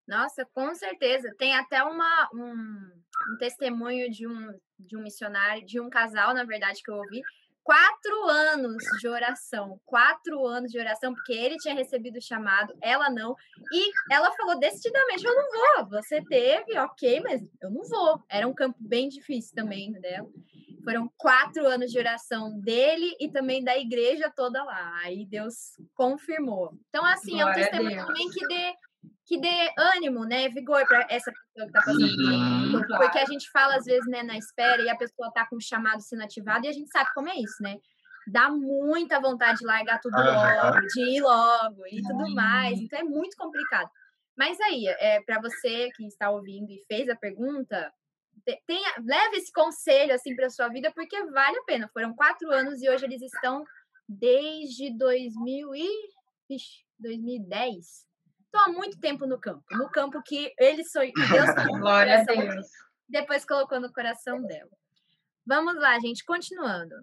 Nossa, 0.08 0.46
com 0.54 0.74
certeza. 0.76 1.34
Tem 1.38 1.56
até 1.56 1.84
uma, 1.84 2.30
um, 2.34 2.92
um 3.34 3.38
testemunho 3.38 4.10
de 4.10 4.28
um, 4.28 4.54
de 4.80 4.96
um 4.96 5.02
missionário, 5.02 5.66
de 5.66 5.80
um 5.80 5.90
casal, 5.90 6.34
na 6.34 6.44
verdade, 6.44 6.82
que 6.84 6.92
eu 6.92 6.96
ouvi. 6.96 7.22
Quatro 7.64 8.26
anos 8.30 8.84
de 9.00 9.08
oração, 9.08 9.82
quatro 9.84 10.46
anos 10.46 10.72
de 10.72 10.78
oração, 10.78 11.16
porque 11.16 11.34
ele 11.34 11.58
tinha 11.58 11.74
recebido 11.74 12.18
o 12.18 12.22
chamado, 12.22 12.76
ela 12.80 13.10
não. 13.10 13.36
E 13.72 13.92
ela 14.12 14.32
falou 14.34 14.60
decididamente: 14.60 15.26
Eu 15.26 15.34
não 15.34 15.50
vou. 15.50 15.90
Você 16.00 16.24
teve, 16.26 16.78
ok, 16.78 17.22
mas 17.22 17.42
eu 17.60 17.72
não 17.72 17.82
vou. 17.84 18.24
Era 18.30 18.48
um 18.48 18.54
campo 18.54 18.78
bem 18.80 19.10
difícil 19.10 19.56
também 19.56 19.92
dela. 19.94 20.30
Foram 20.86 21.12
quatro 21.18 21.66
anos 21.66 21.92
de 21.92 21.98
oração 21.98 22.60
dele 22.60 23.16
e 23.20 23.28
também 23.28 23.64
da 23.64 23.76
igreja 23.76 24.32
toda 24.34 24.64
lá. 24.64 25.00
Aí 25.04 25.26
Deus 25.26 25.76
confirmou. 25.96 26.78
Então, 26.90 27.04
assim, 27.04 27.38
Glória 27.38 27.50
é 27.50 27.50
um 27.50 27.54
testemunho 27.56 28.06
também 28.06 28.30
que 28.30 28.48
dê, 28.48 28.74
que 29.26 29.40
dê 29.40 29.74
ânimo, 29.78 30.24
né? 30.24 30.48
Vigor 30.50 30.86
para 30.88 31.08
essa 31.10 31.32
pessoa 31.32 31.72
que 31.72 31.78
está 31.78 31.82
passando 31.82 32.00
por 32.00 32.32
isso. 32.32 32.88
Porque 32.98 33.18
a 33.18 33.26
gente 33.26 33.50
fala, 33.50 33.76
às 33.76 33.86
vezes, 33.86 34.08
né, 34.08 34.22
na 34.22 34.38
espera 34.38 34.82
e 34.82 34.90
a 34.90 34.96
pessoa 34.96 35.30
está 35.30 35.48
com 35.48 35.56
o 35.56 35.62
chamado 35.62 36.02
sendo 36.02 36.24
ativado 36.24 36.66
e 36.66 36.70
a 36.70 36.72
gente 36.72 36.90
sabe 36.90 37.10
como 37.14 37.30
é 37.30 37.36
isso, 37.36 37.62
né? 37.62 37.78
Dá 38.28 38.50
muita 38.50 39.20
vontade 39.20 39.60
de 39.60 39.66
largar 39.66 40.00
tudo 40.00 40.18
logo, 40.18 40.88
de 40.88 41.02
ir 41.02 41.22
logo 41.22 41.88
e 41.88 42.02
tudo 42.02 42.34
mais. 42.34 42.80
Então 42.80 43.00
é 43.00 43.04
muito 43.04 43.36
complicado. 43.38 43.90
Mas 44.38 44.60
aí, 44.62 44.88
é, 44.88 45.22
para 45.24 45.40
você 45.40 45.90
que 45.96 46.06
está 46.06 46.30
ouvindo 46.30 46.70
e 46.72 46.84
fez 46.88 47.08
a 47.10 47.16
pergunta, 47.16 47.92
tenha, 48.68 48.94
leve 49.04 49.38
esse 49.38 49.52
conselho 49.52 50.14
assim 50.14 50.36
para 50.36 50.50
sua 50.50 50.68
vida, 50.68 50.92
porque 50.94 51.24
vale 51.28 51.58
a 51.58 51.64
pena. 51.64 51.90
Foram 51.94 52.14
quatro 52.14 52.52
anos 52.52 52.82
e 52.82 52.90
hoje 52.90 53.06
eles 53.06 53.22
estão 53.22 53.64
desde 54.08 54.96
2000 54.98 55.76
e, 55.76 55.90
ixi, 56.50 56.84
2010. 57.00 58.06
Estão 58.56 58.68
há 58.68 58.70
muito 58.70 58.98
tempo 59.02 59.28
no 59.28 59.38
campo. 59.38 59.66
No 59.72 59.90
campo 59.90 60.22
que 60.24 60.54
eles 60.58 60.90
são. 60.90 61.02
Deus 61.04 61.14
Glória 61.78 62.22
a 62.22 62.24
Deus. 62.24 62.66
Depois 63.08 63.46
colocou 63.46 63.82
no 63.82 63.92
coração 63.92 64.42
dela. 64.44 64.70
Vamos 65.46 65.76
lá, 65.76 66.00
gente, 66.00 66.24
continuando. 66.24 66.96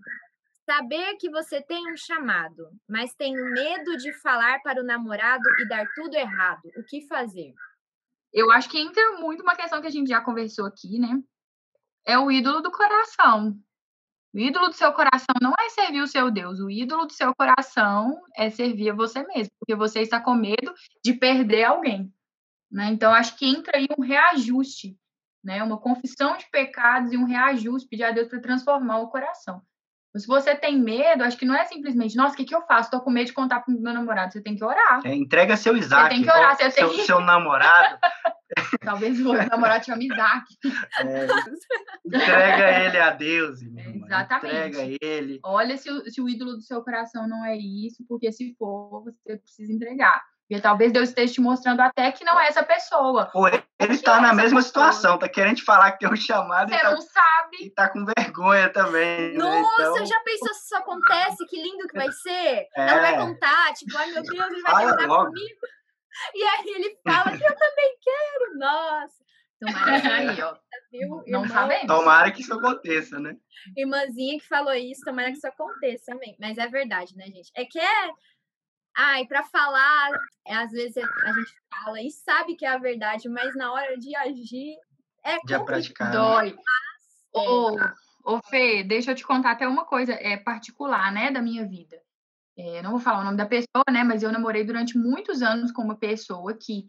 Saber 0.65 1.17
que 1.17 1.29
você 1.29 1.61
tem 1.61 1.93
um 1.93 1.97
chamado, 1.97 2.71
mas 2.89 3.15
tem 3.15 3.35
medo 3.35 3.99
de 3.99 4.15
falar 4.21 4.63
para 4.63 4.81
o 4.81 4.85
namorado 4.85 5.43
e 5.61 5.69
dar 5.69 5.87
tudo 5.95 6.15
errado. 6.15 6.63
O 6.79 6.85
que 6.85 7.07
fazer? 7.07 7.53
Eu 8.33 8.51
acho 8.51 8.71
que 8.71 8.79
entra 8.79 9.19
muito 9.19 9.43
uma 9.43 9.55
questão 9.55 9.83
que 9.83 9.89
a 9.89 9.91
gente 9.91 10.09
já 10.09 10.23
conversou 10.23 10.65
aqui, 10.65 10.99
né? 10.99 11.21
É 12.07 12.19
o 12.19 12.31
ídolo 12.31 12.63
do 12.63 12.73
coração. 12.73 13.55
O 14.35 14.39
ídolo 14.39 14.69
do 14.69 14.75
seu 14.75 14.93
coração 14.95 15.35
não 15.43 15.53
é 15.61 15.69
servir 15.69 16.01
o 16.01 16.07
seu 16.07 16.31
Deus. 16.31 16.59
O 16.59 16.71
ídolo 16.71 17.05
do 17.05 17.13
seu 17.13 17.35
coração 17.35 18.23
é 18.35 18.49
servir 18.49 18.91
a 18.91 18.95
você 18.95 19.23
mesmo, 19.27 19.53
porque 19.59 19.75
você 19.75 20.01
está 20.01 20.19
com 20.21 20.35
medo 20.35 20.73
de 21.05 21.13
perder 21.13 21.65
alguém. 21.65 22.13
Né? 22.71 22.87
Então, 22.87 23.13
acho 23.13 23.37
que 23.37 23.47
entra 23.47 23.77
aí 23.77 23.87
um 23.99 24.01
reajuste, 24.01 24.99
né? 25.45 25.63
uma 25.63 25.79
confissão 25.79 26.39
de 26.39 26.49
pecados 26.51 27.13
e 27.13 27.19
um 27.19 27.25
reajuste, 27.25 27.89
pedir 27.89 28.05
a 28.05 28.11
Deus 28.11 28.29
para 28.29 28.41
transformar 28.41 29.01
o 29.01 29.11
coração. 29.11 29.63
Se 30.15 30.27
você 30.27 30.55
tem 30.55 30.79
medo, 30.79 31.25
acho 31.25 31.39
que 31.39 31.47
não 31.47 31.55
é 31.55 31.65
simplesmente, 31.65 32.17
nossa, 32.17 32.35
o 32.35 32.37
que, 32.37 32.45
que 32.45 32.55
eu 32.55 32.61
faço? 32.63 32.89
Estou 32.89 33.01
com 33.01 33.11
medo 33.11 33.27
de 33.27 33.33
contar 33.33 33.61
para 33.61 33.75
o 33.75 33.81
meu 33.81 33.95
namorado. 33.95 34.33
Você 34.33 34.43
tem 34.43 34.55
que 34.55 34.65
orar. 34.65 35.01
É, 35.05 35.15
entrega 35.15 35.57
seu 35.57 35.75
Isaac. 35.75 36.03
Você 36.03 36.09
tem 36.11 36.23
que 36.23 36.31
orar. 36.31 36.57
Você 36.57 36.71
seu, 36.71 36.91
tem 36.91 37.05
seu 37.05 37.21
namorado. 37.21 37.99
Talvez 38.85 39.19
o 39.21 39.33
namorado 39.33 39.87
chame 39.87 40.07
Isaac. 40.07 40.45
É, 41.01 41.27
entrega 42.05 42.85
ele 42.85 42.99
a 42.99 43.11
Deus, 43.11 43.63
irmão. 43.63 44.05
Exatamente. 44.05 44.57
Entrega 44.57 44.99
ele. 45.01 45.41
Olha 45.43 45.77
se 45.79 46.11
se 46.11 46.21
o 46.21 46.29
ídolo 46.29 46.57
do 46.57 46.63
seu 46.63 46.83
coração 46.83 47.27
não 47.27 47.45
é 47.45 47.57
isso, 47.57 48.05
porque 48.07 48.31
se 48.31 48.55
for, 48.59 49.05
você 49.05 49.39
precisa 49.39 49.73
entregar. 49.73 50.23
Porque 50.53 50.61
talvez 50.61 50.93
Deus 50.93 51.09
esteja 51.09 51.33
te 51.33 51.41
mostrando 51.41 51.81
até 51.81 52.13
que 52.13 52.27
não 52.27 52.39
é 52.39 52.47
essa 52.47 52.63
pessoa. 52.63 53.31
Pô, 53.33 53.49
ele 53.49 53.63
está 53.95 54.21
na 54.21 54.35
mesma 54.35 54.59
pessoa. 54.59 54.93
situação, 54.93 55.19
tá 55.19 55.27
querendo 55.27 55.57
te 55.57 55.65
falar 55.65 55.93
que 55.93 56.01
tem 56.01 56.13
um 56.13 56.15
chamado 56.15 56.69
Você 56.69 56.77
e 56.77 56.79
tá, 56.79 56.91
não 56.91 57.01
sabe. 57.01 57.57
E 57.63 57.71
tá 57.71 57.89
com 57.89 58.05
vergonha 58.05 58.69
também. 58.69 59.33
Né? 59.33 59.39
Nossa, 59.39 59.83
né? 59.83 59.89
então... 59.89 60.05
já 60.05 60.21
pensou 60.21 60.53
se 60.53 60.65
isso 60.67 60.77
acontece? 60.77 61.47
Que 61.49 61.57
lindo 61.57 61.89
que 61.89 61.97
vai 61.97 62.13
ser? 62.13 62.31
É. 62.31 62.69
Ela 62.77 63.01
vai 63.01 63.17
contar, 63.17 63.73
tipo, 63.73 63.97
ai 63.97 64.11
meu 64.11 64.23
Deus, 64.23 64.47
ele 64.47 64.61
vai 64.61 64.87
terminar 64.87 65.25
comigo. 65.25 65.61
E 66.35 66.43
aí 66.43 66.75
ele 66.75 66.99
fala 67.03 67.35
que 67.35 67.43
eu 67.43 67.57
também 67.57 67.97
quero. 68.03 68.59
Nossa. 68.59 69.23
Tomara 69.59 70.01
que 70.03 70.07
aí, 70.13 70.43
ó. 70.43 70.55
Viu? 70.91 71.23
Não 71.27 71.49
sabemos. 71.49 71.87
Tomara 71.87 72.31
que 72.31 72.43
isso 72.43 72.53
aconteça, 72.53 73.19
né? 73.19 73.35
Irmãzinha 73.75 74.39
que 74.39 74.47
falou 74.47 74.75
isso, 74.75 75.01
tomara 75.03 75.31
que 75.31 75.39
isso 75.39 75.47
aconteça 75.47 76.13
também. 76.13 76.37
Mas 76.39 76.59
é 76.59 76.69
verdade, 76.69 77.17
né, 77.17 77.25
gente? 77.25 77.51
É 77.57 77.65
que 77.65 77.79
é 77.79 78.11
Ai, 78.97 79.27
para 79.27 79.43
falar, 79.45 80.11
é, 80.47 80.55
às 80.55 80.71
vezes 80.71 80.97
a 80.97 81.33
gente 81.33 81.55
fala 81.71 82.01
e 82.01 82.11
sabe 82.11 82.55
que 82.55 82.65
é 82.65 82.69
a 82.69 82.79
verdade, 82.79 83.29
mas 83.29 83.55
na 83.57 83.73
hora 83.73 83.97
de 83.97 84.15
agir 84.17 84.77
é 85.25 85.39
de 85.39 85.65
praticar. 85.65 86.09
Né? 86.09 86.13
Dói. 86.13 86.57
Ô, 87.35 87.77
ô, 88.25 88.41
Fê, 88.43 88.85
deixa 88.85 89.13
eu 89.13 89.15
te 89.15 89.27
contar 89.27 89.53
até 89.53 89.67
uma 89.67 89.85
coisa 89.85 90.13
é 90.13 90.37
particular, 90.37 91.11
né, 91.11 91.31
da 91.31 91.41
minha 91.41 91.67
vida. 91.67 91.97
É, 92.57 92.83
não 92.83 92.91
vou 92.91 93.01
falar 93.01 93.21
o 93.21 93.25
nome 93.25 93.39
da 93.39 93.47
pessoa, 93.47 93.85
né, 93.91 94.05
mas 94.05 94.23
eu 94.23 94.31
namorei 94.31 94.65
durante 94.65 94.99
muitos 94.99 95.41
anos 95.41 95.73
com 95.73 95.83
uma 95.83 95.97
pessoa 95.97 96.55
que 96.55 96.87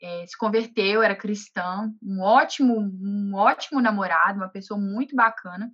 é, 0.00 0.26
se 0.26 0.36
converteu, 0.36 1.02
era 1.02 1.14
cristã, 1.14 1.92
um 2.02 2.22
ótimo, 2.22 2.78
um 2.80 3.34
ótimo 3.34 3.80
namorado, 3.80 4.38
uma 4.38 4.48
pessoa 4.48 4.80
muito 4.80 5.14
bacana. 5.14 5.70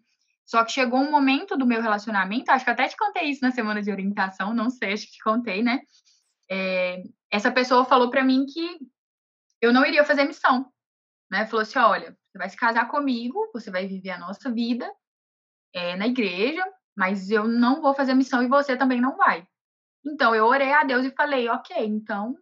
Só 0.48 0.64
que 0.64 0.72
chegou 0.72 0.98
um 0.98 1.10
momento 1.10 1.58
do 1.58 1.66
meu 1.66 1.82
relacionamento, 1.82 2.50
acho 2.50 2.64
que 2.64 2.70
até 2.70 2.88
te 2.88 2.96
contei 2.96 3.24
isso 3.24 3.42
na 3.42 3.50
semana 3.50 3.82
de 3.82 3.90
orientação, 3.90 4.54
não 4.54 4.70
sei, 4.70 4.94
acho 4.94 5.04
que 5.04 5.12
te 5.12 5.22
contei, 5.22 5.62
né? 5.62 5.82
É, 6.50 7.02
essa 7.30 7.52
pessoa 7.52 7.84
falou 7.84 8.08
para 8.08 8.24
mim 8.24 8.46
que 8.46 8.78
eu 9.60 9.74
não 9.74 9.84
iria 9.84 10.06
fazer 10.06 10.24
missão, 10.24 10.72
né? 11.30 11.44
Falou 11.44 11.60
assim: 11.60 11.78
olha, 11.78 12.16
você 12.26 12.38
vai 12.38 12.48
se 12.48 12.56
casar 12.56 12.88
comigo, 12.88 13.50
você 13.52 13.70
vai 13.70 13.86
viver 13.86 14.08
a 14.08 14.18
nossa 14.18 14.50
vida 14.50 14.90
é, 15.74 15.96
na 15.96 16.06
igreja, 16.06 16.64
mas 16.96 17.30
eu 17.30 17.46
não 17.46 17.82
vou 17.82 17.94
fazer 17.94 18.14
missão 18.14 18.42
e 18.42 18.48
você 18.48 18.74
também 18.74 19.02
não 19.02 19.18
vai. 19.18 19.46
Então 20.02 20.34
eu 20.34 20.46
orei 20.46 20.72
a 20.72 20.82
Deus 20.82 21.04
e 21.04 21.10
falei: 21.10 21.46
ok, 21.50 21.76
então 21.84 22.34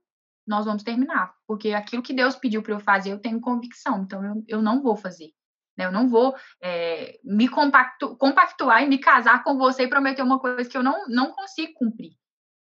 nós 0.46 0.64
vamos 0.64 0.84
terminar, 0.84 1.34
porque 1.44 1.72
aquilo 1.72 2.04
que 2.04 2.14
Deus 2.14 2.36
pediu 2.36 2.62
para 2.62 2.74
eu 2.74 2.78
fazer, 2.78 3.10
eu 3.10 3.18
tenho 3.18 3.40
convicção, 3.40 4.04
então 4.04 4.24
eu, 4.24 4.44
eu 4.46 4.62
não 4.62 4.80
vou 4.80 4.96
fazer. 4.96 5.32
Né? 5.76 5.86
Eu 5.86 5.92
não 5.92 6.08
vou 6.08 6.34
é, 6.60 7.18
me 7.22 7.48
compactu, 7.48 8.16
compactuar 8.16 8.82
e 8.82 8.88
me 8.88 8.98
casar 8.98 9.42
com 9.44 9.56
você 9.56 9.84
e 9.84 9.88
prometer 9.88 10.22
uma 10.22 10.38
coisa 10.38 10.68
que 10.68 10.76
eu 10.76 10.82
não, 10.82 11.06
não 11.08 11.32
consigo 11.32 11.72
cumprir. 11.74 12.12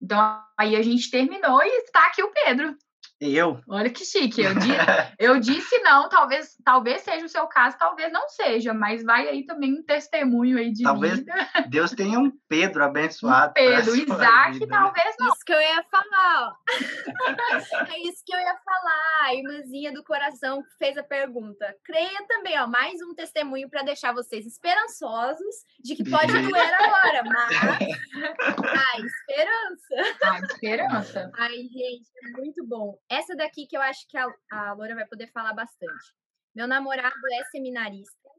Então, 0.02 0.42
aí 0.58 0.76
a 0.76 0.82
gente 0.82 1.10
terminou 1.10 1.62
e 1.64 1.78
está 1.84 2.08
aqui 2.08 2.22
o 2.24 2.32
Pedro. 2.32 2.76
Eu? 3.20 3.62
Olha 3.70 3.90
que 3.90 4.04
chique. 4.04 4.42
Eu, 4.42 4.54
di, 4.56 4.70
eu 5.20 5.40
disse 5.40 5.78
não, 5.80 6.10
talvez, 6.10 6.56
talvez 6.64 7.02
seja 7.02 7.26
o 7.26 7.30
seu 7.30 7.48
caso, 7.48 7.78
talvez 7.78 8.12
não 8.12 8.28
seja, 8.28 8.74
mas 8.74 9.04
vai 9.04 9.28
aí 9.30 9.46
também 9.46 9.74
um 9.74 9.84
testemunho 9.84 10.58
aí 10.58 10.72
de 10.72 10.84
talvez 10.84 11.20
vida. 11.20 11.34
Deus 11.70 11.92
tenha 11.92 12.20
um 12.20 12.32
Pedro 12.50 12.84
abençoado. 12.84 13.52
Um 13.52 13.54
Pedro, 13.54 13.96
Isaac, 13.96 14.54
vida, 14.54 14.66
né? 14.66 14.78
talvez 14.78 15.06
né? 15.06 15.16
não. 15.20 15.28
Isso 15.28 15.46
que 15.46 15.54
eu 15.54 15.62
ia 15.62 15.84
falar, 15.84 16.48
ó. 16.48 16.54
é 17.94 18.00
isso 18.02 18.24
que 18.26 18.36
eu 18.36 18.40
ia 18.40 18.58
falar. 18.64 19.04
A 19.22 19.36
irmãzinha 19.36 19.94
do 19.94 20.04
coração 20.04 20.62
fez 20.78 20.98
a 20.98 21.04
pergunta. 21.04 21.76
Creia 21.86 22.26
também, 22.28 22.60
ó, 22.60 22.68
mais 22.68 23.02
um 23.02 23.14
testemunho 23.14 23.70
para 23.70 23.84
deixar 23.84 24.14
vocês 24.14 24.46
esperançosos 24.46 25.56
de 25.82 25.96
que 25.96 26.10
pode 26.10 26.32
doer 26.32 26.74
agora, 26.74 27.24
mas 27.24 27.54
a 28.74 29.00
esperança. 29.00 30.18
A 30.24 30.40
esperança. 30.40 31.32
Ai, 31.38 31.56
gente, 31.56 32.10
é 32.26 32.30
muito 32.38 32.66
bom 32.66 32.98
Essa 33.10 33.36
daqui 33.36 33.68
que 33.68 33.78
eu 33.78 33.82
acho 33.82 34.08
que 34.08 34.18
a, 34.18 34.28
a 34.52 34.74
Laura 34.74 34.96
vai 34.96 35.06
poder 35.08 35.28
falar 35.32 35.54
bastante. 35.54 36.14
Meu 36.56 36.68
namorado 36.68 37.16
é 37.34 37.44
seminarista 37.46 38.30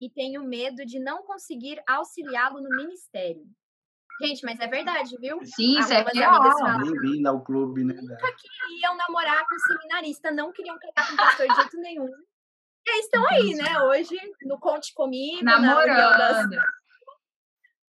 e 0.00 0.10
tenho 0.10 0.42
medo 0.44 0.84
de 0.84 0.98
não 0.98 1.22
conseguir 1.22 1.82
auxiliá-lo 1.86 2.60
no 2.60 2.70
ministério. 2.76 3.44
Gente, 4.22 4.44
mas 4.44 4.60
é 4.60 4.68
verdade, 4.68 5.16
viu? 5.18 5.44
Sim, 5.44 5.80
isso 5.80 5.92
é 5.92 6.02
real. 6.02 6.40
Bem-vindo 6.78 7.28
ao 7.28 7.42
clube, 7.42 7.82
né? 7.82 7.94
Nunca 7.94 8.32
queriam 8.36 8.96
namorar 8.96 9.44
com 9.48 9.58
seminarista, 9.58 10.30
não 10.30 10.52
queriam 10.52 10.76
casar 10.78 11.10
com 11.10 11.16
pastor 11.16 11.48
de 11.48 11.54
jeito 11.56 11.76
nenhum. 11.78 12.08
E 12.86 12.90
aí 12.90 13.00
estão 13.00 13.26
aí, 13.28 13.54
né? 13.54 13.82
Hoje, 13.82 14.16
no 14.42 14.58
Conte 14.60 14.92
Comigo. 14.94 15.42
Namorando. 15.42 16.18
Das... 16.18 16.46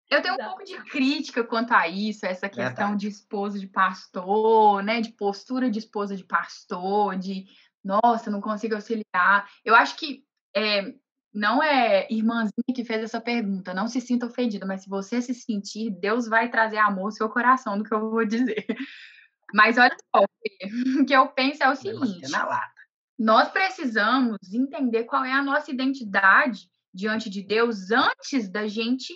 Eu 0.09 0.21
tenho 0.21 0.35
um 0.35 0.37
pouco 0.37 0.63
de 0.63 0.77
crítica 0.83 1.43
quanto 1.43 1.73
a 1.73 1.87
isso, 1.87 2.25
essa 2.25 2.47
questão 2.47 2.95
de 2.95 3.07
esposa 3.07 3.59
de 3.59 3.67
pastor, 3.67 4.83
né? 4.83 5.01
De 5.01 5.11
postura 5.11 5.69
de 5.69 5.79
esposa 5.79 6.15
de 6.15 6.23
pastor, 6.23 7.17
de 7.17 7.45
nossa, 7.83 8.29
não 8.29 8.41
consigo 8.41 8.75
auxiliar. 8.75 9.49
Eu 9.63 9.75
acho 9.75 9.95
que 9.95 10.23
é, 10.55 10.93
não 11.33 11.61
é 11.61 12.07
irmãzinha 12.09 12.73
que 12.73 12.85
fez 12.85 13.03
essa 13.03 13.19
pergunta, 13.19 13.73
não 13.73 13.87
se 13.87 13.99
sinta 13.99 14.25
ofendida, 14.25 14.65
mas 14.65 14.83
se 14.83 14.89
você 14.89 15.21
se 15.21 15.33
sentir, 15.33 15.91
Deus 15.91 16.27
vai 16.27 16.49
trazer 16.49 16.77
amor 16.77 17.05
ao 17.05 17.11
seu 17.11 17.29
coração 17.29 17.77
do 17.77 17.83
que 17.83 17.93
eu 17.93 18.09
vou 18.09 18.25
dizer. 18.25 18.65
Mas 19.53 19.77
olha 19.77 19.95
só, 20.15 20.23
o 20.23 21.05
que 21.05 21.13
eu 21.13 21.27
penso 21.29 21.63
é 21.63 21.69
o 21.69 21.75
seguinte: 21.75 22.31
nós 23.17 23.49
precisamos 23.49 24.37
entender 24.53 25.03
qual 25.05 25.23
é 25.23 25.31
a 25.31 25.43
nossa 25.43 25.71
identidade 25.71 26.67
diante 26.93 27.29
de 27.29 27.41
Deus 27.41 27.91
antes 27.91 28.49
da 28.49 28.67
gente 28.67 29.13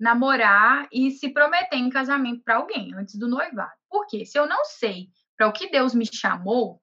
namorar 0.00 0.88
e 0.90 1.10
se 1.10 1.28
prometer 1.28 1.76
em 1.76 1.90
casamento 1.90 2.42
para 2.42 2.56
alguém, 2.56 2.94
antes 2.94 3.18
do 3.18 3.28
noivado. 3.28 3.70
Por 3.88 4.06
quê? 4.06 4.24
Se 4.24 4.38
eu 4.38 4.46
não 4.46 4.64
sei 4.64 5.08
para 5.36 5.46
o 5.46 5.52
que 5.52 5.70
Deus 5.70 5.94
me 5.94 6.06
chamou, 6.06 6.82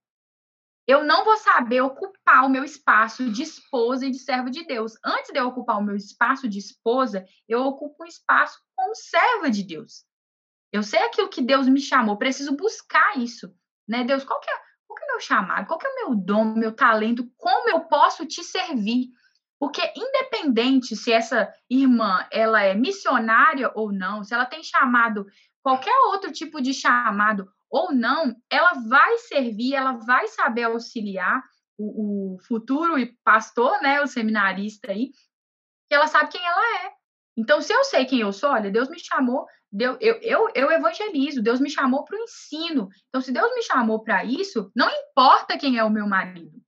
eu 0.88 1.04
não 1.04 1.26
vou 1.26 1.36
saber 1.38 1.82
ocupar 1.82 2.46
o 2.46 2.50
meu 2.50 2.64
espaço 2.64 3.30
de 3.30 3.44
esposa 3.44 4.06
e 4.06 4.12
de 4.12 4.20
servo 4.20 4.50
de 4.50 4.64
Deus. 4.66 4.94
Antes 5.04 5.34
de 5.34 5.40
eu 5.40 5.48
ocupar 5.48 5.78
o 5.78 5.84
meu 5.84 5.96
espaço 5.96 6.48
de 6.48 6.60
esposa, 6.60 7.26
eu 7.48 7.62
ocupo 7.62 8.04
um 8.04 8.08
espaço 8.08 8.58
como 8.74 8.96
serva 8.96 9.50
de 9.50 9.64
Deus. 9.64 10.06
Eu 10.72 10.84
sei 10.84 11.00
aquilo 11.00 11.28
que 11.28 11.42
Deus 11.42 11.68
me 11.68 11.82
chamou, 11.82 12.18
preciso 12.18 12.56
buscar 12.56 13.18
isso, 13.18 13.54
né? 13.88 14.04
Deus, 14.04 14.24
qual 14.24 14.40
que 14.40 14.50
é, 14.50 14.54
qual 14.86 14.98
que 14.98 15.04
é 15.04 15.08
o 15.08 15.12
meu 15.12 15.20
chamado? 15.20 15.68
Qual 15.68 15.80
que 15.80 15.88
é 15.88 15.90
o 15.90 15.96
meu 15.96 16.16
dom, 16.16 16.54
meu 16.54 16.72
talento? 16.72 17.30
Como 17.36 17.70
eu 17.70 17.82
posso 17.82 18.26
te 18.26 18.44
servir? 18.44 19.10
Porque 19.60 19.82
independente 19.96 20.96
se 20.96 21.12
essa 21.12 21.52
irmã 21.70 22.26
ela 22.32 22.62
é 22.62 22.76
missionária 22.76 23.72
ou 23.74 23.92
não, 23.92 24.24
se 24.24 24.34
ela 24.34 24.46
tem 24.46 24.64
chamado 24.64 25.26
qualquer 25.64 25.96
outro 26.12 26.32
tipo 26.32 26.62
de 26.62 26.74
chamado 26.74 27.50
ou 27.70 27.92
não, 27.92 28.36
ela 28.50 28.74
vai 28.88 29.18
servir, 29.18 29.74
ela 29.74 29.94
vai 29.94 30.28
saber 30.28 30.64
auxiliar 30.64 31.44
o, 31.78 32.36
o 32.36 32.40
futuro 32.40 32.96
pastor, 33.24 33.82
né, 33.82 34.02
o 34.02 34.08
seminarista 34.08 34.92
aí, 34.92 35.12
que 35.90 35.96
ela 35.96 36.08
sabe 36.08 36.32
quem 36.32 36.46
ela 36.46 36.86
é. 36.86 36.94
Então, 37.38 37.62
se 37.62 37.72
eu 37.72 37.84
sei 37.84 38.06
quem 38.06 38.22
eu 38.22 38.34
sou, 38.34 38.50
olha, 38.50 38.72
Deus 38.72 38.90
me 38.90 39.00
chamou, 39.00 39.46
eu, 39.80 39.98
eu, 40.00 40.50
eu 40.56 40.72
evangelizo, 40.72 41.44
Deus 41.44 41.60
me 41.60 41.70
chamou 41.70 42.04
para 42.04 42.18
o 42.18 42.24
ensino. 42.24 42.90
Então, 43.10 43.22
se 43.22 43.32
Deus 43.32 43.54
me 43.54 43.62
chamou 43.62 44.02
para 44.02 44.24
isso, 44.24 44.72
não 44.76 44.90
importa 44.90 45.58
quem 45.58 45.78
é 45.78 45.84
o 45.84 45.90
meu 45.90 46.08
marido. 46.08 46.60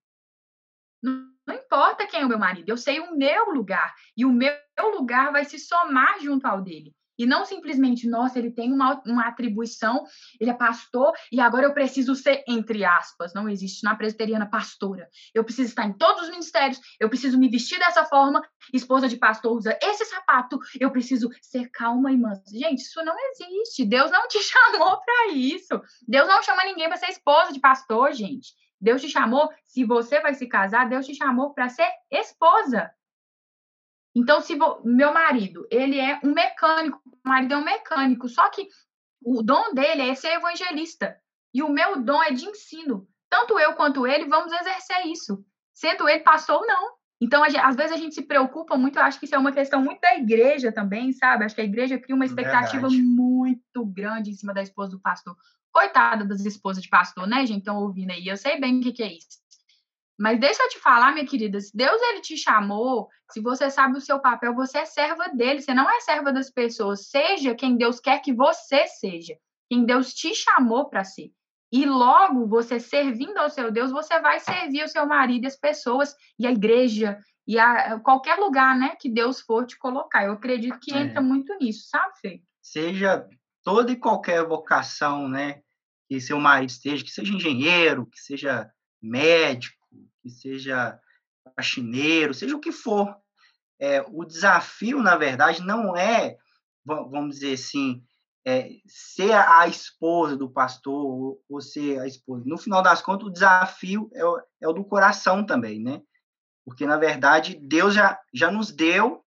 Não, 1.01 1.27
não 1.49 1.55
importa 1.55 2.05
quem 2.05 2.21
é 2.21 2.25
o 2.25 2.29
meu 2.29 2.37
marido, 2.37 2.69
eu 2.69 2.77
sei 2.77 2.99
o 2.99 3.15
meu 3.17 3.45
lugar. 3.51 3.93
E 4.15 4.23
o 4.23 4.31
meu 4.31 4.53
lugar 4.93 5.31
vai 5.31 5.43
se 5.45 5.57
somar 5.57 6.19
junto 6.21 6.45
ao 6.45 6.61
dele. 6.61 6.93
E 7.17 7.25
não 7.25 7.43
simplesmente, 7.43 8.07
nossa, 8.07 8.39
ele 8.39 8.49
tem 8.49 8.71
uma, 8.71 9.01
uma 9.05 9.27
atribuição, 9.27 10.05
ele 10.39 10.51
é 10.51 10.53
pastor, 10.53 11.11
e 11.29 11.41
agora 11.41 11.65
eu 11.65 11.73
preciso 11.73 12.15
ser, 12.15 12.45
entre 12.47 12.85
aspas, 12.85 13.33
não 13.33 13.49
existe 13.49 13.83
na 13.83 13.93
presbiteriana 13.93 14.49
pastora. 14.49 15.09
Eu 15.33 15.43
preciso 15.43 15.67
estar 15.67 15.85
em 15.85 15.91
todos 15.91 16.23
os 16.23 16.29
ministérios, 16.29 16.79
eu 16.97 17.09
preciso 17.09 17.37
me 17.37 17.49
vestir 17.49 17.77
dessa 17.77 18.05
forma, 18.05 18.41
esposa 18.73 19.09
de 19.09 19.17
pastor 19.17 19.51
usa 19.51 19.77
esse 19.81 20.05
sapato, 20.05 20.57
eu 20.79 20.91
preciso 20.91 21.29
ser 21.41 21.69
calma 21.71 22.09
e 22.09 22.17
mansa. 22.17 22.43
Gente, 22.53 22.83
isso 22.83 23.03
não 23.03 23.15
existe. 23.31 23.83
Deus 23.83 24.09
não 24.11 24.25
te 24.29 24.39
chamou 24.45 25.01
para 25.01 25.33
isso. 25.33 25.81
Deus 26.07 26.25
não 26.25 26.41
chama 26.41 26.63
ninguém 26.63 26.87
para 26.87 26.97
ser 26.97 27.09
esposa 27.09 27.51
de 27.51 27.59
pastor, 27.59 28.13
gente. 28.13 28.53
Deus 28.79 29.01
te 29.01 29.09
chamou, 29.09 29.51
se 29.65 29.83
você 29.83 30.19
vai 30.21 30.33
se 30.33 30.47
casar, 30.47 30.87
Deus 30.87 31.05
te 31.05 31.13
chamou 31.15 31.53
para 31.53 31.69
ser 31.69 31.89
esposa. 32.09 32.91
Então, 34.15 34.41
se 34.41 34.57
meu 34.83 35.13
marido, 35.13 35.67
ele 35.69 35.99
é 35.99 36.19
um 36.23 36.33
mecânico, 36.33 37.01
o 37.05 37.27
marido 37.27 37.53
é 37.53 37.57
um 37.57 37.63
mecânico, 37.63 38.27
só 38.27 38.49
que 38.49 38.67
o 39.23 39.41
dom 39.43 39.73
dele 39.73 40.09
é 40.09 40.15
ser 40.15 40.33
evangelista. 40.33 41.17
E 41.53 41.61
o 41.61 41.69
meu 41.69 42.01
dom 42.01 42.21
é 42.23 42.31
de 42.31 42.45
ensino. 42.45 43.07
Tanto 43.29 43.59
eu 43.59 43.73
quanto 43.73 44.07
ele 44.07 44.25
vamos 44.25 44.51
exercer 44.51 45.07
isso. 45.07 45.43
Sendo 45.73 46.07
ele 46.07 46.21
pastor 46.21 46.61
ou 46.61 46.67
não. 46.67 46.99
Então, 47.21 47.43
gente, 47.45 47.59
às 47.59 47.75
vezes 47.75 47.91
a 47.91 47.97
gente 47.97 48.15
se 48.15 48.21
preocupa 48.21 48.77
muito, 48.77 48.97
eu 48.97 49.03
acho 49.03 49.19
que 49.19 49.25
isso 49.25 49.35
é 49.35 49.37
uma 49.37 49.51
questão 49.51 49.83
muito 49.83 49.99
da 49.99 50.15
igreja 50.15 50.71
também, 50.71 51.11
sabe? 51.11 51.43
Acho 51.43 51.53
que 51.53 51.61
a 51.61 51.65
igreja 51.65 51.99
cria 51.99 52.15
uma 52.15 52.25
expectativa 52.25 52.87
Verdade. 52.87 53.01
muito 53.01 53.85
grande 53.85 54.31
em 54.31 54.35
cima 54.35 54.53
da 54.53 54.61
esposa 54.61 54.91
do 54.91 55.01
pastor. 55.01 55.35
Coitada 55.71 56.25
das 56.25 56.45
esposas 56.45 56.83
de 56.83 56.89
pastor, 56.89 57.27
né, 57.27 57.45
gente? 57.45 57.59
Estão 57.59 57.77
ouvindo 57.77 58.11
aí. 58.11 58.27
Eu 58.27 58.37
sei 58.37 58.59
bem 58.59 58.79
o 58.79 58.81
que, 58.81 58.91
que 58.91 59.03
é 59.03 59.13
isso. 59.13 59.39
Mas 60.19 60.37
deixa 60.37 60.61
eu 60.61 60.69
te 60.69 60.79
falar, 60.79 61.13
minha 61.13 61.25
querida, 61.25 61.61
se 61.61 61.75
Deus 61.75 62.01
ele 62.01 62.19
te 62.19 62.35
chamou, 62.35 63.07
se 63.31 63.39
você 63.39 63.69
sabe 63.69 63.97
o 63.97 64.01
seu 64.01 64.19
papel, 64.19 64.53
você 64.53 64.79
é 64.79 64.85
serva 64.85 65.29
dele, 65.29 65.61
você 65.61 65.73
não 65.73 65.89
é 65.89 66.01
serva 66.01 66.33
das 66.33 66.49
pessoas. 66.49 67.07
Seja 67.07 67.55
quem 67.55 67.77
Deus 67.77 68.01
quer 68.01 68.19
que 68.19 68.33
você 68.33 68.85
seja, 68.87 69.35
quem 69.69 69.85
Deus 69.85 70.13
te 70.13 70.35
chamou 70.35 70.89
para 70.89 71.05
ser. 71.05 71.31
E 71.71 71.85
logo, 71.85 72.47
você 72.47 72.81
servindo 72.81 73.37
ao 73.37 73.49
seu 73.49 73.71
Deus, 73.71 73.91
você 73.91 74.19
vai 74.19 74.41
servir 74.41 74.83
o 74.83 74.89
seu 74.89 75.05
marido 75.05 75.45
e 75.45 75.47
as 75.47 75.55
pessoas, 75.55 76.13
e 76.37 76.45
a 76.45 76.51
igreja, 76.51 77.17
e 77.47 77.57
a, 77.57 77.97
qualquer 77.99 78.35
lugar 78.35 78.77
né, 78.77 78.97
que 78.99 79.09
Deus 79.09 79.39
for 79.39 79.65
te 79.65 79.77
colocar. 79.77 80.25
Eu 80.25 80.33
acredito 80.33 80.79
que 80.79 80.93
é. 80.93 80.99
entra 80.99 81.21
muito 81.21 81.55
nisso, 81.59 81.87
sabe, 81.87 82.13
Fê? 82.19 82.41
Seja 82.61 83.25
toda 83.69 83.91
e 83.91 83.95
qualquer 83.95 84.43
vocação, 84.43 85.29
né? 85.29 85.61
Que 86.07 86.19
seu 86.19 86.39
marido 86.39 86.71
esteja, 86.71 87.03
que 87.03 87.11
seja 87.11 87.31
engenheiro, 87.31 88.07
que 88.07 88.19
seja 88.19 88.67
médico, 88.99 89.77
que 90.23 90.29
seja 90.31 90.99
faxineiro, 91.55 92.33
seja 92.33 92.55
o 92.55 92.59
que 92.59 92.71
for. 92.71 93.15
É, 93.79 94.03
o 94.09 94.25
desafio, 94.25 95.03
na 95.03 95.15
verdade, 95.15 95.61
não 95.61 95.95
é, 95.95 96.35
vamos 96.83 97.35
dizer 97.35 97.53
assim, 97.53 98.03
é, 98.43 98.71
ser 98.87 99.33
a 99.33 99.67
esposa 99.67 100.35
do 100.35 100.49
pastor 100.49 101.05
ou, 101.05 101.43
ou, 101.47 101.61
ser 101.61 101.99
a 101.99 102.07
esposa. 102.07 102.43
No 102.47 102.57
final 102.57 102.81
das 102.81 103.03
contas, 103.03 103.27
o 103.27 103.31
desafio 103.31 104.09
é 104.15 104.25
o, 104.25 104.41
é 104.61 104.67
o 104.67 104.73
do 104.73 104.83
coração 104.83 105.45
também, 105.45 105.79
né? 105.79 106.01
Porque, 106.65 106.87
na 106.87 106.97
verdade, 106.97 107.55
Deus 107.61 107.93
já, 107.93 108.19
já 108.33 108.49
nos 108.49 108.71
deu 108.71 109.23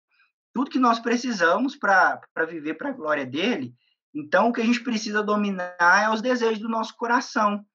tudo 0.51 0.71
que 0.71 0.79
nós 0.79 0.97
precisamos 0.99 1.75
para 1.75 2.19
viver 2.49 2.73
para 2.73 2.89
a 2.89 2.93
glória 2.93 3.25
dele. 3.25 3.75
Então, 4.13 4.49
o 4.49 4.53
que 4.53 4.61
a 4.61 4.65
gente 4.65 4.83
precisa 4.83 5.23
dominar 5.23 5.75
é 5.79 6.09
os 6.09 6.21
desejos 6.21 6.59
do 6.59 6.69
nosso 6.69 6.95
coração. 6.97 7.65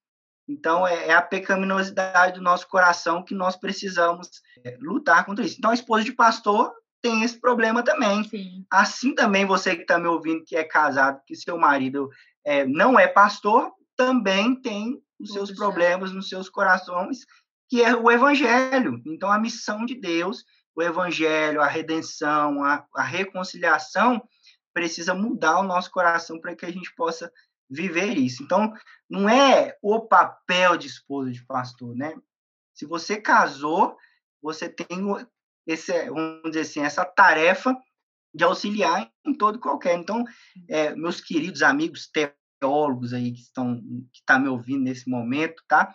Então, 0.49 0.87
é, 0.87 1.09
é, 1.09 1.15
a 1.15 1.23
pecaminosidade 1.23 2.35
do 2.35 2.43
nosso 2.43 2.69
coração 2.69 3.23
que 3.23 3.35
nós 3.35 3.57
precisamos 3.57 4.29
é, 4.65 4.77
lutar 4.81 5.25
contra 5.25 5.45
isso. 5.45 5.57
Então, 5.59 5.71
a 5.71 5.75
esposa 5.75 6.05
de 6.05 6.13
pastor 6.13 6.73
tem 7.03 7.23
esse 7.23 7.41
problema 7.41 7.83
também. 7.83 8.23
Sim. 8.25 8.65
Assim 8.71 9.15
também, 9.15 9.45
você 9.45 9.75
que 9.75 9.83
está 9.83 9.99
me 9.99 10.07
ouvindo, 10.07 10.45
que 10.45 10.57
é 10.57 10.65
casado, 10.65 11.21
que 11.27 11.35
seu 11.35 11.59
marido 11.59 12.09
é, 12.45 12.65
não 12.65 12.99
é 12.99 13.09
pastor, 13.09 13.73
também 13.97 14.55
tem 14.55 15.01
os 15.19 15.33
seus 15.33 15.51
problemas 15.51 16.13
nos 16.13 16.29
seus 16.29 16.49
corações, 16.49 17.27
que 17.69 17.83
é 17.83 17.97
o 17.97 18.11
evangelho. 18.11 19.03
Então, 19.07 19.31
a 19.31 19.39
missão 19.39 19.85
de 19.85 19.95
Deus, 19.95 20.45
o 20.75 20.83
evangelho, 20.83 21.61
a 21.61 21.67
redenção, 21.67 22.63
a, 22.63 22.85
a 22.95 23.03
reconciliação, 23.03 24.23
precisa 24.77 25.15
mudar 25.15 25.59
o 25.59 25.63
nosso 25.63 25.91
coração 25.91 26.39
para 26.39 26.55
que 26.55 26.67
a 26.67 26.71
gente 26.71 26.95
possa 26.95 27.33
viver 27.69 28.19
isso. 28.19 28.43
Então, 28.43 28.75
não 29.09 29.27
é 29.27 29.75
o 29.81 30.07
papel 30.07 30.77
de 30.77 30.87
esposa 30.87 31.33
de 31.33 31.43
pastor, 31.47 31.97
né? 31.97 32.15
Se 32.75 32.85
você 32.85 33.19
casou, 33.19 33.97
você 34.43 34.69
tem 34.69 34.87
esse, 35.67 36.11
vamos 36.11 36.51
dizer 36.51 36.61
assim, 36.61 36.81
essa 36.81 37.07
tarefa 37.07 37.75
de 38.35 38.45
auxiliar 38.45 39.11
em 39.27 39.33
todo 39.33 39.59
qualquer. 39.59 39.95
Então, 39.99 40.23
é, 40.69 40.95
meus 40.95 41.23
queridos 41.23 41.63
amigos 41.63 42.11
teólogos 42.61 43.15
aí 43.15 43.33
que 43.33 43.41
estão 43.41 43.81
que 44.13 44.23
tá 44.27 44.39
me 44.39 44.49
ouvindo 44.49 44.85
nesse 44.85 45.09
momento, 45.09 45.65
tá? 45.67 45.91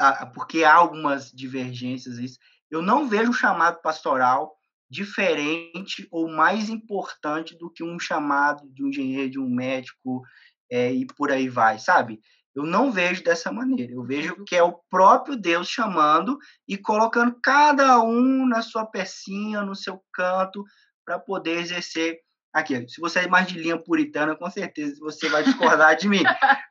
Ah, 0.00 0.24
porque 0.24 0.64
há 0.64 0.72
algumas 0.72 1.30
divergências 1.30 2.16
isso. 2.16 2.38
Eu 2.70 2.80
não 2.80 3.06
vejo 3.06 3.32
o 3.32 3.34
chamado 3.34 3.82
pastoral 3.82 4.56
diferente 4.92 6.06
ou 6.10 6.28
mais 6.28 6.68
importante 6.68 7.56
do 7.56 7.70
que 7.70 7.82
um 7.82 7.98
chamado 7.98 8.68
de 8.70 8.84
um 8.84 8.88
engenheiro, 8.88 9.30
de 9.30 9.38
um 9.40 9.48
médico, 9.48 10.22
é, 10.70 10.92
e 10.92 11.06
por 11.06 11.32
aí 11.32 11.48
vai, 11.48 11.78
sabe? 11.78 12.20
Eu 12.54 12.64
não 12.64 12.92
vejo 12.92 13.24
dessa 13.24 13.50
maneira. 13.50 13.94
Eu 13.94 14.04
vejo 14.04 14.44
que 14.44 14.54
é 14.54 14.62
o 14.62 14.78
próprio 14.90 15.34
Deus 15.34 15.66
chamando 15.66 16.38
e 16.68 16.76
colocando 16.76 17.34
cada 17.42 18.02
um 18.02 18.46
na 18.46 18.60
sua 18.60 18.84
pecinha, 18.84 19.62
no 19.62 19.74
seu 19.74 20.02
canto, 20.12 20.62
para 21.06 21.18
poder 21.18 21.58
exercer 21.58 22.18
aqui. 22.52 22.86
Se 22.86 23.00
você 23.00 23.20
é 23.20 23.28
mais 23.28 23.48
de 23.48 23.58
linha 23.58 23.78
puritana, 23.78 24.36
com 24.36 24.50
certeza 24.50 25.00
você 25.00 25.26
vai 25.30 25.42
discordar 25.42 25.96
de 25.96 26.06
mim. 26.06 26.22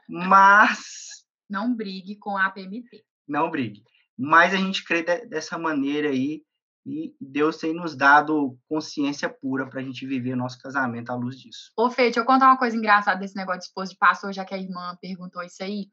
Mas 0.07 1.25
não 1.49 1.75
brigue 1.75 2.17
com 2.17 2.37
a 2.37 2.51
PMT. 2.51 3.03
Não 3.27 3.49
brigue. 3.49 3.83
Mas 4.15 4.53
a 4.53 4.57
gente 4.57 4.83
crê 4.83 5.01
de, 5.01 5.25
dessa 5.25 5.57
maneira 5.57 6.09
aí 6.09 6.43
e 6.85 7.15
Deus 7.19 7.57
tem 7.57 7.73
nos 7.73 7.95
dado 7.95 8.57
consciência 8.67 9.29
pura 9.29 9.69
para 9.69 9.81
a 9.81 9.83
gente 9.83 10.05
viver 10.05 10.35
nosso 10.35 10.59
casamento 10.59 11.11
à 11.11 11.15
luz 11.15 11.37
disso. 11.37 11.71
Ô, 11.77 11.89
Fê, 11.89 12.03
deixa 12.03 12.19
eu 12.19 12.25
contar 12.25 12.47
uma 12.47 12.57
coisa 12.57 12.75
engraçada 12.75 13.19
desse 13.19 13.35
negócio 13.35 13.59
de 13.59 13.65
esposo 13.65 13.91
de 13.91 13.97
pastor, 13.97 14.33
já 14.33 14.43
que 14.43 14.53
a 14.53 14.57
irmã 14.57 14.97
perguntou 15.01 15.43
isso 15.43 15.63
aí. 15.63 15.87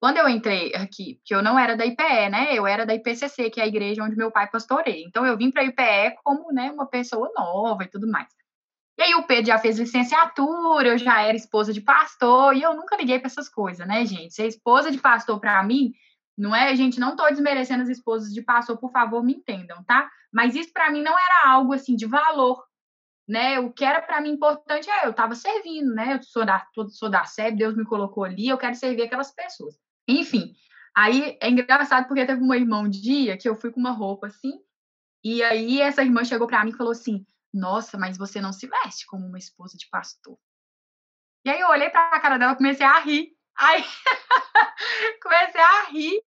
Quando 0.00 0.16
eu 0.16 0.28
entrei 0.28 0.74
aqui, 0.74 1.20
que 1.24 1.34
eu 1.34 1.42
não 1.42 1.58
era 1.58 1.76
da 1.76 1.84
IPE, 1.84 2.30
né? 2.30 2.54
Eu 2.54 2.66
era 2.66 2.86
da 2.86 2.94
IPCC, 2.94 3.50
que 3.50 3.60
é 3.60 3.64
a 3.64 3.68
igreja 3.68 4.02
onde 4.02 4.16
meu 4.16 4.30
pai 4.30 4.48
pastoreia. 4.48 5.04
Então 5.06 5.26
eu 5.26 5.36
vim 5.36 5.50
para 5.50 5.60
a 5.60 5.66
IPE 5.66 6.16
como, 6.24 6.50
né, 6.52 6.72
uma 6.72 6.86
pessoa 6.86 7.30
nova 7.36 7.84
e 7.84 7.88
tudo 7.88 8.10
mais. 8.10 8.28
E 8.98 9.02
aí 9.02 9.14
o 9.14 9.26
Pedro 9.26 9.46
já 9.46 9.58
fez 9.58 9.78
licenciatura, 9.78 10.88
eu 10.88 10.98
já 10.98 11.22
era 11.22 11.36
esposa 11.36 11.72
de 11.72 11.80
pastor, 11.80 12.54
e 12.54 12.62
eu 12.62 12.74
nunca 12.74 12.96
liguei 12.96 13.18
para 13.18 13.28
essas 13.28 13.48
coisas, 13.48 13.86
né, 13.86 14.04
gente? 14.06 14.34
Ser 14.34 14.46
esposa 14.46 14.90
de 14.90 14.98
pastor 14.98 15.38
para 15.38 15.62
mim 15.62 15.92
não 16.40 16.56
é, 16.56 16.74
gente, 16.74 16.98
não 16.98 17.14
tô 17.14 17.28
desmerecendo 17.28 17.82
as 17.82 17.90
esposas 17.90 18.32
de 18.32 18.40
pastor, 18.40 18.78
por 18.78 18.90
favor, 18.90 19.22
me 19.22 19.34
entendam, 19.34 19.84
tá? 19.84 20.10
Mas 20.32 20.54
isso 20.54 20.72
para 20.72 20.90
mim 20.90 21.02
não 21.02 21.12
era 21.12 21.52
algo 21.52 21.74
assim 21.74 21.94
de 21.94 22.06
valor, 22.06 22.64
né? 23.28 23.60
O 23.60 23.70
que 23.70 23.84
era 23.84 24.00
para 24.00 24.22
mim 24.22 24.30
importante 24.30 24.88
é 24.88 25.04
eu 25.04 25.10
estava 25.10 25.34
servindo, 25.34 25.94
né? 25.94 26.14
Eu 26.14 26.22
sou 26.22 26.46
da 26.46 26.66
sou 26.88 27.10
da 27.10 27.26
SEB, 27.26 27.58
Deus 27.58 27.76
me 27.76 27.84
colocou 27.84 28.24
ali, 28.24 28.48
eu 28.48 28.56
quero 28.56 28.74
servir 28.74 29.02
aquelas 29.02 29.34
pessoas. 29.34 29.78
Enfim, 30.08 30.54
aí 30.96 31.36
é 31.42 31.50
engraçado 31.50 32.08
porque 32.08 32.24
teve 32.24 32.42
uma 32.42 32.56
irmã 32.56 32.80
um 32.80 32.88
dia 32.88 33.36
que 33.36 33.48
eu 33.48 33.54
fui 33.54 33.70
com 33.70 33.78
uma 33.78 33.92
roupa 33.92 34.28
assim, 34.28 34.52
e 35.22 35.42
aí 35.42 35.82
essa 35.82 36.02
irmã 36.02 36.24
chegou 36.24 36.46
para 36.46 36.64
mim 36.64 36.70
e 36.70 36.76
falou 36.76 36.92
assim: 36.92 37.22
"Nossa, 37.52 37.98
mas 37.98 38.16
você 38.16 38.40
não 38.40 38.52
se 38.52 38.66
veste 38.66 39.04
como 39.06 39.26
uma 39.26 39.38
esposa 39.38 39.76
de 39.76 39.86
pastor". 39.90 40.38
E 41.44 41.50
aí 41.50 41.60
eu 41.60 41.68
olhei 41.68 41.90
para 41.90 42.16
a 42.16 42.20
cara 42.20 42.38
dela, 42.38 42.56
comecei 42.56 42.86
a 42.86 42.98
rir. 43.00 43.28
Aí 43.58 43.84
comecei 45.22 45.60
a 45.60 45.84
rir. 45.90 46.29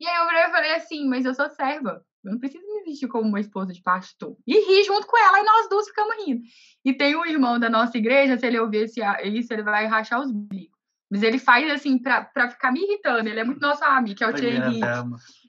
E 0.00 0.06
aí 0.06 0.44
eu 0.44 0.50
falei 0.50 0.74
assim, 0.74 1.08
mas 1.08 1.24
eu 1.24 1.34
sou 1.34 1.48
serva. 1.50 2.02
Eu 2.24 2.32
não 2.32 2.38
preciso 2.38 2.64
me 2.66 2.84
vestir 2.84 3.08
como 3.08 3.28
uma 3.28 3.40
esposa 3.40 3.72
de 3.72 3.82
pastor. 3.82 4.36
E 4.46 4.54
ri 4.54 4.84
junto 4.84 5.06
com 5.06 5.16
ela, 5.16 5.40
e 5.40 5.44
nós 5.44 5.68
duas 5.68 5.86
ficamos 5.86 6.16
rindo. 6.24 6.42
E 6.84 6.92
tem 6.92 7.16
um 7.16 7.24
irmão 7.24 7.58
da 7.58 7.70
nossa 7.70 7.96
igreja, 7.96 8.36
se 8.36 8.46
ele 8.46 8.58
ouvir 8.58 8.84
esse, 8.84 9.00
isso, 9.24 9.52
ele 9.52 9.62
vai 9.62 9.86
rachar 9.86 10.20
os 10.20 10.32
bicos. 10.32 10.78
Mas 11.10 11.22
ele 11.22 11.38
faz 11.38 11.70
assim 11.70 11.96
pra, 11.96 12.22
pra 12.22 12.50
ficar 12.50 12.70
me 12.70 12.82
irritando. 12.82 13.28
Ele 13.28 13.40
é 13.40 13.44
muito 13.44 13.60
nosso 13.60 13.82
amigo, 13.82 14.14
que 14.14 14.22
é 14.22 14.28
o 14.28 14.34
Thierry. 14.34 14.80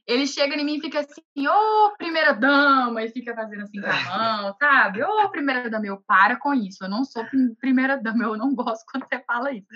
Ele 0.07 0.25
chega 0.25 0.55
em 0.55 0.65
mim 0.65 0.77
e 0.77 0.81
fica 0.81 1.01
assim, 1.01 1.47
ô, 1.47 1.51
oh, 1.51 1.97
primeira 1.97 2.33
dama, 2.33 3.03
e 3.03 3.09
fica 3.09 3.35
fazendo 3.35 3.61
assim 3.61 3.79
com 3.79 3.87
a 3.87 4.41
mão, 4.41 4.55
sabe? 4.57 5.03
Ô, 5.03 5.07
oh, 5.23 5.29
primeira 5.29 5.69
dama, 5.69 5.85
eu 5.85 6.01
para 6.01 6.35
com 6.37 6.53
isso. 6.53 6.83
Eu 6.83 6.89
não 6.89 7.03
sou 7.03 7.23
primeira 7.59 7.95
dama, 7.95 8.23
eu 8.23 8.37
não 8.37 8.55
gosto 8.55 8.85
quando 8.91 9.05
você 9.07 9.19
fala 9.19 9.51
isso. 9.51 9.67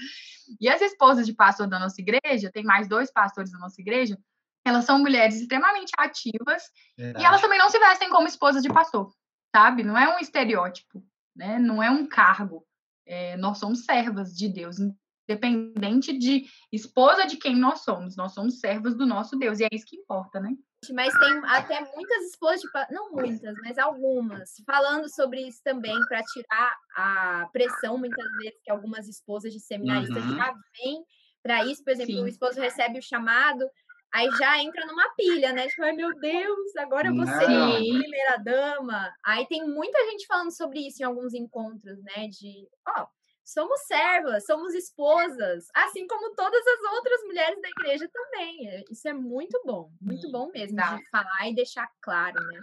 E 0.59 0.67
as 0.69 0.81
esposas 0.81 1.27
de 1.27 1.33
pastor 1.33 1.67
da 1.67 1.77
nossa 1.77 2.01
igreja, 2.01 2.49
tem 2.51 2.63
mais 2.63 2.87
dois 2.87 3.11
pastores 3.11 3.51
da 3.51 3.59
nossa 3.59 3.79
igreja, 3.79 4.17
elas 4.65 4.85
são 4.85 4.99
mulheres 4.99 5.39
extremamente 5.39 5.91
ativas 5.97 6.63
Verdade. 6.97 7.23
e 7.23 7.27
elas 7.27 7.41
também 7.41 7.59
não 7.59 7.69
se 7.69 7.79
vestem 7.79 8.09
como 8.09 8.27
esposas 8.27 8.63
de 8.63 8.69
pastor, 8.69 9.11
sabe? 9.55 9.83
Não 9.83 9.97
é 9.97 10.15
um 10.15 10.19
estereótipo, 10.19 11.03
né? 11.35 11.59
Não 11.59 11.81
é 11.81 11.89
um 11.89 12.07
cargo. 12.07 12.65
É, 13.05 13.35
nós 13.37 13.57
somos 13.57 13.83
servas 13.83 14.33
de 14.33 14.47
Deus, 14.47 14.77
independente 14.79 16.17
de 16.17 16.45
esposa 16.71 17.25
de 17.25 17.37
quem 17.37 17.55
nós 17.55 17.81
somos. 17.81 18.15
Nós 18.15 18.33
somos 18.33 18.59
servas 18.59 18.95
do 18.95 19.05
nosso 19.05 19.37
Deus 19.37 19.59
e 19.59 19.65
é 19.65 19.69
isso 19.71 19.85
que 19.85 19.97
importa, 19.97 20.39
né? 20.39 20.55
Mas 20.93 21.17
tem 21.17 21.41
até 21.45 21.79
muitas 21.93 22.25
esposas 22.25 22.59
de 22.59 22.67
não 22.91 23.11
muitas, 23.11 23.55
mas 23.63 23.77
algumas, 23.77 24.55
falando 24.65 25.07
sobre 25.09 25.47
isso 25.47 25.61
também 25.63 25.97
para 26.07 26.21
tirar 26.23 26.75
a 26.95 27.49
pressão 27.53 27.97
muitas 27.97 28.29
vezes 28.37 28.59
que 28.61 28.71
algumas 28.71 29.07
esposas 29.07 29.53
de 29.53 29.61
seminaristas 29.61 30.23
uhum. 30.23 30.35
já 30.35 30.53
vêm 30.53 31.05
para 31.41 31.65
isso, 31.65 31.83
por 31.83 31.91
exemplo, 31.91 32.15
Sim. 32.15 32.23
o 32.23 32.27
esposo 32.27 32.59
recebe 32.59 32.99
o 32.99 33.01
chamado, 33.01 33.69
aí 34.13 34.29
já 34.37 34.61
entra 34.61 34.85
numa 34.85 35.09
pilha, 35.15 35.51
né? 35.51 35.67
Tipo, 35.67 35.83
ai 35.83 35.93
meu 35.93 36.13
Deus, 36.19 36.75
agora 36.77 37.07
eu 37.07 37.15
vou 37.15 37.25
ser 37.25 37.45
primeira 37.45 38.37
dama. 38.37 39.11
Aí 39.25 39.47
tem 39.47 39.67
muita 39.67 39.99
gente 40.11 40.27
falando 40.27 40.55
sobre 40.55 40.87
isso 40.87 41.01
em 41.01 41.05
alguns 41.05 41.33
encontros, 41.33 42.01
né? 42.03 42.27
De, 42.27 42.67
ó, 42.87 43.07
somos 43.43 43.81
servas, 43.87 44.45
somos 44.45 44.73
esposas, 44.75 45.67
assim 45.75 46.05
como 46.07 46.35
todas 46.35 46.61
as 46.65 46.93
outras 46.93 47.23
mulheres 47.23 47.59
da 47.61 47.69
igreja 47.69 48.09
também. 48.13 48.69
É, 48.69 48.83
isso 48.91 49.07
é 49.07 49.13
muito 49.13 49.59
bom, 49.65 49.91
muito 49.99 50.31
bom 50.31 50.49
mesmo 50.53 50.77
tá. 50.77 50.95
de 50.95 51.09
falar 51.09 51.49
e 51.49 51.55
deixar 51.55 51.89
claro, 51.99 52.39
né? 52.39 52.59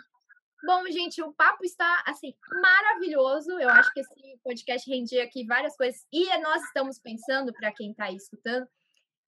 Bom, 0.62 0.84
gente, 0.86 1.22
o 1.22 1.32
papo 1.32 1.64
está 1.64 2.02
assim 2.06 2.34
maravilhoso. 2.60 3.58
Eu 3.58 3.70
acho 3.70 3.92
que 3.94 4.00
esse 4.00 4.38
podcast 4.44 4.88
rendia 4.88 5.24
aqui 5.24 5.44
várias 5.46 5.74
coisas 5.74 6.06
e 6.12 6.26
nós 6.38 6.62
estamos 6.64 6.98
pensando 6.98 7.50
para 7.54 7.72
quem 7.72 7.92
está 7.92 8.04
aí 8.04 8.16
escutando 8.16 8.68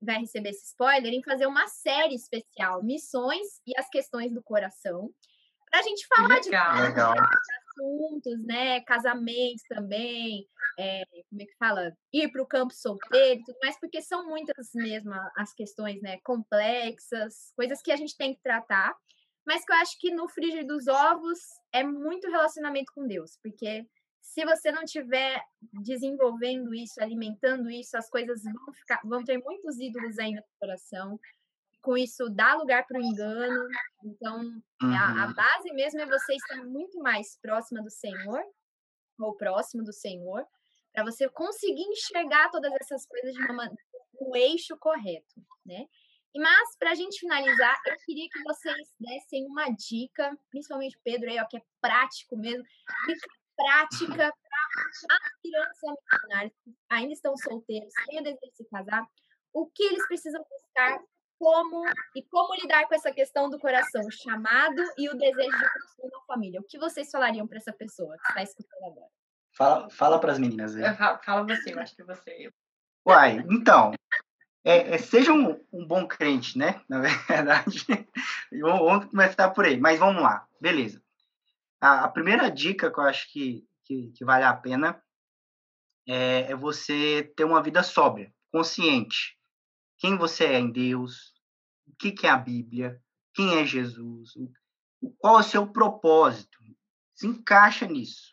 vai 0.03 0.19
receber 0.19 0.51
esse 0.51 0.67
spoiler, 0.67 1.13
em 1.13 1.23
fazer 1.23 1.47
uma 1.47 1.67
série 1.69 2.15
especial, 2.15 2.83
Missões 2.83 3.47
e 3.67 3.79
as 3.79 3.89
Questões 3.89 4.33
do 4.33 4.43
Coração, 4.43 5.11
para 5.71 5.81
a 5.81 5.83
gente 5.83 6.07
falar 6.07 6.41
legal, 6.41 6.75
de 6.77 6.83
legal. 6.83 7.15
assuntos, 7.15 8.45
né? 8.45 8.81
Casamentos 8.83 9.63
também, 9.69 10.47
é, 10.79 11.03
como 11.31 11.41
é 11.41 11.47
que 11.47 11.57
fala? 11.59 11.93
Ir 12.13 12.31
para 12.31 12.43
o 12.43 12.47
campo 12.47 12.75
solteiro 12.75 13.41
e 13.41 13.45
tudo 13.45 13.57
mais, 13.63 13.81
porque 13.81 14.03
são 14.03 14.29
muitas 14.29 14.69
mesmo 14.75 15.15
as 15.35 15.55
questões, 15.55 16.03
né? 16.03 16.19
Complexas, 16.23 17.53
coisas 17.57 17.81
que 17.81 17.91
a 17.91 17.97
gente 17.97 18.17
tem 18.19 18.35
que 18.35 18.43
tratar, 18.43 18.95
mas 19.47 19.65
que 19.65 19.73
eu 19.73 19.77
acho 19.77 19.99
que 19.99 20.11
no 20.11 20.29
frigir 20.29 20.67
dos 20.67 20.87
ovos 20.87 21.39
é 21.73 21.83
muito 21.83 22.31
relacionamento 22.31 22.93
com 22.95 23.07
Deus, 23.07 23.39
porque 23.43 23.87
se 24.23 24.45
você 24.45 24.71
não 24.71 24.85
estiver 24.85 25.45
desenvolvendo 25.83 26.73
isso, 26.73 27.03
alimentando 27.03 27.69
isso, 27.69 27.97
as 27.97 28.09
coisas 28.09 28.43
vão 28.45 28.73
ficar, 28.73 29.01
vão 29.05 29.25
ter 29.25 29.37
muitos 29.39 29.79
ídolos 29.79 30.19
aí 30.19 30.33
no 30.33 30.43
coração. 30.61 31.21
Com 31.83 31.99
isso, 31.99 32.31
dá 32.31 32.55
lugar 32.55 32.87
para 32.87 33.01
o 33.01 33.03
engano. 33.03 33.69
Então, 34.05 34.41
uhum. 34.41 34.95
a, 34.95 35.25
a, 35.25 35.27
uhum. 35.27 35.35
base 35.35 35.73
mesmo 35.75 36.01
é 36.01 36.07
você 36.07 36.35
estar 36.35 36.65
muito 36.65 37.01
mais 37.01 37.37
próxima 37.43 37.83
do 37.83 37.91
Senhor, 37.91 38.41
ou 39.19 39.37
próximo 39.37 39.83
do 39.83 39.93
Senhor, 39.93 40.47
para 40.95 41.05
você 41.05 41.29
conseguir 41.29 41.83
enxergar 41.83 42.49
todas 42.51 42.73
essas 42.81 43.05
coisas 43.05 43.35
de 43.35 43.43
uma, 43.51 43.71
no 44.21 44.37
eixo 44.37 44.77
correto, 44.79 45.45
né? 45.67 45.87
E 46.35 46.41
mas 46.41 46.77
para 46.79 46.93
a 46.93 46.95
gente 46.95 47.19
finalizar, 47.19 47.79
eu 47.87 47.97
queria 48.07 48.29
que 48.31 48.43
vocês 48.45 48.89
dessem 48.99 49.45
uma 49.47 49.69
dica, 49.69 50.35
principalmente 50.49 50.99
Pedro 51.05 51.29
aí, 51.29 51.39
ó, 51.39 51.47
que 51.47 51.59
é 51.59 51.63
prático 51.81 52.37
mesmo, 52.37 52.65
dica 53.07 53.29
prática 53.63 54.33
para 54.33 55.17
aspirantes 55.27 55.85
a 55.85 55.93
missionários 55.93 56.55
que 56.65 56.75
ainda 56.91 57.13
estão 57.13 57.37
solteiros, 57.37 57.93
têm 58.07 58.21
o 58.21 58.23
desejo 58.23 58.51
de 58.51 58.57
se 58.57 58.65
casar, 58.71 59.07
o 59.53 59.67
que 59.67 59.83
eles 59.85 60.07
precisam 60.07 60.45
buscar, 60.49 61.01
como 61.39 61.85
e 62.15 62.23
como 62.25 62.55
lidar 62.55 62.87
com 62.87 62.95
essa 62.95 63.13
questão 63.13 63.51
do 63.51 63.59
coração, 63.59 64.03
o 64.07 64.11
chamado 64.11 64.81
e 64.97 65.09
o 65.09 65.17
desejo 65.17 65.59
de 65.59 65.73
construir 65.73 66.11
uma 66.15 66.25
família. 66.27 66.61
O 66.61 66.65
que 66.65 66.79
vocês 66.79 67.11
falariam 67.11 67.47
para 67.47 67.59
essa 67.59 67.73
pessoa 67.73 68.17
que 68.17 68.29
está 68.29 68.43
escutando 68.43 68.85
agora? 68.85 69.11
Fala, 69.55 69.91
fala 69.91 70.21
para 70.21 70.33
as 70.33 70.39
meninas 70.39 70.77
aí. 70.77 70.83
Fala 71.25 71.45
você, 71.45 71.75
eu 71.75 71.81
acho 71.81 71.97
que 71.97 72.05
você. 72.05 72.51
Uai, 73.05 73.45
então, 73.51 73.93
é, 74.65 74.95
é, 74.95 74.99
seja 74.99 75.33
um, 75.33 75.61
um, 75.73 75.85
bom 75.85 76.07
crente, 76.07 76.57
né? 76.57 76.81
Na 76.89 77.01
verdade, 77.29 77.85
vamos 78.61 79.07
começar 79.07 79.51
por 79.51 79.65
aí. 79.65 79.79
Mas 79.79 79.99
vamos 79.99 80.23
lá, 80.23 80.47
beleza. 80.61 81.02
A, 81.83 82.05
a 82.05 82.09
primeira 82.09 82.49
dica 82.49 82.93
que 82.93 83.01
eu 83.01 83.03
acho 83.03 83.29
que, 83.33 83.67
que, 83.85 84.13
que 84.13 84.25
vale 84.25 84.45
a 84.45 84.55
pena 84.55 85.03
é, 86.07 86.53
é, 86.53 86.55
você 86.55 87.25
ter 87.37 87.43
uma 87.43 87.61
vida 87.61 87.83
sóbria, 87.83 88.33
consciente. 88.53 89.37
Quem 89.99 90.17
você 90.17 90.45
é 90.45 90.61
em 90.61 90.71
Deus, 90.71 91.35
o 91.89 91.97
que, 91.99 92.13
que 92.13 92.25
é 92.25 92.31
a 92.31 92.39
Bíblia, 92.39 93.03
quem 93.35 93.59
é 93.59 93.67
Jesus, 93.67 94.31
o, 94.37 94.53
qual 95.19 95.39
é 95.39 95.41
o 95.41 95.43
seu 95.43 95.67
propósito. 95.67 96.57
Se 97.17 97.27
encaixa 97.27 97.85
nisso. 97.85 98.33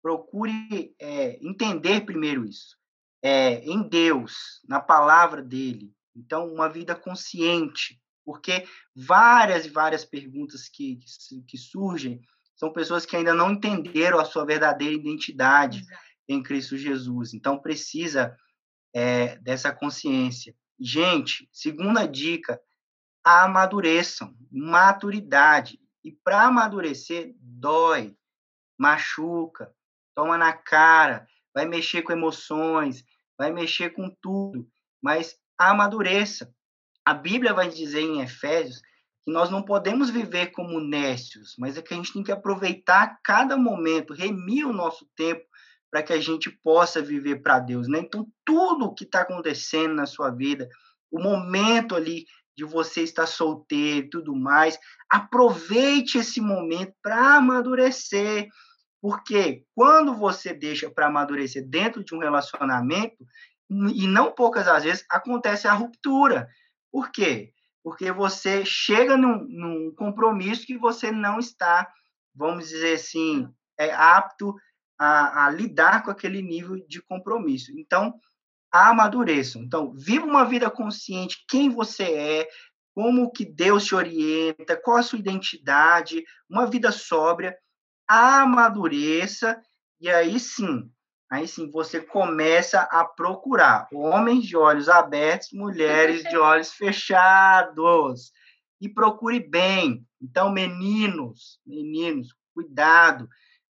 Procure 0.00 0.94
é, 0.98 1.38
entender 1.46 2.06
primeiro 2.06 2.46
isso. 2.46 2.78
É, 3.22 3.62
em 3.64 3.86
Deus, 3.86 4.62
na 4.66 4.80
palavra 4.80 5.42
dele. 5.42 5.94
Então, 6.16 6.50
uma 6.50 6.68
vida 6.70 6.94
consciente, 6.94 8.00
porque 8.24 8.66
várias 8.94 9.66
e 9.66 9.70
várias 9.70 10.04
perguntas 10.04 10.66
que, 10.68 10.96
que, 10.96 11.42
que 11.42 11.58
surgem 11.58 12.22
são 12.56 12.72
pessoas 12.72 13.04
que 13.04 13.16
ainda 13.16 13.34
não 13.34 13.52
entenderam 13.52 14.18
a 14.18 14.24
sua 14.24 14.44
verdadeira 14.44 14.94
identidade 14.94 15.82
em 16.28 16.42
Cristo 16.42 16.76
Jesus. 16.76 17.34
Então, 17.34 17.58
precisa 17.58 18.36
é, 18.94 19.36
dessa 19.38 19.72
consciência. 19.72 20.54
Gente, 20.78 21.48
segunda 21.52 22.06
dica, 22.06 22.60
amadureçam, 23.22 24.34
maturidade. 24.50 25.80
E 26.02 26.12
para 26.12 26.42
amadurecer, 26.42 27.34
dói, 27.40 28.16
machuca, 28.78 29.74
toma 30.14 30.36
na 30.36 30.52
cara, 30.52 31.26
vai 31.54 31.66
mexer 31.66 32.02
com 32.02 32.12
emoções, 32.12 33.04
vai 33.38 33.50
mexer 33.52 33.90
com 33.90 34.10
tudo, 34.20 34.68
mas 35.02 35.36
amadureça. 35.56 36.54
A 37.04 37.14
Bíblia 37.14 37.52
vai 37.52 37.68
dizer 37.68 38.00
em 38.00 38.20
Efésios 38.20 38.80
que 39.24 39.32
nós 39.32 39.50
não 39.50 39.62
podemos 39.62 40.10
viver 40.10 40.48
como 40.48 40.80
nécios, 40.80 41.54
mas 41.58 41.76
é 41.76 41.82
que 41.82 41.94
a 41.94 41.96
gente 41.96 42.12
tem 42.12 42.22
que 42.22 42.32
aproveitar 42.32 43.18
cada 43.24 43.56
momento, 43.56 44.12
remir 44.12 44.66
o 44.66 44.72
nosso 44.72 45.08
tempo 45.16 45.44
para 45.90 46.02
que 46.02 46.12
a 46.12 46.20
gente 46.20 46.50
possa 46.50 47.00
viver 47.00 47.42
para 47.42 47.60
Deus, 47.60 47.88
né? 47.88 48.00
Então, 48.00 48.26
tudo 48.44 48.94
que 48.94 49.04
está 49.04 49.20
acontecendo 49.20 49.94
na 49.94 50.06
sua 50.06 50.30
vida, 50.30 50.68
o 51.10 51.20
momento 51.20 51.94
ali 51.94 52.26
de 52.56 52.64
você 52.64 53.02
estar 53.02 53.26
solteiro 53.26 54.06
e 54.06 54.10
tudo 54.10 54.34
mais. 54.34 54.78
Aproveite 55.10 56.18
esse 56.18 56.40
momento 56.40 56.92
para 57.02 57.36
amadurecer, 57.36 58.48
porque 59.00 59.64
quando 59.74 60.14
você 60.14 60.54
deixa 60.54 60.90
para 60.90 61.06
amadurecer 61.06 61.66
dentro 61.68 62.04
de 62.04 62.14
um 62.14 62.18
relacionamento, 62.18 63.24
e 63.70 64.06
não 64.06 64.32
poucas 64.32 64.68
às 64.68 64.84
vezes, 64.84 65.04
acontece 65.10 65.66
a 65.66 65.72
ruptura. 65.72 66.48
Por 66.92 67.10
quê? 67.10 67.52
Porque 67.84 68.10
você 68.10 68.64
chega 68.64 69.14
num, 69.14 69.46
num 69.46 69.94
compromisso 69.94 70.66
que 70.66 70.78
você 70.78 71.12
não 71.12 71.38
está, 71.38 71.86
vamos 72.34 72.70
dizer 72.70 72.94
assim, 72.94 73.46
é 73.78 73.92
apto 73.92 74.54
a, 74.98 75.44
a 75.44 75.50
lidar 75.50 76.02
com 76.02 76.10
aquele 76.10 76.40
nível 76.40 76.82
de 76.88 77.02
compromisso. 77.02 77.70
Então, 77.78 78.18
amadureçam. 78.72 79.62
Então, 79.62 79.92
viva 79.92 80.24
uma 80.24 80.46
vida 80.46 80.70
consciente, 80.70 81.44
quem 81.46 81.68
você 81.68 82.04
é, 82.04 82.48
como 82.94 83.30
que 83.30 83.44
Deus 83.44 83.84
te 83.84 83.94
orienta, 83.94 84.80
qual 84.82 84.96
a 84.96 85.02
sua 85.02 85.18
identidade, 85.18 86.24
uma 86.48 86.66
vida 86.66 86.90
sóbria, 86.90 87.54
amadureça, 88.08 89.60
e 90.00 90.08
aí 90.08 90.40
sim, 90.40 90.90
aí 91.34 91.48
sim 91.48 91.70
você 91.70 92.00
começa 92.00 92.82
a 92.82 93.04
procurar 93.04 93.88
homens 93.92 94.46
de 94.46 94.56
olhos 94.56 94.88
abertos, 94.88 95.52
mulheres 95.52 96.22
de 96.22 96.36
olhos 96.38 96.72
fechados. 96.72 98.32
E 98.80 98.88
procure 98.88 99.40
bem. 99.40 100.06
Então, 100.20 100.50
meninos, 100.50 101.58
meninos, 101.66 102.34
cuidado. 102.52 103.28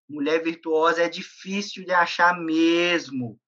Mulher 0.09 0.43
virtuosa 0.43 1.03
é 1.03 1.09
difícil 1.09 1.85
de 1.85 1.93
achar 1.93 2.39
mesmo. 2.39 3.39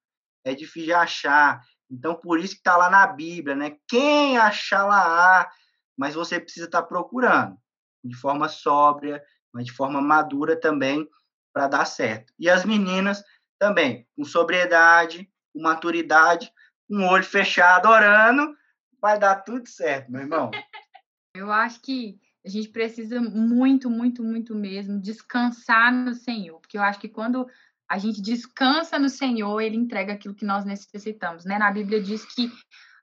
É 0.44 0.54
difícil 0.54 0.86
de 0.86 0.92
achar. 0.92 1.60
Então, 1.90 2.14
por 2.14 2.38
isso 2.38 2.54
que 2.54 2.60
está 2.60 2.76
lá 2.76 2.88
na 2.88 3.06
Bíblia, 3.06 3.54
né? 3.54 3.76
Quem 3.88 4.38
achar 4.38 4.86
lá, 4.86 5.50
mas 5.96 6.14
você 6.14 6.40
precisa 6.40 6.66
estar 6.66 6.82
tá 6.82 6.88
procurando 6.88 7.56
de 8.02 8.16
forma 8.16 8.48
sóbria, 8.48 9.22
mas 9.52 9.66
de 9.66 9.72
forma 9.72 10.00
madura 10.00 10.58
também 10.58 11.06
para 11.52 11.68
dar 11.68 11.84
certo. 11.84 12.32
E 12.38 12.48
as 12.48 12.64
meninas 12.64 13.22
também, 13.58 14.06
com 14.16 14.24
sobriedade, 14.24 15.30
com 15.52 15.60
maturidade, 15.60 16.52
com 16.88 16.96
o 16.96 17.08
olho 17.08 17.24
fechado, 17.24 17.88
orando, 17.88 18.54
vai 19.00 19.18
dar 19.18 19.36
tudo 19.36 19.68
certo, 19.68 20.10
meu 20.10 20.22
irmão. 20.22 20.50
Eu 21.34 21.52
acho 21.52 21.80
que 21.82 22.18
a 22.46 22.48
gente 22.48 22.68
precisa 22.68 23.20
muito, 23.20 23.90
muito, 23.90 24.22
muito 24.22 24.54
mesmo 24.54 25.00
descansar 25.00 25.92
no 25.92 26.14
Senhor, 26.14 26.60
porque 26.60 26.78
eu 26.78 26.82
acho 26.82 26.98
que 26.98 27.08
quando 27.08 27.46
a 27.90 27.98
gente 27.98 28.22
descansa 28.22 28.98
no 28.98 29.08
Senhor, 29.08 29.60
ele 29.60 29.76
entrega 29.76 30.12
aquilo 30.12 30.34
que 30.34 30.44
nós 30.44 30.64
necessitamos, 30.64 31.44
né? 31.44 31.58
Na 31.58 31.70
Bíblia 31.70 32.00
diz 32.00 32.24
que 32.24 32.50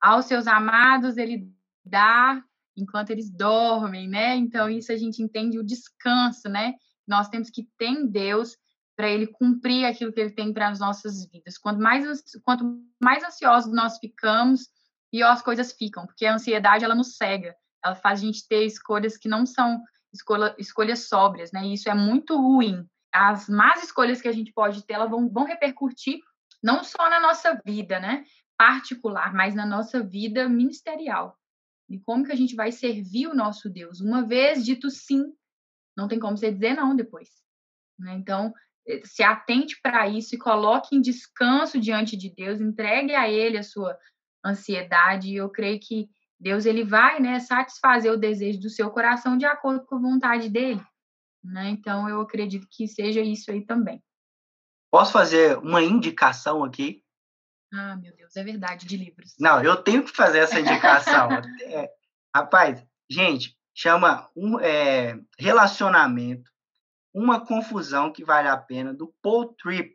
aos 0.02 0.26
seus 0.26 0.48
amados 0.48 1.18
ele 1.18 1.48
dá 1.86 2.42
enquanto 2.76 3.12
eles 3.12 3.30
dormem, 3.30 4.08
né? 4.08 4.36
Então 4.36 4.70
isso 4.70 4.92
a 4.92 4.98
gente 4.98 5.22
entende 5.22 5.60
o 5.60 5.64
descanso, 5.64 6.50
né? 6.50 6.74
Nós 7.06 7.30
temos 7.30 7.50
que 7.50 7.68
ter 7.78 7.88
em 7.88 8.08
Deus 8.08 8.58
para 8.96 9.10
ele 9.10 9.28
cumprir 9.28 9.86
aquilo 9.86 10.12
que 10.14 10.20
ele 10.20 10.32
tem 10.32 10.54
para 10.54 10.70
as 10.70 10.80
nossas 10.80 11.26
vidas. 11.30 11.58
Quanto 11.58 11.82
mais 11.82 12.06
quanto 12.44 12.82
mais 13.02 13.24
ansiosos 13.24 13.74
nós 13.74 13.98
ficamos, 13.98 14.70
pior 15.12 15.32
as 15.32 15.42
coisas 15.42 15.74
ficam, 15.74 16.06
porque 16.06 16.26
a 16.26 16.36
ansiedade 16.36 16.84
ela 16.84 16.96
nos 16.96 17.16
cega, 17.16 17.56
ela 17.84 17.96
faz 17.96 18.20
a 18.20 18.26
gente 18.26 18.48
ter 18.48 18.66
escolhas 18.66 19.18
que 19.18 19.28
não 19.28 19.46
são 19.46 19.82
escolha, 20.14 20.56
escolhas 20.58 21.08
sóbrias, 21.08 21.52
né? 21.52 21.66
E 21.66 21.74
isso 21.74 21.90
é 21.90 21.94
muito 21.94 22.38
ruim. 22.38 22.88
As 23.12 23.48
más 23.50 23.84
escolhas 23.84 24.22
que 24.22 24.28
a 24.28 24.32
gente 24.32 24.52
pode 24.54 24.84
ter, 24.86 24.94
elas 24.94 25.10
vão, 25.10 25.30
vão 25.30 25.46
repercutir 25.46 26.20
não 26.62 26.84
só 26.84 27.10
na 27.10 27.20
nossa 27.20 27.60
vida, 27.66 28.00
né? 28.00 28.24
Particular, 28.58 29.34
mas 29.34 29.54
na 29.54 29.66
nossa 29.66 30.02
vida 30.02 30.48
ministerial. 30.48 31.38
E 31.90 32.00
como 32.00 32.26
que 32.26 32.32
a 32.32 32.36
gente 32.36 32.56
vai 32.56 32.72
servir 32.72 33.28
o 33.28 33.36
nosso 33.36 33.70
Deus? 33.70 34.00
Uma 34.00 34.26
vez 34.26 34.64
dito 34.64 34.90
sim, 34.90 35.24
não 35.96 36.08
tem 36.08 36.20
como 36.20 36.38
você 36.38 36.52
dizer 36.52 36.74
não 36.74 36.96
depois. 36.96 37.30
Né? 38.00 38.14
Então, 38.16 38.54
se 39.06 39.24
atente 39.24 39.80
para 39.82 40.08
isso 40.08 40.36
e 40.36 40.40
coloque 40.40 40.96
em 40.96 41.02
descanso 41.02 41.80
diante 41.80 42.18
de 42.18 42.30
Deus, 42.30 42.60
entregue 42.60 43.16
a 43.16 43.30
Ele 43.30 43.58
a 43.58 43.64
sua 43.64 43.98
ansiedade. 44.46 45.30
E 45.30 45.36
eu 45.36 45.50
creio 45.50 45.80
que 45.80 46.10
Deus 46.40 46.66
ele 46.66 46.84
vai 46.84 47.22
né, 47.22 47.40
satisfazer 47.40 48.12
o 48.12 48.18
desejo 48.18 48.60
do 48.60 48.70
seu 48.70 48.92
coração 48.92 49.38
de 49.38 49.46
acordo 49.46 49.86
com 49.86 49.96
a 49.96 50.02
vontade 50.02 50.50
dele. 50.50 50.84
Né? 51.44 51.70
Então, 51.70 52.08
eu 52.10 52.22
acredito 52.22 52.68
que 52.70 52.88
seja 52.88 53.22
isso 53.22 53.50
aí 53.50 53.66
também. 53.66 54.04
Posso 54.92 55.12
fazer 55.12 55.58
uma 55.58 55.82
indicação 55.82 56.64
aqui? 56.64 57.04
Ah, 57.74 57.96
meu 57.96 58.16
Deus, 58.16 58.36
é 58.36 58.44
verdade, 58.44 58.86
de 58.86 58.96
livros. 58.98 59.34
Não, 59.40 59.64
eu 59.64 59.76
tenho 59.78 60.04
que 60.04 60.12
fazer 60.12 60.40
essa 60.40 60.60
indicação. 60.60 61.30
é, 61.64 61.90
rapaz, 62.36 62.86
gente, 63.10 63.58
chama 63.74 64.30
um 64.36 64.60
é, 64.60 65.20
relacionamento, 65.40 66.52
uma 67.14 67.46
confusão 67.46 68.12
que 68.12 68.24
vale 68.24 68.48
a 68.48 68.58
pena, 68.58 68.94
do 68.94 69.14
Paul 69.22 69.54
Tripp. 69.54 69.94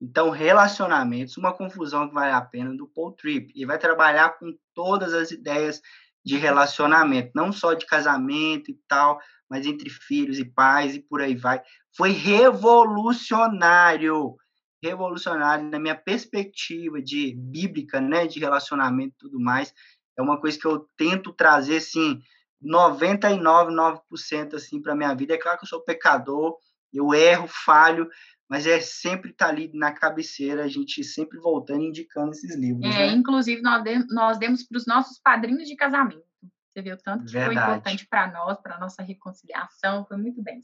Então, 0.00 0.30
relacionamentos, 0.30 1.36
uma 1.36 1.52
confusão 1.52 2.08
que 2.08 2.14
vale 2.14 2.32
a 2.32 2.40
pena, 2.40 2.74
do 2.74 2.86
Paul 2.86 3.12
Tripp. 3.12 3.52
E 3.54 3.66
vai 3.66 3.78
trabalhar 3.78 4.38
com 4.38 4.56
todas 4.74 5.12
as 5.12 5.30
ideias 5.30 5.82
de 6.24 6.36
relacionamento, 6.36 7.32
não 7.34 7.52
só 7.52 7.74
de 7.74 7.86
casamento 7.86 8.70
e 8.70 8.78
tal, 8.86 9.20
mas 9.48 9.66
entre 9.66 9.90
filhos 9.90 10.38
e 10.38 10.44
pais 10.44 10.94
e 10.94 11.00
por 11.00 11.20
aí 11.20 11.34
vai. 11.34 11.60
Foi 11.96 12.10
revolucionário 12.10 14.36
revolucionário 14.82 15.68
na 15.68 15.78
minha 15.78 15.94
perspectiva 15.94 17.02
de 17.02 17.34
bíblica, 17.34 18.00
né, 18.00 18.26
de 18.26 18.40
relacionamento 18.40 19.14
e 19.14 19.18
tudo 19.18 19.38
mais. 19.38 19.74
É 20.18 20.22
uma 20.22 20.40
coisa 20.40 20.58
que 20.58 20.66
eu 20.66 20.88
tento 20.96 21.32
trazer 21.32 21.76
assim 21.76 22.20
99,9% 22.62 24.54
assim 24.54 24.80
para 24.80 24.94
minha 24.94 25.14
vida. 25.14 25.34
É 25.34 25.38
claro 25.38 25.58
que 25.58 25.64
eu 25.64 25.68
sou 25.68 25.82
pecador, 25.82 26.56
eu 26.92 27.14
erro, 27.14 27.46
falho, 27.48 28.08
mas 28.48 28.66
é 28.66 28.80
sempre 28.80 29.30
estar 29.30 29.46
tá 29.46 29.52
ali 29.52 29.70
na 29.72 29.92
cabeceira, 29.92 30.64
a 30.64 30.68
gente 30.68 31.04
sempre 31.04 31.38
voltando 31.38 31.84
indicando 31.84 32.32
esses 32.32 32.56
livros. 32.56 32.84
É, 32.84 33.06
né? 33.06 33.12
inclusive 33.12 33.62
nós, 33.62 33.82
de, 33.82 34.04
nós 34.12 34.38
demos 34.38 34.64
para 34.64 34.76
os 34.76 34.86
nossos 34.86 35.18
padrinhos 35.18 35.68
de 35.68 35.76
casamento. 35.76 36.24
Você 36.72 36.82
viu 36.82 36.96
tanto 36.96 37.24
que 37.24 37.32
Verdade. 37.32 37.54
foi 37.54 37.62
importante 37.62 38.06
para 38.08 38.30
nós, 38.30 38.60
para 38.60 38.78
nossa 38.78 39.02
reconciliação, 39.02 40.04
foi 40.06 40.16
muito 40.16 40.42
bem. 40.42 40.60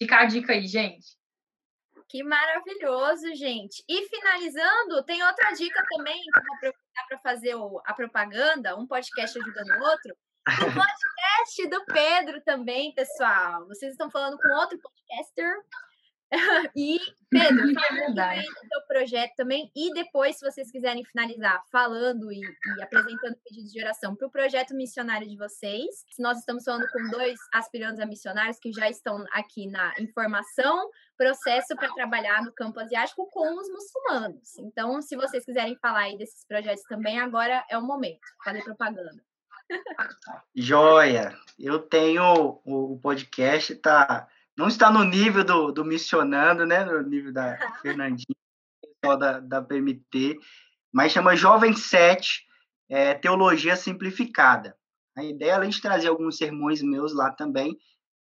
Fica 0.00 0.20
a 0.20 0.24
dica 0.26 0.52
aí, 0.52 0.66
gente. 0.66 1.16
Que 2.08 2.22
maravilhoso, 2.22 3.34
gente. 3.34 3.84
E 3.86 4.08
finalizando, 4.08 5.02
tem 5.04 5.22
outra 5.22 5.52
dica 5.52 5.84
também 5.90 6.20
que 6.22 6.40
vou 6.40 6.54
aproveitar 6.56 7.06
para 7.08 7.18
fazer 7.18 7.54
o, 7.54 7.82
a 7.84 7.92
propaganda, 7.92 8.76
um 8.76 8.86
podcast 8.86 9.38
ajudando 9.38 9.70
o 9.70 9.84
outro. 9.84 10.16
O 10.64 10.72
podcast 10.72 11.68
do 11.68 11.84
Pedro 11.84 12.40
também, 12.40 12.94
pessoal. 12.94 13.66
Vocês 13.66 13.92
estão 13.92 14.10
falando 14.10 14.38
com 14.38 14.48
outro 14.48 14.78
podcaster 14.78 15.52
e, 16.74 16.98
Pedro, 17.30 17.74
fala 17.74 18.34
é 18.34 18.40
do 18.40 18.44
seu 18.44 18.86
projeto 18.86 19.34
também. 19.36 19.70
E 19.76 19.92
depois, 19.92 20.38
se 20.38 20.50
vocês 20.50 20.70
quiserem 20.70 21.04
finalizar 21.04 21.62
falando 21.70 22.32
e, 22.32 22.40
e 22.40 22.82
apresentando 22.82 23.36
pedidos 23.44 23.72
de 23.72 23.80
oração 23.80 24.16
para 24.16 24.26
o 24.26 24.30
projeto 24.30 24.74
missionário 24.74 25.28
de 25.28 25.36
vocês, 25.36 26.04
nós 26.18 26.38
estamos 26.38 26.64
falando 26.64 26.88
com 26.90 27.10
dois 27.10 27.38
aspirantes 27.52 28.00
a 28.00 28.06
missionários 28.06 28.58
que 28.58 28.72
já 28.72 28.88
estão 28.88 29.24
aqui 29.32 29.66
na 29.66 29.92
informação, 29.98 30.88
processo 31.16 31.76
para 31.76 31.92
trabalhar 31.92 32.42
no 32.42 32.52
campo 32.52 32.80
asiático 32.80 33.28
com 33.30 33.54
os 33.54 33.68
muçulmanos. 33.68 34.56
Então, 34.58 35.02
se 35.02 35.14
vocês 35.14 35.44
quiserem 35.44 35.76
falar 35.76 36.04
aí 36.04 36.16
desses 36.16 36.46
projetos 36.46 36.84
também, 36.84 37.20
agora 37.20 37.64
é 37.68 37.76
o 37.76 37.82
momento. 37.82 38.26
Fazer 38.42 38.62
propaganda. 38.64 39.28
Joia! 40.54 41.36
Eu 41.58 41.78
tenho 41.78 42.60
o 42.64 42.98
podcast, 43.00 43.74
tá 43.76 44.28
não 44.58 44.66
está 44.66 44.90
no 44.90 45.04
nível 45.04 45.44
do, 45.44 45.70
do 45.70 45.84
missionando, 45.84 46.66
né? 46.66 46.84
No 46.84 47.00
nível 47.00 47.32
da 47.32 47.56
Fernandinha, 47.80 48.36
pessoal 48.82 49.16
da, 49.16 49.38
da 49.38 49.62
PMT, 49.62 50.36
mas 50.92 51.12
chama 51.12 51.36
Jovem 51.36 51.76
7, 51.76 52.44
é, 52.88 53.14
Teologia 53.14 53.76
Simplificada. 53.76 54.76
A 55.16 55.22
ideia, 55.22 55.54
além 55.54 55.70
de 55.70 55.80
trazer 55.80 56.08
alguns 56.08 56.38
sermões 56.38 56.82
meus 56.82 57.14
lá 57.14 57.30
também, 57.30 57.78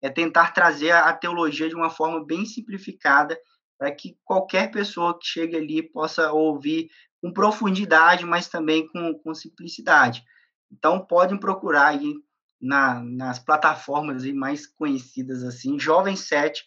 é 0.03 0.11
tentar 0.11 0.53
trazer 0.53 0.91
a 0.91 1.11
teologia 1.15 1.67
de 1.67 1.75
uma 1.75 1.89
forma 1.89 2.23
bem 2.23 2.45
simplificada, 2.45 3.39
para 3.79 3.91
que 3.91 4.19
qualquer 4.23 4.71
pessoa 4.71 5.19
que 5.19 5.27
chegue 5.27 5.57
ali 5.57 5.83
possa 5.83 6.31
ouvir 6.31 6.91
com 7.23 7.33
profundidade, 7.33 8.27
mas 8.27 8.49
também 8.49 8.87
com, 8.89 9.15
com 9.15 9.35
simplicidade. 9.35 10.23
Então, 10.71 11.05
podem 11.05 11.39
procurar 11.39 11.89
aí 11.89 12.15
na, 12.61 13.01
nas 13.01 13.39
plataformas 13.39 14.25
mais 14.33 14.67
conhecidas 14.67 15.43
assim, 15.43 15.79
Jovem 15.79 16.17
7, 16.17 16.65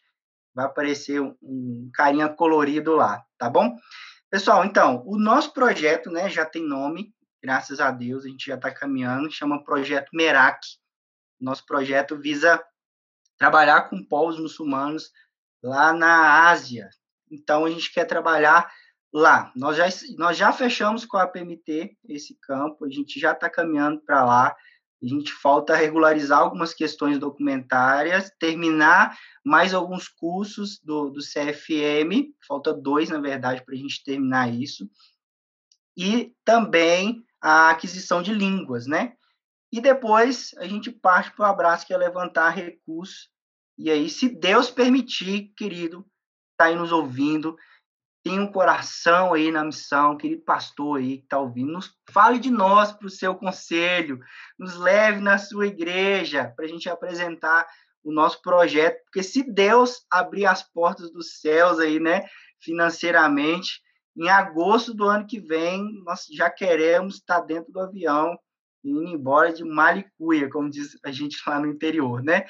vai 0.54 0.66
aparecer 0.66 1.22
um 1.41 1.89
carinha 1.93 2.30
colorido 2.30 2.95
lá, 2.95 3.24
tá 3.38 3.49
bom? 3.49 3.76
Pessoal, 4.30 4.64
então, 4.64 5.04
o 5.06 5.18
nosso 5.18 5.54
projeto, 5.54 6.10
né, 6.10 6.30
já 6.30 6.45
tem 6.45 6.64
nome, 6.64 7.14
graças 7.41 7.80
a 7.80 7.91
Deus, 7.91 8.26
a 8.26 8.30
gente 8.30 8.45
já 8.45 8.56
está 8.56 8.72
caminhando, 8.72 9.32
chama 9.32 9.64
Projeto 9.64 10.10
Merak. 10.14 10.60
Nosso 11.39 11.66
projeto 11.66 12.18
visa 12.18 12.64
trabalhar 13.38 13.89
com 13.89 14.04
povos 14.04 14.39
muçulmanos 14.39 15.12
lá 15.64 15.91
na 15.91 16.47
Ásia. 16.49 16.89
Então, 17.30 17.66
a 17.66 17.70
gente 17.70 17.91
quer 17.91 18.06
trabalhar 18.06 18.72
lá. 19.14 19.51
Nós 19.55 19.78
já, 19.78 19.86
nós 20.18 20.38
já 20.38 20.53
fechamos 20.53 21.05
com 21.05 21.18
a 21.18 21.28
PMT 21.28 21.97
esse 22.07 22.38
campo, 22.41 22.86
a 22.86 22.89
gente 22.89 23.20
já 23.20 23.32
está 23.34 23.49
caminhando 23.49 24.01
para 24.01 24.24
lá. 24.24 24.55
A 25.03 25.07
gente 25.07 25.34
falta 25.34 25.76
regularizar 25.76 26.39
algumas 26.39 26.76
questões 26.76 27.18
documentárias, 27.18 28.32
terminar 28.39 29.18
mais 29.43 29.74
alguns 29.74 30.07
cursos 30.07 30.80
do, 30.84 31.09
do 31.09 31.22
CFM, 31.22 32.32
falta 32.47 32.72
dois, 32.72 33.09
na 33.09 33.20
verdade, 33.20 33.66
para 33.66 33.74
a 33.74 33.78
gente 33.78 34.03
terminar 34.03 34.53
isso, 34.53 34.88
e 35.97 36.36
também 36.45 37.26
a 37.41 37.72
aquisição 37.72 38.22
de 38.22 38.32
línguas, 38.32 38.86
né? 38.86 39.14
E 39.72 39.82
depois 39.82 40.53
a 40.57 40.68
gente 40.68 40.91
parte 40.91 41.32
para 41.32 41.47
o 41.47 41.49
abraço, 41.49 41.88
que 41.88 41.93
é 41.93 41.97
levantar 41.97 42.49
recursos. 42.49 43.30
E 43.78 43.89
aí, 43.89 44.07
se 44.09 44.30
Deus 44.30 44.70
permitir, 44.70 45.51
querido, 45.57 46.05
está 46.51 46.66
aí 46.66 46.76
nos 46.76 46.91
ouvindo, 46.91 47.57
tem 48.24 48.39
um 48.39 48.51
coração 48.51 49.34
aí 49.34 49.51
na 49.51 49.63
missão, 49.63 50.17
querido 50.17 50.43
pastor 50.43 50.99
aí 50.99 51.17
que 51.17 51.24
está 51.24 51.39
ouvindo, 51.39 51.72
nos 51.72 51.91
fale 52.11 52.39
de 52.39 52.51
nós 52.51 52.91
para 52.91 53.07
o 53.07 53.09
seu 53.09 53.34
conselho, 53.36 54.19
nos 54.59 54.76
leve 54.76 55.19
na 55.19 55.38
sua 55.38 55.67
igreja 55.67 56.53
para 56.55 56.65
a 56.65 56.67
gente 56.67 56.89
apresentar 56.89 57.67
o 58.03 58.11
nosso 58.11 58.41
projeto, 58.41 59.03
porque 59.05 59.24
se 59.24 59.43
Deus 59.43 60.05
abrir 60.09 60.45
as 60.45 60.63
portas 60.63 61.11
dos 61.11 61.39
céus 61.39 61.80
aí, 61.80 61.99
né, 61.99 62.26
financeiramente, 62.59 63.82
em 64.15 64.30
agosto 64.30 64.93
do 64.93 65.05
ano 65.05 65.26
que 65.26 65.39
vem, 65.39 65.84
nós 66.03 66.26
já 66.32 66.49
queremos 66.49 67.15
estar 67.15 67.41
tá 67.41 67.45
dentro 67.45 67.72
do 67.72 67.80
avião, 67.80 68.38
indo 68.84 69.03
embora 69.03 69.53
de 69.53 69.63
Malicuia, 69.63 70.49
como 70.49 70.69
diz 70.69 70.97
a 71.03 71.11
gente 71.11 71.38
lá 71.47 71.59
no 71.59 71.67
interior, 71.67 72.24
né? 72.24 72.45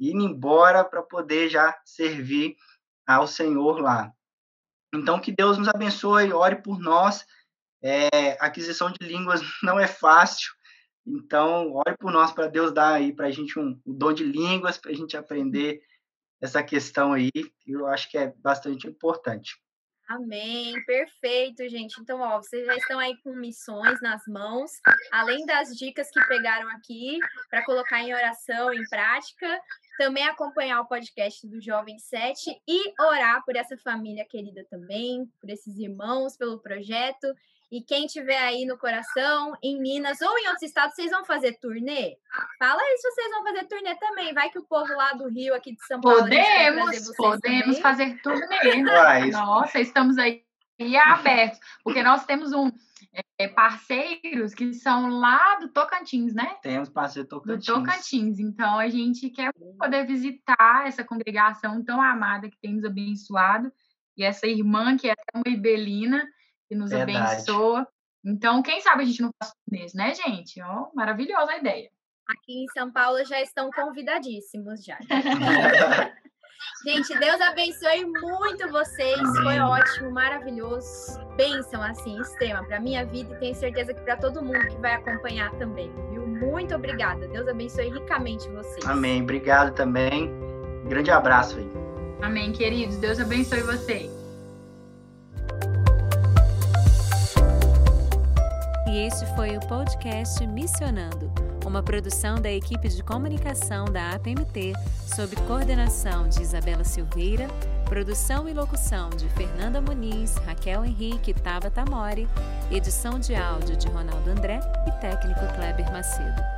Indo 0.00 0.24
embora 0.24 0.84
para 0.84 1.02
poder 1.02 1.48
já 1.48 1.76
servir 1.84 2.56
ao 3.06 3.26
Senhor 3.26 3.80
lá. 3.80 4.10
Então, 4.94 5.20
que 5.20 5.32
Deus 5.32 5.58
nos 5.58 5.68
abençoe, 5.68 6.32
ore 6.32 6.56
por 6.56 6.78
nós. 6.78 7.24
É, 7.82 8.36
aquisição 8.40 8.92
de 8.92 9.06
línguas 9.06 9.40
não 9.62 9.78
é 9.78 9.88
fácil, 9.88 10.52
então 11.04 11.72
ore 11.72 11.96
por 11.98 12.12
nós 12.12 12.30
para 12.32 12.46
Deus 12.46 12.72
dar 12.72 12.94
aí 12.94 13.12
para 13.12 13.26
a 13.26 13.30
gente 13.30 13.58
um, 13.58 13.80
um 13.84 13.92
dom 13.92 14.12
de 14.12 14.22
línguas, 14.22 14.78
para 14.78 14.92
a 14.92 14.94
gente 14.94 15.16
aprender 15.16 15.82
essa 16.40 16.62
questão 16.62 17.12
aí, 17.12 17.30
eu 17.66 17.86
acho 17.86 18.10
que 18.10 18.18
é 18.18 18.32
bastante 18.38 18.86
importante. 18.86 19.56
Amém, 20.08 20.74
perfeito, 20.84 21.66
gente. 21.68 21.98
Então, 22.00 22.20
ó, 22.20 22.36
vocês 22.38 22.66
já 22.66 22.76
estão 22.76 22.98
aí 22.98 23.16
com 23.22 23.32
missões 23.34 24.00
nas 24.02 24.22
mãos, 24.26 24.72
além 25.10 25.46
das 25.46 25.68
dicas 25.76 26.10
que 26.10 26.20
pegaram 26.26 26.68
aqui 26.70 27.18
para 27.48 27.64
colocar 27.64 28.02
em 28.02 28.12
oração, 28.12 28.74
em 28.74 28.86
prática, 28.90 29.60
também 29.98 30.24
acompanhar 30.24 30.80
o 30.80 30.86
podcast 30.86 31.46
do 31.46 31.60
Jovem 31.60 31.98
7 31.98 32.62
e 32.66 32.92
orar 33.00 33.44
por 33.44 33.56
essa 33.56 33.76
família 33.76 34.24
querida 34.24 34.64
também, 34.70 35.30
por 35.40 35.50
esses 35.50 35.78
irmãos, 35.78 36.36
pelo 36.36 36.58
projeto. 36.58 37.26
E 37.70 37.80
quem 37.80 38.06
tiver 38.06 38.38
aí 38.38 38.66
no 38.66 38.76
coração, 38.76 39.54
em 39.62 39.80
Minas 39.80 40.20
ou 40.20 40.38
em 40.38 40.46
outros 40.48 40.62
estados, 40.62 40.94
vocês 40.94 41.10
vão 41.10 41.24
fazer 41.24 41.58
turnê? 41.58 42.18
Fala 42.58 42.80
aí 42.80 42.98
se 42.98 43.10
vocês 43.10 43.30
vão 43.30 43.42
fazer 43.44 43.64
turnê 43.66 43.94
também. 43.94 44.34
Vai 44.34 44.50
que 44.50 44.58
o 44.58 44.64
povo 44.64 44.92
lá 44.94 45.12
do 45.12 45.28
Rio, 45.28 45.54
aqui 45.54 45.74
de 45.74 45.86
São 45.86 46.00
Paulo. 46.00 46.18
Podemos, 46.18 47.16
podemos 47.16 47.64
também. 47.64 47.80
fazer 47.80 48.20
turnê. 48.20 49.30
Nossa, 49.30 49.80
estamos 49.80 50.18
aí 50.18 50.44
abertos. 50.98 51.60
Porque 51.82 52.02
nós 52.02 52.26
temos 52.26 52.52
um 52.52 52.70
é, 53.38 53.48
parceiros 53.48 54.54
que 54.54 54.72
são 54.72 55.08
lá 55.08 55.56
do 55.56 55.68
Tocantins, 55.68 56.34
né? 56.34 56.56
Temos 56.62 56.88
parceiro 56.88 57.28
Tocantins. 57.28 57.66
Do 57.66 57.74
Tocantins. 57.74 58.38
Então, 58.38 58.78
a 58.78 58.88
gente 58.88 59.28
quer 59.30 59.52
poder 59.78 60.06
visitar 60.06 60.86
essa 60.86 61.04
congregação 61.04 61.84
tão 61.84 62.00
amada 62.00 62.48
que 62.48 62.58
tem 62.58 62.74
nos 62.74 62.84
abençoado. 62.84 63.70
E 64.16 64.24
essa 64.24 64.46
irmã 64.46 64.96
que 64.96 65.10
é 65.10 65.14
uma 65.34 65.54
ibelina, 65.54 66.26
que 66.68 66.74
nos 66.74 66.90
Verdade. 66.90 67.18
abençoa. 67.18 67.86
Então, 68.24 68.62
quem 68.62 68.80
sabe 68.80 69.02
a 69.02 69.06
gente 69.06 69.20
não 69.20 69.30
faz 69.38 69.52
turnês, 69.64 69.94
né, 69.94 70.14
gente? 70.14 70.62
Ó, 70.62 70.90
maravilhosa 70.94 71.52
a 71.52 71.58
ideia. 71.58 71.90
Aqui 72.28 72.64
em 72.64 72.66
São 72.68 72.90
Paulo 72.90 73.24
já 73.24 73.40
estão 73.42 73.70
convidadíssimos 73.70 74.84
já. 74.84 74.98
Gente, 76.84 77.16
Deus 77.18 77.40
abençoe 77.40 78.04
muito 78.04 78.68
vocês. 78.70 79.18
Amém. 79.18 79.42
Foi 79.42 79.58
ótimo, 79.60 80.10
maravilhoso. 80.10 81.20
Bênção, 81.36 81.82
assim, 81.82 82.20
extrema 82.20 82.64
para 82.64 82.80
minha 82.80 83.04
vida 83.04 83.34
e 83.34 83.38
tenho 83.38 83.54
certeza 83.54 83.94
que 83.94 84.00
para 84.00 84.16
todo 84.16 84.42
mundo 84.42 84.66
que 84.66 84.76
vai 84.76 84.94
acompanhar 84.94 85.50
também, 85.52 85.92
viu? 86.10 86.26
Muito 86.26 86.74
obrigada. 86.74 87.28
Deus 87.28 87.46
abençoe 87.46 87.88
ricamente 87.90 88.48
vocês. 88.50 88.84
Amém. 88.84 89.22
Obrigado 89.22 89.74
também. 89.74 90.28
Um 90.84 90.88
grande 90.88 91.10
abraço 91.10 91.56
aí. 91.58 91.70
Amém, 92.20 92.52
queridos. 92.52 92.96
Deus 92.96 93.20
abençoe 93.20 93.60
vocês. 93.62 94.10
E 98.88 99.06
este 99.06 99.24
foi 99.34 99.56
o 99.56 99.60
podcast 99.68 100.46
Missionando 100.46 101.51
uma 101.64 101.82
produção 101.82 102.36
da 102.36 102.50
equipe 102.50 102.88
de 102.88 103.02
comunicação 103.02 103.84
da 103.84 104.10
APMT, 104.10 104.72
sob 105.06 105.34
coordenação 105.46 106.28
de 106.28 106.42
Isabela 106.42 106.84
Silveira, 106.84 107.48
produção 107.84 108.48
e 108.48 108.52
locução 108.52 109.10
de 109.10 109.28
Fernanda 109.30 109.80
Muniz, 109.80 110.36
Raquel 110.46 110.84
Henrique 110.84 111.30
e 111.30 111.34
Tabata 111.34 111.84
edição 112.70 113.18
de 113.18 113.34
áudio 113.34 113.76
de 113.76 113.88
Ronaldo 113.88 114.30
André 114.30 114.60
e 114.86 115.00
técnico 115.00 115.40
Kleber 115.54 115.90
Macedo. 115.92 116.51